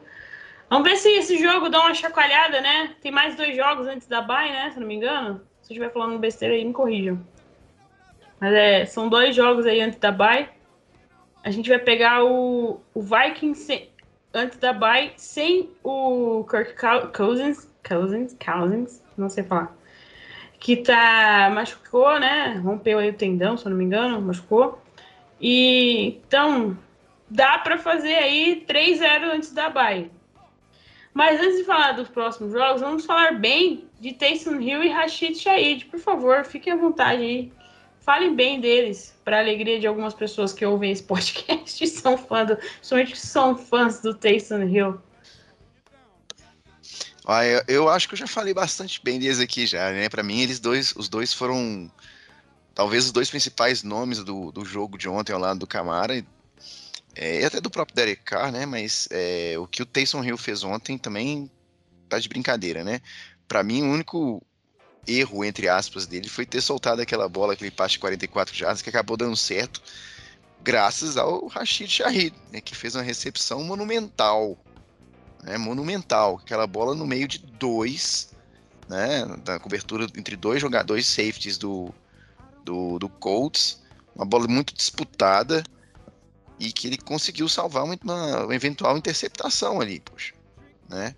Vamos 0.69 0.89
ver 0.89 0.95
se 0.95 1.09
esse 1.09 1.37
jogo 1.37 1.67
dá 1.67 1.81
uma 1.81 1.93
chacoalhada, 1.93 2.61
né? 2.61 2.95
Tem 3.01 3.11
mais 3.11 3.35
dois 3.35 3.53
jogos 3.53 3.87
antes 3.87 4.07
da 4.07 4.21
bye, 4.21 4.53
né? 4.53 4.71
Se 4.71 4.79
não 4.79 4.87
me 4.87 4.95
engano. 4.95 5.41
Eu 5.71 5.75
estiver 5.75 5.93
falando 5.93 6.19
besteira 6.19 6.53
aí, 6.53 6.65
me 6.65 6.73
corrijam. 6.73 7.17
Mas 8.41 8.53
é, 8.53 8.85
são 8.85 9.07
dois 9.07 9.33
jogos 9.33 9.65
aí 9.65 9.79
antes 9.79 9.97
da 9.99 10.11
bye. 10.11 10.49
A 11.45 11.49
gente 11.49 11.69
vai 11.69 11.79
pegar 11.79 12.25
o, 12.25 12.81
o 12.93 13.01
Vikings 13.01 13.89
antes 14.33 14.57
da 14.57 14.73
bye 14.73 15.13
sem 15.15 15.69
o 15.81 16.43
Kirk 16.43 16.75
Cousins, 17.15 17.69
Cousins, 17.87 18.35
Cousins, 18.43 19.01
não 19.15 19.29
sei 19.29 19.45
falar. 19.45 19.73
Que 20.59 20.75
tá. 20.75 21.49
machucou, 21.55 22.19
né? 22.19 22.59
Rompeu 22.61 22.99
aí 22.99 23.09
o 23.09 23.13
tendão, 23.13 23.55
se 23.55 23.65
eu 23.65 23.69
não 23.69 23.77
me 23.77 23.85
engano, 23.85 24.21
machucou. 24.21 24.77
E 25.39 26.19
então 26.27 26.77
dá 27.29 27.59
para 27.59 27.77
fazer 27.77 28.15
aí 28.15 28.65
3-0 28.67 29.35
antes 29.35 29.53
da 29.53 29.69
bye. 29.69 30.11
Mas 31.13 31.39
antes 31.39 31.59
de 31.59 31.63
falar 31.63 31.93
dos 31.93 32.09
próximos 32.09 32.51
jogos, 32.51 32.81
vamos 32.81 33.05
falar 33.05 33.39
bem 33.39 33.89
de 34.01 34.13
Taysom 34.13 34.59
Hill 34.59 34.83
e 34.83 34.89
Rashid 34.89 35.37
Shahid. 35.37 35.85
Por 35.85 35.99
favor, 35.99 36.43
fiquem 36.43 36.73
à 36.73 36.75
vontade 36.75 37.21
aí. 37.21 37.53
Falem 37.99 38.35
bem 38.35 38.59
deles, 38.59 39.13
para 39.23 39.39
alegria 39.39 39.79
de 39.79 39.85
algumas 39.85 40.15
pessoas 40.15 40.51
que 40.51 40.65
ouvem 40.65 40.91
esse 40.91 41.03
podcast 41.03 41.83
e 41.83 41.87
são 41.87 42.17
fãs 42.17 42.47
do, 42.47 42.57
somente 42.81 43.15
são 43.15 43.55
fãs 43.55 44.01
do 44.01 44.15
Taysom 44.15 44.63
Hill. 44.63 44.99
Eu, 47.27 47.63
eu, 47.67 47.89
acho 47.89 48.07
que 48.07 48.15
eu 48.15 48.17
já 48.17 48.25
falei 48.25 48.55
bastante 48.55 48.99
bem 49.03 49.19
deles 49.19 49.39
aqui 49.39 49.67
já, 49.67 49.91
né? 49.91 50.09
Para 50.09 50.23
mim, 50.23 50.41
eles 50.41 50.59
dois, 50.59 50.93
os 50.95 51.07
dois 51.07 51.31
foram 51.31 51.89
talvez 52.73 53.05
os 53.05 53.11
dois 53.11 53.29
principais 53.29 53.83
nomes 53.83 54.23
do, 54.23 54.51
do 54.51 54.65
jogo 54.65 54.97
de 54.97 55.07
ontem 55.07 55.31
ao 55.31 55.39
lado 55.39 55.59
do 55.59 55.67
Camara 55.67 56.25
é, 57.15 57.41
e 57.41 57.45
até 57.45 57.61
do 57.61 57.69
próprio 57.69 57.95
Derek 57.95 58.23
Carr, 58.23 58.51
né? 58.51 58.65
Mas 58.65 59.07
é, 59.11 59.53
o 59.59 59.67
que 59.67 59.83
o 59.83 59.85
Taysom 59.85 60.23
Hill 60.23 60.37
fez 60.37 60.63
ontem 60.63 60.97
também 60.97 61.49
tá 62.09 62.19
de 62.19 62.27
brincadeira, 62.27 62.83
né? 62.83 62.99
Para 63.51 63.63
mim, 63.63 63.83
o 63.83 63.91
único 63.91 64.41
erro, 65.05 65.43
entre 65.43 65.67
aspas, 65.67 66.07
dele 66.07 66.29
foi 66.29 66.45
ter 66.45 66.61
soltado 66.61 67.01
aquela 67.01 67.27
bola, 67.27 67.51
aquele 67.51 67.69
passe 67.69 67.95
de 67.95 67.99
44 67.99 68.55
jardas 68.55 68.81
que 68.81 68.87
acabou 68.87 69.17
dando 69.17 69.35
certo, 69.35 69.81
graças 70.63 71.17
ao 71.17 71.47
Rashid 71.47 71.91
Shahid, 71.91 72.33
né, 72.49 72.61
que 72.61 72.73
fez 72.73 72.95
uma 72.95 73.03
recepção 73.03 73.61
monumental 73.61 74.57
né, 75.43 75.57
monumental. 75.57 76.39
Aquela 76.41 76.65
bola 76.65 76.95
no 76.95 77.05
meio 77.05 77.27
de 77.27 77.39
dois, 77.39 78.31
né, 78.87 79.25
da 79.43 79.59
cobertura 79.59 80.07
entre 80.15 80.37
dois 80.37 80.61
jogadores 80.61 81.05
safeties 81.05 81.57
do, 81.57 81.93
do, 82.63 82.97
do 82.99 83.09
Colts. 83.09 83.81
Uma 84.15 84.23
bola 84.23 84.47
muito 84.47 84.73
disputada 84.73 85.61
e 86.57 86.71
que 86.71 86.87
ele 86.87 86.97
conseguiu 86.97 87.49
salvar 87.49 87.83
uma, 87.83 87.97
uma 88.45 88.55
eventual 88.55 88.97
interceptação 88.97 89.81
ali, 89.81 89.99
poxa, 89.99 90.33
né? 90.87 91.13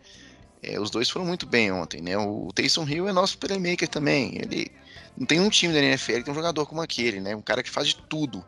É, 0.63 0.79
os 0.79 0.89
dois 0.89 1.09
foram 1.09 1.25
muito 1.25 1.45
bem 1.45 1.71
ontem, 1.71 2.01
né? 2.01 2.17
O, 2.17 2.47
o 2.47 2.53
Taysom 2.53 2.87
Hill 2.87 3.09
é 3.09 3.11
nosso 3.11 3.37
playmaker 3.37 3.87
também. 3.87 4.37
Ele 4.41 4.71
não 5.17 5.25
tem 5.25 5.39
um 5.39 5.49
time 5.49 5.73
da 5.73 5.79
NFL 5.79 6.13
que 6.13 6.23
tem 6.23 6.31
um 6.31 6.35
jogador 6.35 6.65
como 6.65 6.81
aquele, 6.81 7.19
né? 7.19 7.35
Um 7.35 7.41
cara 7.41 7.61
que 7.61 7.69
faz 7.69 7.89
de 7.89 7.97
tudo. 7.97 8.43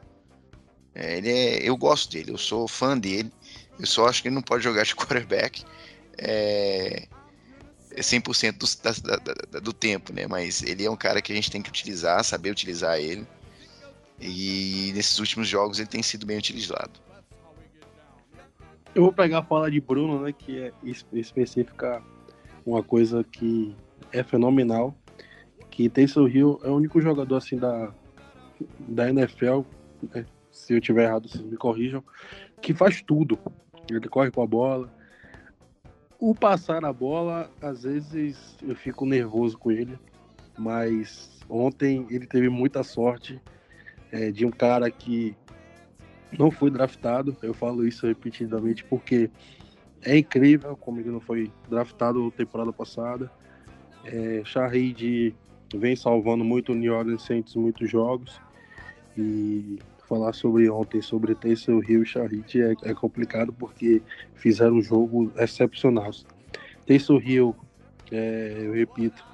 É, 0.94 1.18
ele 1.18 1.30
é, 1.30 1.58
eu 1.70 1.76
gosto 1.76 2.10
dele, 2.10 2.32
eu 2.32 2.38
sou 2.38 2.68
fã 2.68 2.98
dele. 2.98 3.32
Eu 3.78 3.86
só 3.86 4.08
acho 4.08 4.22
que 4.22 4.30
ele 4.30 4.36
não 4.36 4.42
pode 4.42 4.64
jogar 4.64 4.84
de 4.84 4.96
quarterback 4.96 5.66
é, 6.18 7.08
100% 7.94 8.58
do, 8.58 9.02
da, 9.02 9.18
da, 9.52 9.60
do 9.60 9.74
tempo, 9.74 10.14
né? 10.14 10.26
Mas 10.26 10.64
ele 10.64 10.86
é 10.86 10.90
um 10.90 10.96
cara 10.96 11.22
que 11.22 11.34
a 11.34 11.36
gente 11.36 11.52
tem 11.52 11.62
que 11.62 11.70
utilizar, 11.70 12.24
saber 12.24 12.50
utilizar 12.50 12.98
ele. 12.98 13.28
E 14.20 14.94
nesses 14.96 15.20
últimos 15.20 15.50
jogos 15.50 15.80
ele 15.80 15.90
tem 15.90 16.02
sido 16.02 16.26
bem 16.26 16.38
utilizado. 16.38 17.05
Eu 18.96 19.04
vou 19.04 19.12
pegar 19.12 19.40
a 19.40 19.44
fala 19.44 19.70
de 19.70 19.82
Bruno, 19.82 20.22
né, 20.22 20.32
que 20.32 20.58
é 20.58 20.74
específica 21.12 22.02
uma 22.66 22.82
coisa 22.82 23.26
que 23.26 23.76
é 24.14 24.24
fenomenal, 24.24 24.96
que 25.70 25.90
Taysom 25.90 26.30
Hill 26.30 26.62
é 26.64 26.70
o 26.70 26.76
único 26.78 27.02
jogador 27.02 27.36
assim 27.36 27.58
da, 27.58 27.94
da 28.80 29.10
NFL, 29.10 29.64
né, 30.14 30.26
se 30.50 30.74
eu 30.74 30.80
tiver 30.80 31.04
errado, 31.04 31.28
vocês 31.28 31.44
me 31.44 31.58
corrijam, 31.58 32.02
que 32.62 32.74
faz 32.74 33.02
tudo. 33.02 33.38
Ele 33.90 34.08
corre 34.08 34.32
com 34.32 34.42
a 34.42 34.48
bola. 34.48 34.90
O 36.18 36.34
passar 36.34 36.86
a 36.86 36.94
bola, 36.94 37.52
às 37.62 37.84
vezes 37.84 38.56
eu 38.64 38.78
fico 38.78 39.06
nervoso 39.06 39.58
com 39.58 39.72
ele, 39.72 40.00
mas 40.58 41.42
ontem 41.50 42.08
ele 42.10 42.26
teve 42.26 42.48
muita 42.48 42.82
sorte 42.82 43.42
é, 44.10 44.32
de 44.32 44.46
um 44.46 44.52
cara 44.52 44.90
que 44.90 45.36
não 46.38 46.52
foi 46.52 46.70
draftado. 46.70 47.36
Eu 47.42 47.54
falo 47.54 47.88
isso 47.88 48.06
repetidamente 48.08 48.84
porque 48.84 49.30
é 50.02 50.18
incrível 50.18 50.76
como 50.78 51.00
ele 51.00 51.10
não 51.10 51.20
foi 51.20 51.52
draftado 51.70 52.32
temporada 52.32 52.72
passada. 52.72 53.32
É, 54.04 54.42
Shahid 54.46 55.36
vem 55.74 55.96
salvando 55.96 56.44
muito 56.44 56.72
o 56.72 56.76
New 56.76 56.94
Orleans 56.94 57.24
Saints 57.24 57.56
muitos 57.56 57.90
jogos. 57.90 58.40
E 59.18 59.80
falar 60.08 60.34
sobre 60.34 60.70
ontem, 60.70 61.02
sobre 61.02 61.34
Taysom 61.36 61.82
Hill 61.88 62.04
e 62.04 62.06
Shahid 62.06 62.62
é, 62.62 62.74
é, 62.84 62.94
complicado 62.94 63.52
porque 63.52 64.02
fizeram 64.36 64.76
um 64.76 64.82
jogo 64.82 65.32
excepcional. 65.38 66.12
Taysom 66.86 67.20
Hill, 67.20 67.56
é, 68.12 68.62
eu 68.66 68.74
repito, 68.74 69.26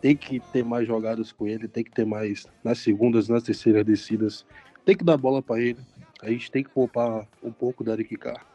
tem 0.00 0.16
que 0.16 0.40
ter 0.52 0.64
mais 0.64 0.86
jogadas 0.86 1.32
com 1.32 1.46
ele, 1.46 1.68
tem 1.68 1.84
que 1.84 1.90
ter 1.90 2.06
mais 2.06 2.46
nas 2.64 2.78
segundas, 2.78 3.28
nas 3.28 3.42
terceiras 3.42 3.84
descidas, 3.84 4.46
tem 4.84 4.96
que 4.96 5.04
dar 5.04 5.16
bola 5.16 5.42
para 5.42 5.60
ele. 5.60 5.80
A 6.22 6.30
gente 6.30 6.50
tem 6.50 6.62
que 6.62 6.70
poupar 6.70 7.26
um 7.42 7.50
pouco 7.50 7.82
da 7.82 7.96
Carr, 8.18 8.46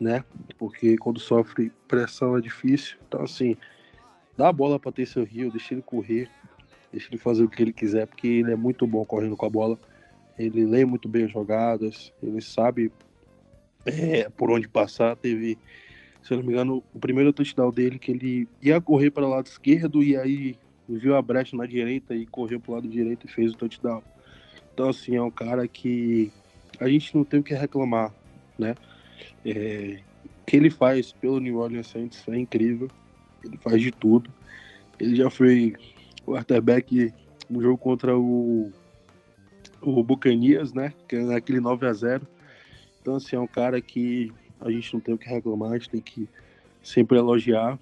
né? 0.00 0.24
Porque 0.58 0.96
quando 0.96 1.20
sofre 1.20 1.70
pressão 1.86 2.36
é 2.36 2.40
difícil. 2.40 2.96
Então, 3.06 3.22
assim, 3.22 3.56
dá 4.36 4.48
a 4.48 4.52
bola 4.52 4.78
para 4.78 4.92
ter 4.92 5.06
seu 5.06 5.24
Rio, 5.24 5.50
deixa 5.50 5.74
ele 5.74 5.82
correr, 5.82 6.30
deixa 6.90 7.08
ele 7.08 7.18
fazer 7.18 7.44
o 7.44 7.48
que 7.48 7.62
ele 7.62 7.72
quiser, 7.72 8.06
porque 8.06 8.26
ele 8.26 8.52
é 8.52 8.56
muito 8.56 8.86
bom 8.86 9.04
correndo 9.04 9.36
com 9.36 9.46
a 9.46 9.50
bola. 9.50 9.78
Ele 10.38 10.64
lê 10.64 10.84
muito 10.84 11.08
bem 11.08 11.24
as 11.24 11.30
jogadas, 11.30 12.12
ele 12.22 12.40
sabe 12.40 12.90
é, 13.84 14.28
por 14.30 14.50
onde 14.50 14.66
passar. 14.66 15.14
Teve, 15.16 15.58
se 16.22 16.32
eu 16.32 16.38
não 16.38 16.44
me 16.44 16.52
engano, 16.52 16.82
o 16.92 16.98
primeiro 16.98 17.32
touchdown 17.32 17.70
dele 17.70 17.98
que 17.98 18.10
ele 18.10 18.48
ia 18.62 18.80
correr 18.80 19.10
para 19.10 19.26
o 19.26 19.30
lado 19.30 19.46
esquerdo 19.46 20.02
e 20.02 20.16
aí 20.16 20.56
viu 20.88 21.16
a 21.16 21.22
brecha 21.22 21.56
na 21.56 21.66
direita 21.66 22.14
e 22.14 22.26
correu 22.26 22.60
para 22.60 22.72
o 22.72 22.74
lado 22.74 22.88
direito 22.88 23.26
e 23.26 23.30
fez 23.30 23.52
o 23.52 23.56
touchdown. 23.56 24.02
Então, 24.72 24.88
assim, 24.88 25.14
é 25.14 25.22
um 25.22 25.30
cara 25.30 25.68
que 25.68 26.32
a 26.80 26.88
gente 26.88 27.14
não 27.14 27.24
tem 27.24 27.40
o 27.40 27.42
que 27.42 27.54
reclamar, 27.54 28.12
né? 28.58 28.74
É, 29.44 30.00
o 30.42 30.44
que 30.46 30.56
ele 30.56 30.70
faz 30.70 31.12
pelo 31.12 31.40
New 31.40 31.58
Orleans 31.58 31.88
Saints 31.88 32.26
é 32.28 32.36
incrível. 32.36 32.88
Ele 33.44 33.56
faz 33.58 33.80
de 33.80 33.90
tudo. 33.90 34.30
Ele 34.98 35.16
já 35.16 35.30
foi 35.30 35.74
quarterback 36.24 37.12
no 37.48 37.60
jogo 37.60 37.78
contra 37.78 38.16
o, 38.16 38.72
o 39.80 40.02
Bucanias, 40.02 40.72
né? 40.72 40.92
Que 41.08 41.16
é 41.16 41.22
naquele 41.22 41.60
9 41.60 41.86
a 41.86 41.92
0 41.92 42.26
Então, 43.00 43.16
assim, 43.16 43.36
é 43.36 43.40
um 43.40 43.46
cara 43.46 43.80
que 43.80 44.32
a 44.60 44.70
gente 44.70 44.94
não 44.94 45.00
tem 45.00 45.14
o 45.14 45.18
que 45.18 45.28
reclamar, 45.28 45.72
a 45.72 45.78
gente 45.78 45.90
tem 45.90 46.00
que 46.00 46.28
sempre 46.82 47.18
elogiar. 47.18 47.78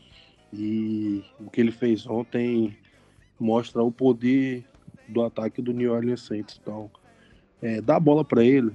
E 0.52 1.24
o 1.40 1.50
que 1.50 1.60
ele 1.60 1.72
fez 1.72 2.06
ontem 2.06 2.76
mostra 3.38 3.82
o 3.82 3.90
poder 3.90 4.64
do 5.08 5.22
ataque 5.22 5.62
do 5.62 5.72
New 5.72 5.92
Orleans 5.92 6.22
Saints. 6.22 6.58
Então, 6.60 6.90
é, 7.60 7.80
dá 7.80 7.96
a 7.96 8.00
bola 8.00 8.24
para 8.24 8.44
ele, 8.44 8.72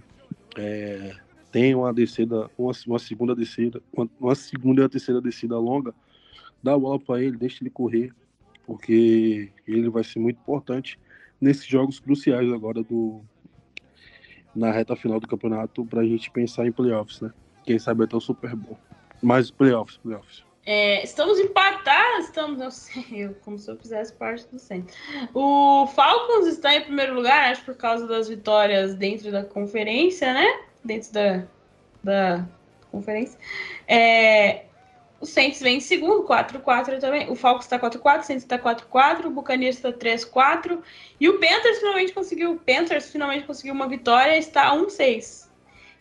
é, 0.57 1.15
tem 1.51 1.73
uma 1.75 1.93
descida, 1.93 2.49
uma, 2.57 2.71
uma 2.87 2.99
segunda 2.99 3.35
descida, 3.35 3.81
uma, 3.93 4.09
uma, 4.19 4.35
segunda 4.35 4.81
e 4.81 4.83
uma 4.83 4.89
terceira 4.89 5.21
descida 5.21 5.57
longa, 5.57 5.93
dá 6.61 6.73
a 6.73 6.79
bola 6.79 6.99
para 6.99 7.21
ele, 7.21 7.37
deixa 7.37 7.63
ele 7.63 7.69
correr, 7.69 8.13
porque 8.65 9.49
ele 9.67 9.89
vai 9.89 10.03
ser 10.03 10.19
muito 10.19 10.39
importante 10.39 10.99
nesses 11.39 11.65
jogos 11.65 11.99
cruciais 11.99 12.51
agora 12.51 12.83
do 12.83 13.21
na 14.55 14.71
reta 14.71 14.95
final 14.95 15.19
do 15.19 15.27
campeonato 15.27 15.85
para 15.85 16.01
a 16.01 16.05
gente 16.05 16.31
pensar 16.31 16.65
em 16.65 16.71
playoffs, 16.71 17.21
né? 17.21 17.31
Quem 17.63 17.77
sabe 17.77 18.05
até 18.05 18.15
o 18.15 18.19
Super 18.19 18.55
Bowl. 18.55 18.77
Mais 19.21 19.51
playoffs, 19.51 19.97
playoffs. 19.97 20.46
É, 20.69 21.01
estamos 21.01 21.39
empatados, 21.39 22.25
estamos, 22.25 22.59
eu 22.59 22.69
sei, 22.69 23.33
como 23.45 23.57
se 23.57 23.71
eu 23.71 23.77
fizesse 23.77 24.11
parte 24.11 24.45
do 24.51 24.59
centro. 24.59 24.93
O 25.33 25.87
Falcons 25.87 26.45
está 26.45 26.75
em 26.75 26.81
primeiro 26.81 27.13
lugar, 27.13 27.51
acho 27.51 27.63
por 27.63 27.75
causa 27.75 28.05
das 28.05 28.27
vitórias 28.27 28.93
dentro 28.93 29.31
da 29.31 29.45
conferência, 29.45 30.33
né? 30.33 30.45
Dentro 30.83 31.13
da, 31.13 31.43
da 32.03 32.45
conferência. 32.91 33.39
É, 33.87 34.65
o 35.21 35.25
Saints 35.25 35.61
vem 35.61 35.77
em 35.77 35.79
segundo, 35.79 36.27
4-4 36.27 36.99
também. 36.99 37.31
O 37.31 37.35
Falcons 37.35 37.63
está 37.63 37.79
4-4, 37.79 38.19
o 38.19 38.23
Saints 38.23 38.43
está 38.43 38.59
4-4, 38.59 39.27
o 39.27 39.29
Buccaneers 39.29 39.77
está 39.77 39.93
3-4. 39.93 40.79
E 41.17 41.29
o 41.29 41.39
Panthers 41.39 41.79
finalmente 41.79 42.11
conseguiu, 42.11 42.51
o 42.51 42.59
Panthers 42.59 43.09
finalmente 43.09 43.45
conseguiu 43.47 43.73
uma 43.73 43.87
vitória, 43.87 44.37
está 44.37 44.75
1-6. 44.75 45.46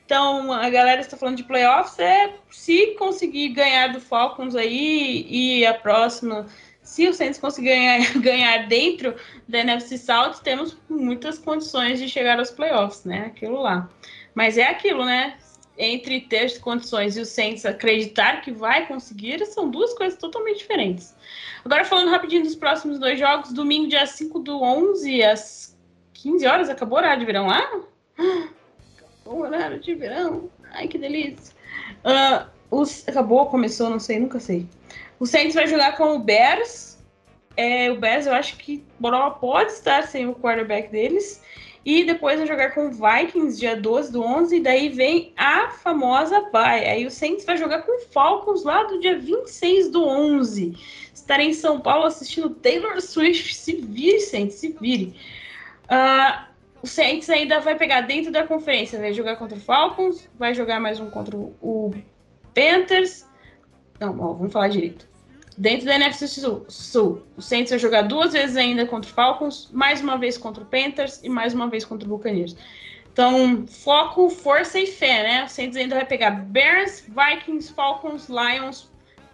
Então, 0.07 0.53
a 0.53 0.71
galera 0.71 1.01
está 1.01 1.17
falando 1.17 1.37
de 1.37 1.43
playoffs, 1.43 1.99
é 1.99 2.33
se 2.49 2.95
conseguir 2.97 3.49
ganhar 3.49 3.89
do 3.89 4.01
Falcons 4.01 4.55
aí 4.55 5.27
e 5.29 5.67
a 5.67 5.75
próxima, 5.75 6.47
se 6.81 7.09
o 7.09 7.13
Saints 7.13 7.41
conseguir 7.41 7.71
ganhar, 7.71 8.13
ganhar 8.23 8.69
dentro 8.69 9.17
da 9.49 9.59
NFC 9.59 9.99
South, 9.99 10.35
temos 10.45 10.79
muitas 10.89 11.41
condições 11.41 11.99
de 11.99 12.09
chegar 12.09 12.39
aos 12.39 12.53
playoffs, 12.53 13.05
né? 13.05 13.27
Aquilo 13.27 13.61
lá. 13.61 13.91
Mas 14.33 14.57
é 14.57 14.69
aquilo, 14.69 15.05
né? 15.05 15.39
Entre 15.77 16.21
ter 16.21 16.61
condições 16.61 17.17
e 17.17 17.21
o 17.21 17.27
Saints 17.27 17.67
acreditar 17.67 18.43
que 18.43 18.53
vai 18.53 18.87
conseguir, 18.87 19.45
são 19.47 19.69
duas 19.69 19.93
coisas 19.95 20.17
totalmente 20.17 20.59
diferentes. 20.59 21.17
Agora, 21.65 21.85
falando 21.85 22.13
rapidinho 22.13 22.45
dos 22.45 22.55
próximos 22.55 23.01
dois 23.01 23.19
jogos, 23.19 23.53
domingo, 23.53 23.89
dia 23.89 24.07
5 24.07 24.39
do 24.39 24.63
11, 24.63 25.25
às 25.25 25.77
15 26.15 26.47
horas, 26.47 26.69
acabou 26.71 26.97
o 26.97 27.01
horário 27.01 27.19
de 27.19 27.27
verão 27.27 27.49
lá? 27.49 27.69
o 29.27 29.41
horário 29.41 29.79
de 29.81 29.95
verão. 29.95 30.51
Ai, 30.73 30.89
que 30.89 30.99
delícia. 30.99 31.55
Uh, 32.05 32.47
os, 32.71 33.07
acabou, 33.09 33.47
começou, 33.47 33.91
não 33.91 33.99
sei, 33.99 34.19
nunca 34.19 34.41
sei. 34.41 34.67
O 35.19 35.27
Saints 35.27 35.55
vai 35.55 35.67
jogar 35.67 35.97
com 35.97 36.17
o 36.17 36.19
Bears. 36.19 36.99
É, 37.57 37.91
o 37.91 37.99
Bears, 37.99 38.27
eu 38.27 38.35
acho 38.35 38.57
que 38.59 38.85
Boró 38.99 39.31
pode 39.31 39.73
estar 39.73 40.03
sem 40.07 40.27
o 40.27 40.35
quarterback 40.35 40.91
deles. 40.91 41.43
E 41.85 42.03
depois 42.03 42.39
vai 42.39 42.49
jogar 42.49 42.75
com 42.75 42.89
o 42.89 42.91
Vikings, 42.91 43.61
dia 43.61 43.77
12 43.77 44.11
do 44.13 44.21
11. 44.21 44.57
E 44.57 44.61
daí 44.61 44.89
vem 44.89 45.33
a 45.37 45.71
famosa 45.71 46.41
bye. 46.51 46.85
Aí 46.85 47.07
o 47.07 47.11
Saints 47.11 47.45
vai 47.45 47.57
jogar 47.57 47.83
com 47.83 47.97
o 47.97 48.01
Falcons 48.11 48.65
lá 48.65 48.83
do 48.83 49.01
dia 49.01 49.19
26 49.19 49.91
do 49.91 50.05
11. 50.05 50.77
Estarei 51.15 51.49
em 51.49 51.55
São 51.55 51.81
Paulo 51.81 52.07
assistindo 52.07 52.51
Taylor 52.51 53.01
Swift. 53.01 53.55
Se 53.55 53.77
vire, 53.77 54.21
Saints, 54.21 54.57
se 54.57 54.77
vire. 54.81 55.15
Uh, 55.85 56.47
o 56.83 56.87
Saints 56.87 57.29
ainda 57.31 57.61
vai 57.61 57.77
pegar 57.77 58.03
dentro 58.03 58.31
da 58.31 58.47
conferência, 58.47 58.99
vai 58.99 59.13
jogar 59.13 59.37
contra 59.37 59.57
o 59.57 59.61
Falcons, 59.61 60.29
vai 60.39 60.55
jogar 60.55 60.81
mais 60.81 61.01
um 61.01 61.11
contra 61.11 61.37
o 61.37 61.95
Panthers. 62.55 63.27
Não, 63.99 64.19
ó, 64.21 64.33
vamos 64.35 64.53
falar 64.53 64.69
direito. 64.69 65.09
Dentro 65.59 65.87
da 65.87 65.95
NFC 65.95 66.29
Sul, 66.29 67.23
o 67.37 67.41
Saints 67.41 67.71
vai 67.71 67.79
jogar 67.79 68.03
duas 68.03 68.35
vezes 68.35 68.57
ainda 68.57 68.85
contra 68.85 69.11
o 69.11 69.15
Falcons, 69.15 69.71
mais 69.73 70.03
uma 70.03 70.19
vez 70.19 70.37
contra 70.37 70.63
o 70.63 70.67
Panthers 70.67 71.21
e 71.23 71.31
mais 71.31 71.55
uma 71.55 71.69
vez 71.69 71.85
contra 71.85 72.07
o 72.07 72.11
Buccaneers. 72.11 72.55
Então, 73.11 73.67
foco, 73.67 74.29
força 74.29 74.79
e 74.79 74.87
fé, 74.87 75.23
né? 75.23 75.45
O 75.45 75.49
Saints 75.49 75.75
ainda 75.75 75.95
vai 75.95 76.05
pegar 76.05 76.31
Bears, 76.31 77.03
Vikings, 77.09 77.73
Falcons, 77.73 78.29
Lions, 78.29 78.91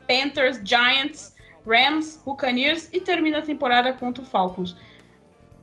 Panthers, 0.07 0.61
Giants, 0.65 1.35
Rams, 1.67 2.23
Buccaneers 2.25 2.89
e 2.93 3.01
termina 3.01 3.39
a 3.39 3.43
temporada 3.43 3.93
contra 3.93 4.23
o 4.23 4.27
Falcons. 4.27 4.77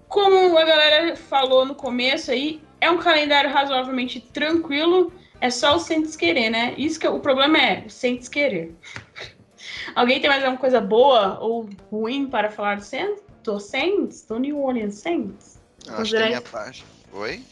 Como 0.09 0.57
a 0.57 0.65
galera 0.65 1.15
falou 1.15 1.65
no 1.65 1.75
começo 1.75 2.31
aí, 2.31 2.59
é 2.81 2.89
um 2.89 2.97
calendário 2.97 3.51
razoavelmente 3.51 4.19
tranquilo. 4.19 5.13
É 5.39 5.51
só 5.51 5.75
o 5.75 5.79
Saints 5.79 6.15
querer, 6.15 6.49
né? 6.49 6.73
Isso 6.77 6.99
que 6.99 7.07
o 7.07 7.19
problema 7.19 7.59
é 7.59 7.85
o 7.85 7.89
Saints 7.89 8.27
querer. 8.27 8.75
Alguém 9.95 10.19
tem 10.19 10.29
mais 10.29 10.43
alguma 10.43 10.59
coisa 10.59 10.81
boa 10.81 11.39
ou 11.39 11.69
ruim 11.91 12.25
para 12.27 12.49
falar 12.49 12.77
do 12.77 12.83
Saints? 12.83 13.21
Do 13.43 13.59
Saints? 13.59 14.25
Do 14.25 14.39
New 14.39 14.59
Orleans 14.59 14.95
Saints? 14.95 15.59
Acho 15.87 16.13
da 16.13 16.25
minha 16.25 16.41
parte. 16.41 16.83
Oi? 17.13 17.43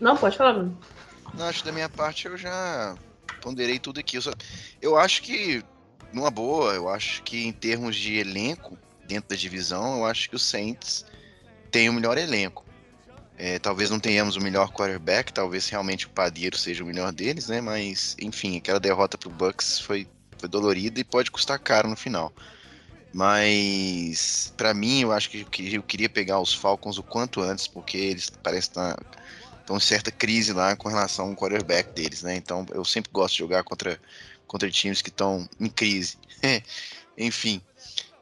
Não, 0.00 0.16
pode 0.16 0.38
falar, 0.38 0.54
Bruno. 0.54 0.78
Não, 1.34 1.46
acho 1.46 1.60
que 1.60 1.66
da 1.66 1.72
minha 1.72 1.88
parte 1.88 2.26
eu 2.26 2.36
já 2.38 2.96
ponderei 3.42 3.78
tudo 3.78 4.00
aqui. 4.00 4.16
Eu, 4.16 4.22
só... 4.22 4.32
eu 4.80 4.96
acho 4.96 5.22
que, 5.22 5.62
numa 6.12 6.30
boa, 6.30 6.72
eu 6.72 6.88
acho 6.88 7.22
que 7.22 7.46
em 7.46 7.52
termos 7.52 7.94
de 7.94 8.16
elenco, 8.18 8.76
dentro 9.06 9.28
da 9.28 9.36
divisão, 9.36 9.98
eu 9.98 10.06
acho 10.06 10.30
que 10.30 10.36
o 10.36 10.38
Saints 10.38 11.04
tem 11.66 11.88
o 11.88 11.92
melhor 11.92 12.16
elenco. 12.16 12.64
É, 13.38 13.58
talvez 13.58 13.90
não 13.90 14.00
tenhamos 14.00 14.36
o 14.36 14.40
melhor 14.40 14.70
quarterback, 14.72 15.30
talvez 15.32 15.68
realmente 15.68 16.06
o 16.06 16.10
Padeiro 16.10 16.56
seja 16.56 16.82
o 16.82 16.86
melhor 16.86 17.12
deles, 17.12 17.48
né? 17.48 17.60
Mas, 17.60 18.16
enfim, 18.20 18.56
aquela 18.56 18.80
derrota 18.80 19.18
pro 19.18 19.28
Bucks 19.28 19.78
foi, 19.78 20.06
foi 20.38 20.48
dolorida 20.48 20.98
e 20.98 21.04
pode 21.04 21.30
custar 21.30 21.58
caro 21.58 21.88
no 21.88 21.96
final. 21.96 22.32
Mas, 23.12 24.52
para 24.56 24.72
mim, 24.72 25.00
eu 25.00 25.12
acho 25.12 25.28
que 25.28 25.46
eu 25.74 25.82
queria 25.82 26.08
pegar 26.08 26.40
os 26.40 26.54
Falcons 26.54 26.98
o 26.98 27.02
quanto 27.02 27.42
antes, 27.42 27.66
porque 27.66 27.96
eles 27.96 28.30
parecem 28.30 28.70
estar 28.70 28.98
em 29.70 29.80
certa 29.80 30.10
crise 30.10 30.52
lá 30.52 30.74
com 30.76 30.88
relação 30.88 31.28
ao 31.28 31.36
quarterback 31.36 31.92
deles, 31.92 32.22
né? 32.22 32.36
Então, 32.36 32.64
eu 32.72 32.84
sempre 32.84 33.10
gosto 33.12 33.34
de 33.34 33.38
jogar 33.40 33.64
contra, 33.64 34.00
contra 34.46 34.70
times 34.70 35.02
que 35.02 35.10
estão 35.10 35.46
em 35.60 35.68
crise. 35.68 36.16
Enfim, 37.18 37.60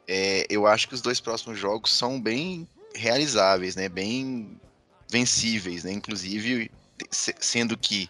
é, 0.07 0.45
eu 0.49 0.67
acho 0.67 0.87
que 0.87 0.93
os 0.93 1.01
dois 1.01 1.19
próximos 1.19 1.57
jogos 1.57 1.91
são 1.91 2.19
bem 2.19 2.67
realizáveis, 2.95 3.75
né? 3.75 3.89
Bem 3.89 4.59
vencíveis, 5.09 5.83
né? 5.83 5.91
Inclusive, 5.91 6.71
sendo 7.11 7.77
que 7.77 8.09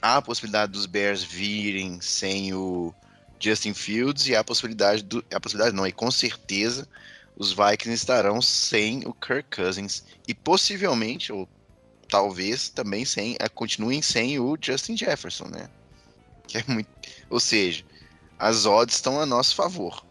há 0.00 0.16
a 0.16 0.22
possibilidade 0.22 0.72
dos 0.72 0.86
Bears 0.86 1.22
virem 1.22 2.00
sem 2.00 2.52
o 2.52 2.94
Justin 3.38 3.74
Fields 3.74 4.26
e 4.26 4.34
há 4.34 4.40
a 4.40 4.44
possibilidade 4.44 5.02
do. 5.02 5.24
A 5.32 5.40
possibilidade 5.40 5.76
não, 5.76 5.86
e 5.86 5.92
com 5.92 6.10
certeza 6.10 6.88
os 7.36 7.52
Vikings 7.52 7.94
estarão 7.94 8.40
sem 8.40 9.06
o 9.06 9.12
Kirk 9.12 9.56
Cousins 9.56 10.04
e 10.26 10.34
possivelmente, 10.34 11.32
ou 11.32 11.48
talvez 12.08 12.68
também 12.68 13.04
sem, 13.04 13.36
continuem 13.54 14.00
sem 14.02 14.38
o 14.38 14.56
Justin 14.60 14.96
Jefferson, 14.96 15.46
né? 15.48 15.68
Que 16.46 16.58
é 16.58 16.64
muito, 16.68 16.88
ou 17.28 17.40
seja, 17.40 17.84
as 18.38 18.66
odds 18.66 18.96
estão 18.96 19.20
a 19.20 19.26
nosso 19.26 19.54
favor. 19.54 20.04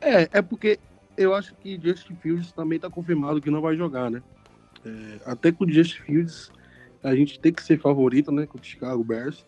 É, 0.00 0.28
é 0.32 0.42
porque 0.42 0.78
eu 1.16 1.34
acho 1.34 1.54
que 1.56 1.80
Justin 1.82 2.16
Fields 2.16 2.52
também 2.52 2.76
está 2.76 2.90
confirmado 2.90 3.40
que 3.40 3.50
não 3.50 3.60
vai 3.60 3.76
jogar, 3.76 4.10
né? 4.10 4.22
É, 4.84 5.20
até 5.24 5.50
com 5.50 5.64
o 5.64 5.70
Justin 5.70 6.02
Fields 6.02 6.50
a 7.02 7.14
gente 7.14 7.38
tem 7.38 7.52
que 7.52 7.62
ser 7.62 7.78
favorito, 7.78 8.32
né? 8.32 8.46
Com 8.46 8.58
o 8.58 8.62
Chicago 8.64 9.02
Bears. 9.02 9.44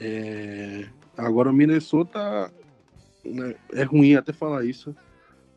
É, 0.00 0.88
agora 1.16 1.50
o 1.50 1.52
Minnesota 1.52 2.52
né, 3.24 3.54
é 3.72 3.82
ruim 3.82 4.14
até 4.14 4.32
falar 4.32 4.64
isso, 4.64 4.94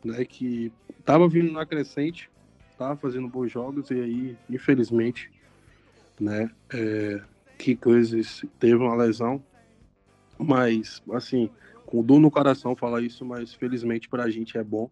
né? 0.04 0.24
Que 0.24 0.72
tava 1.04 1.28
vindo 1.28 1.52
na 1.52 1.66
crescente, 1.66 2.30
tava 2.78 2.96
fazendo 2.96 3.28
bons 3.28 3.50
jogos 3.50 3.90
e 3.90 3.94
aí, 3.94 4.36
infelizmente, 4.48 5.30
né? 6.18 6.50
É, 6.72 7.20
que 7.58 7.76
coisas 7.76 8.42
teve 8.58 8.76
uma 8.76 8.96
lesão, 8.96 9.42
mas 10.38 11.02
assim, 11.12 11.50
com 11.84 12.02
dor 12.02 12.18
no 12.18 12.30
coração 12.30 12.74
falar 12.74 13.02
isso, 13.02 13.24
mas 13.24 13.52
felizmente 13.52 14.08
para 14.08 14.24
a 14.24 14.30
gente 14.30 14.56
é 14.56 14.64
bom, 14.64 14.90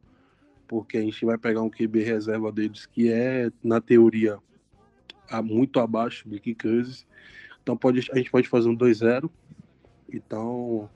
porque 0.69 0.99
a 0.99 1.01
gente 1.01 1.25
vai 1.25 1.39
pegar 1.39 1.63
um 1.63 1.71
QB 1.71 2.03
reserva 2.03 2.53
deles 2.53 2.87
que 2.87 3.11
é 3.11 3.51
na 3.65 3.81
teoria 3.81 4.39
muito 5.43 5.81
abaixo 5.81 6.29
de 6.29 6.39
Kirk 6.39 6.69
Cousins. 6.69 7.07
Então 7.63 7.77
pode, 7.77 8.07
a 8.13 8.17
gente 8.17 8.31
pode 8.31 8.49
fazer 8.49 8.69
um 8.69 8.77
2-0. 8.77 9.29
Então, 10.13 10.89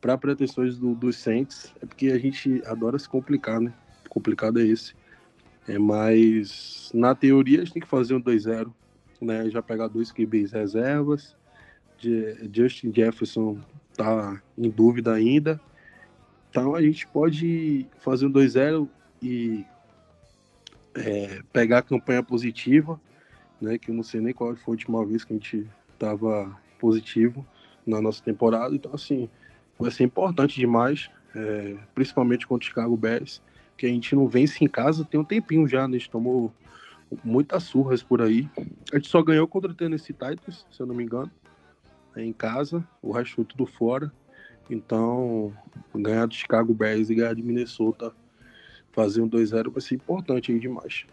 para 0.00 0.18
pretensões 0.18 0.78
do, 0.78 0.94
dos 0.94 1.16
Saints, 1.16 1.72
é 1.80 1.86
porque 1.86 2.08
a 2.08 2.18
gente 2.18 2.62
adora 2.66 2.98
se 2.98 3.08
complicar, 3.08 3.60
né? 3.60 3.72
Complicado 4.08 4.58
é 4.58 4.64
esse. 4.64 4.94
É, 5.68 5.78
mas 5.78 6.90
na 6.92 7.14
teoria 7.14 7.58
a 7.58 7.64
gente 7.64 7.74
tem 7.74 7.82
que 7.82 7.88
fazer 7.88 8.14
um 8.14 8.22
2-0, 8.22 8.72
né? 9.20 9.48
Já 9.50 9.62
pegar 9.62 9.88
dois 9.88 10.10
QBs 10.10 10.52
reservas. 10.52 11.36
De, 11.98 12.48
Justin 12.52 12.92
Jefferson 12.94 13.60
tá 13.94 14.42
em 14.56 14.70
dúvida 14.70 15.12
ainda. 15.12 15.60
Então 16.48 16.74
a 16.74 16.82
gente 16.82 17.06
pode 17.06 17.86
fazer 18.00 18.26
um 18.26 18.32
2-0 18.32 18.88
e 19.22 19.64
é, 20.94 21.42
pegar 21.52 21.78
a 21.78 21.82
campanha 21.82 22.22
positiva 22.22 23.00
né? 23.60 23.78
Que 23.78 23.90
eu 23.90 23.94
não 23.94 24.02
sei 24.02 24.20
nem 24.20 24.32
qual 24.32 24.54
foi 24.56 24.72
a 24.72 24.76
última 24.76 25.04
vez 25.04 25.24
que 25.24 25.32
a 25.32 25.36
gente 25.36 25.68
estava 25.92 26.56
positivo 26.78 27.46
na 27.86 28.00
nossa 28.00 28.22
temporada. 28.22 28.74
Então, 28.74 28.92
assim, 28.94 29.28
vai 29.78 29.90
ser 29.90 30.04
importante 30.04 30.58
demais, 30.58 31.10
é, 31.34 31.76
principalmente 31.94 32.46
contra 32.46 32.64
o 32.64 32.68
Chicago 32.68 32.96
Bears, 32.96 33.42
que 33.76 33.86
a 33.86 33.88
gente 33.88 34.14
não 34.14 34.26
vence 34.26 34.64
em 34.64 34.68
casa 34.68 35.04
tem 35.04 35.20
um 35.20 35.24
tempinho 35.24 35.68
já, 35.68 35.86
né? 35.86 35.96
A 35.96 35.98
gente 35.98 36.10
tomou 36.10 36.52
muitas 37.22 37.64
surras 37.64 38.02
por 38.02 38.22
aí. 38.22 38.48
A 38.92 38.96
gente 38.96 39.08
só 39.08 39.22
ganhou 39.22 39.46
contra 39.46 39.70
o 39.70 39.74
Tennessee 39.74 40.14
Titans, 40.14 40.66
se 40.70 40.80
eu 40.80 40.86
não 40.86 40.94
me 40.94 41.04
engano, 41.04 41.30
é 42.16 42.24
em 42.24 42.32
casa, 42.32 42.86
o 43.02 43.12
resto 43.12 43.36
foi 43.36 43.44
tudo 43.44 43.66
fora. 43.66 44.12
Então, 44.68 45.52
ganhar 45.94 46.26
do 46.26 46.34
Chicago 46.34 46.72
Bears 46.72 47.10
e 47.10 47.14
ganhar 47.14 47.34
de 47.34 47.42
Minnesota, 47.42 48.12
fazer 48.92 49.20
um 49.20 49.28
2-0 49.28 49.70
vai 49.70 49.80
ser 49.80 49.94
importante 49.94 50.52
aí 50.52 50.58
demais. 50.58 51.04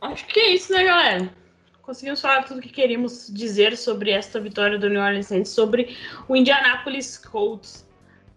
Acho 0.00 0.26
que 0.26 0.40
é 0.40 0.54
isso, 0.54 0.72
né, 0.72 0.84
galera? 0.84 1.34
Conseguimos 1.82 2.20
falar 2.20 2.44
tudo 2.44 2.58
o 2.58 2.62
que 2.62 2.68
queríamos 2.68 3.28
dizer 3.32 3.76
sobre 3.76 4.10
esta 4.10 4.40
vitória 4.40 4.78
do 4.78 4.88
New 4.88 5.00
Orleans 5.00 5.26
Saints, 5.26 5.50
sobre 5.50 5.96
o 6.28 6.36
Indianapolis 6.36 7.18
Colts. 7.18 7.86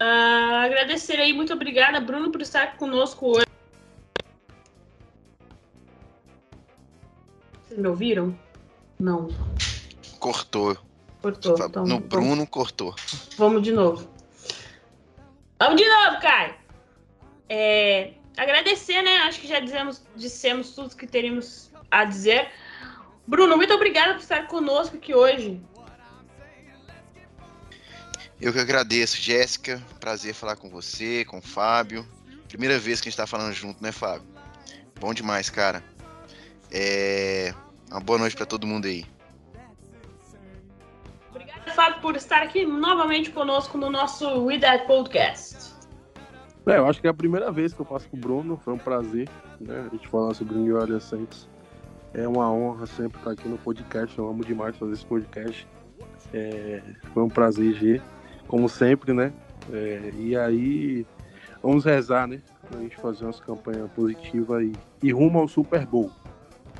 Uh, 0.01 0.65
agradecer 0.65 1.17
aí, 1.17 1.31
muito 1.33 1.53
obrigada, 1.53 1.99
Bruno, 2.01 2.31
por 2.31 2.41
estar 2.41 2.77
conosco 2.77 3.37
hoje. 3.37 3.45
Vocês 7.63 7.79
me 7.79 7.87
ouviram? 7.87 8.37
Não. 8.99 9.29
Cortou. 10.19 10.77
Cortou. 11.21 11.55
Então, 11.59 11.85
no 11.85 11.99
Bruno 11.99 12.29
vamos... 12.29 12.49
cortou. 12.49 12.95
Vamos 13.37 13.61
de 13.61 13.71
novo. 13.71 14.12
Vamos 15.63 15.81
de 15.81 15.87
novo, 15.87 16.19
Caio. 16.19 16.55
É, 17.47 18.15
agradecer, 18.35 19.01
né? 19.01 19.19
Acho 19.19 19.39
que 19.39 19.47
já 19.47 19.61
dizemos, 19.61 20.01
dissemos 20.13 20.71
tudo 20.75 20.93
que 20.93 21.07
teríamos 21.07 21.71
a 21.89 22.03
dizer. 22.03 22.51
Bruno, 23.25 23.55
muito 23.55 23.73
obrigada 23.73 24.13
por 24.13 24.19
estar 24.19 24.45
conosco 24.47 24.97
aqui 24.97 25.15
hoje. 25.15 25.61
Eu 28.41 28.51
que 28.51 28.59
agradeço, 28.59 29.15
Jéssica. 29.15 29.81
Prazer 30.01 30.33
falar 30.33 30.57
com 30.57 30.69
você, 30.69 31.23
com 31.23 31.37
o 31.37 31.41
Fábio. 31.41 32.05
Primeira 32.49 32.77
vez 32.77 32.99
que 32.99 33.07
a 33.07 33.09
gente 33.09 33.17
tá 33.17 33.25
falando 33.25 33.53
junto, 33.53 33.81
né, 33.81 33.93
Fábio? 33.93 34.27
Bom 34.99 35.13
demais, 35.13 35.49
cara. 35.49 35.81
É... 36.69 37.53
Uma 37.89 38.01
boa 38.01 38.19
noite 38.19 38.35
para 38.35 38.45
todo 38.45 38.67
mundo 38.67 38.85
aí. 38.85 39.05
Obrigada, 41.29 41.71
Fábio, 41.71 42.01
por 42.01 42.17
estar 42.17 42.43
aqui 42.43 42.65
novamente 42.65 43.31
conosco 43.31 43.77
no 43.77 43.89
nosso 43.89 44.43
We 44.43 44.59
That 44.59 44.85
Podcast. 44.87 45.52
É, 46.65 46.77
eu 46.77 46.87
acho 46.87 47.01
que 47.01 47.07
é 47.07 47.09
a 47.09 47.13
primeira 47.13 47.51
vez 47.51 47.73
que 47.73 47.81
eu 47.81 47.85
faço 47.85 48.07
com 48.09 48.15
o 48.15 48.19
Bruno, 48.19 48.57
foi 48.63 48.73
um 48.73 48.77
prazer, 48.77 49.27
né? 49.59 49.85
A 49.85 49.89
gente 49.89 50.07
falar 50.07 50.33
sobre 50.33 50.55
o 50.55 50.57
New 50.57 50.77
Orleans 50.77 51.03
Saints. 51.03 51.49
É 52.13 52.27
uma 52.27 52.49
honra 52.51 52.85
sempre 52.85 53.17
estar 53.17 53.31
aqui 53.31 53.47
no 53.47 53.57
podcast, 53.57 54.17
eu 54.17 54.29
amo 54.29 54.45
demais 54.45 54.77
fazer 54.77 54.93
esse 54.93 55.05
podcast. 55.05 55.67
É, 56.33 56.81
foi 57.13 57.23
um 57.23 57.29
prazer, 57.29 57.73
G, 57.73 58.01
como 58.47 58.69
sempre, 58.69 59.13
né? 59.13 59.33
É, 59.71 60.11
e 60.17 60.37
aí, 60.37 61.05
vamos 61.61 61.83
rezar, 61.83 62.27
né? 62.27 62.41
Pra 62.69 62.79
gente 62.79 62.95
fazer 62.97 63.25
umas 63.25 63.39
campanhas 63.39 63.91
positivas 63.91 64.63
e, 64.63 64.73
e 65.01 65.11
rumo 65.11 65.39
ao 65.39 65.47
Super 65.47 65.85
Bowl. 65.85 66.11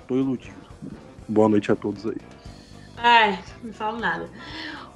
Tô 0.08 0.16
iludido. 0.16 0.56
Boa 1.28 1.50
noite 1.50 1.72
a 1.72 1.76
todos 1.76 2.06
aí. 2.06 2.18
Ai, 2.98 3.40
não 3.64 3.74
falo 3.74 4.00
nada. 4.00 4.30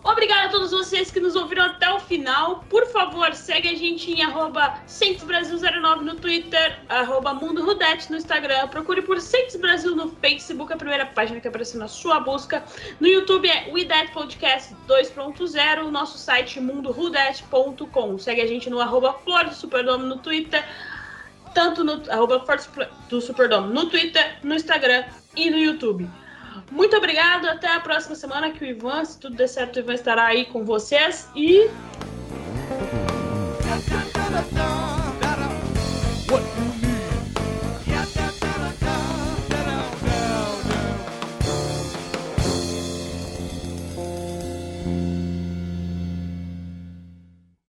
Obrigada 0.07 0.45
a 0.45 0.49
todos 0.49 0.71
vocês 0.71 1.11
que 1.11 1.19
nos 1.19 1.35
ouviram 1.35 1.65
até 1.65 1.91
o 1.91 1.99
final. 1.99 2.63
Por 2.69 2.85
favor, 2.87 3.33
segue 3.33 3.67
a 3.67 3.75
gente 3.75 4.09
em 4.09 4.23
arroba 4.23 4.81
09 4.87 6.05
no 6.05 6.15
Twitter, 6.15 6.79
arroba 6.87 7.33
Mundo 7.33 7.61
Rudete 7.61 8.09
no 8.09 8.15
Instagram. 8.15 8.69
Procure 8.69 9.01
por 9.01 9.19
Centros 9.19 9.57
Brasil 9.57 9.93
no 9.97 10.09
Facebook, 10.21 10.71
a 10.71 10.77
primeira 10.77 11.05
página 11.07 11.41
que 11.41 11.47
apareceu 11.49 11.77
na 11.77 11.89
sua 11.89 12.21
busca. 12.21 12.63
No 13.01 13.07
YouTube 13.07 13.49
é 13.49 13.69
WeDet 13.69 14.13
Podcast 14.13 14.73
2.0, 14.87 15.85
o 15.85 15.91
nosso 15.91 16.17
site 16.17 16.61
mundorudete.com. 16.61 18.17
Segue 18.17 18.41
a 18.41 18.47
gente 18.47 18.69
no 18.69 18.79
arroba 18.79 19.11
Flor 19.25 19.43
do 19.43 19.53
Superdome 19.53 20.05
no 20.05 20.19
Twitter, 20.19 20.65
tanto 21.53 21.83
no 21.83 22.01
arroba 22.09 22.39
Flor 22.45 22.87
do 23.09 23.19
Superdome 23.19 23.73
no 23.73 23.89
Twitter, 23.89 24.39
no 24.41 24.55
Instagram 24.55 25.03
e 25.35 25.49
no 25.49 25.57
YouTube. 25.57 26.09
Muito 26.71 26.95
obrigado, 26.95 27.47
até 27.47 27.73
a 27.73 27.79
próxima 27.79 28.15
semana 28.15 28.51
que 28.51 28.63
o 28.63 28.67
Ivan, 28.67 29.03
se 29.05 29.19
tudo 29.19 29.35
der 29.35 29.47
certo, 29.47 29.77
o 29.77 29.79
Ivan 29.79 29.93
estará 29.93 30.25
aí 30.25 30.45
com 30.45 30.63
vocês 30.63 31.29
e. 31.35 31.69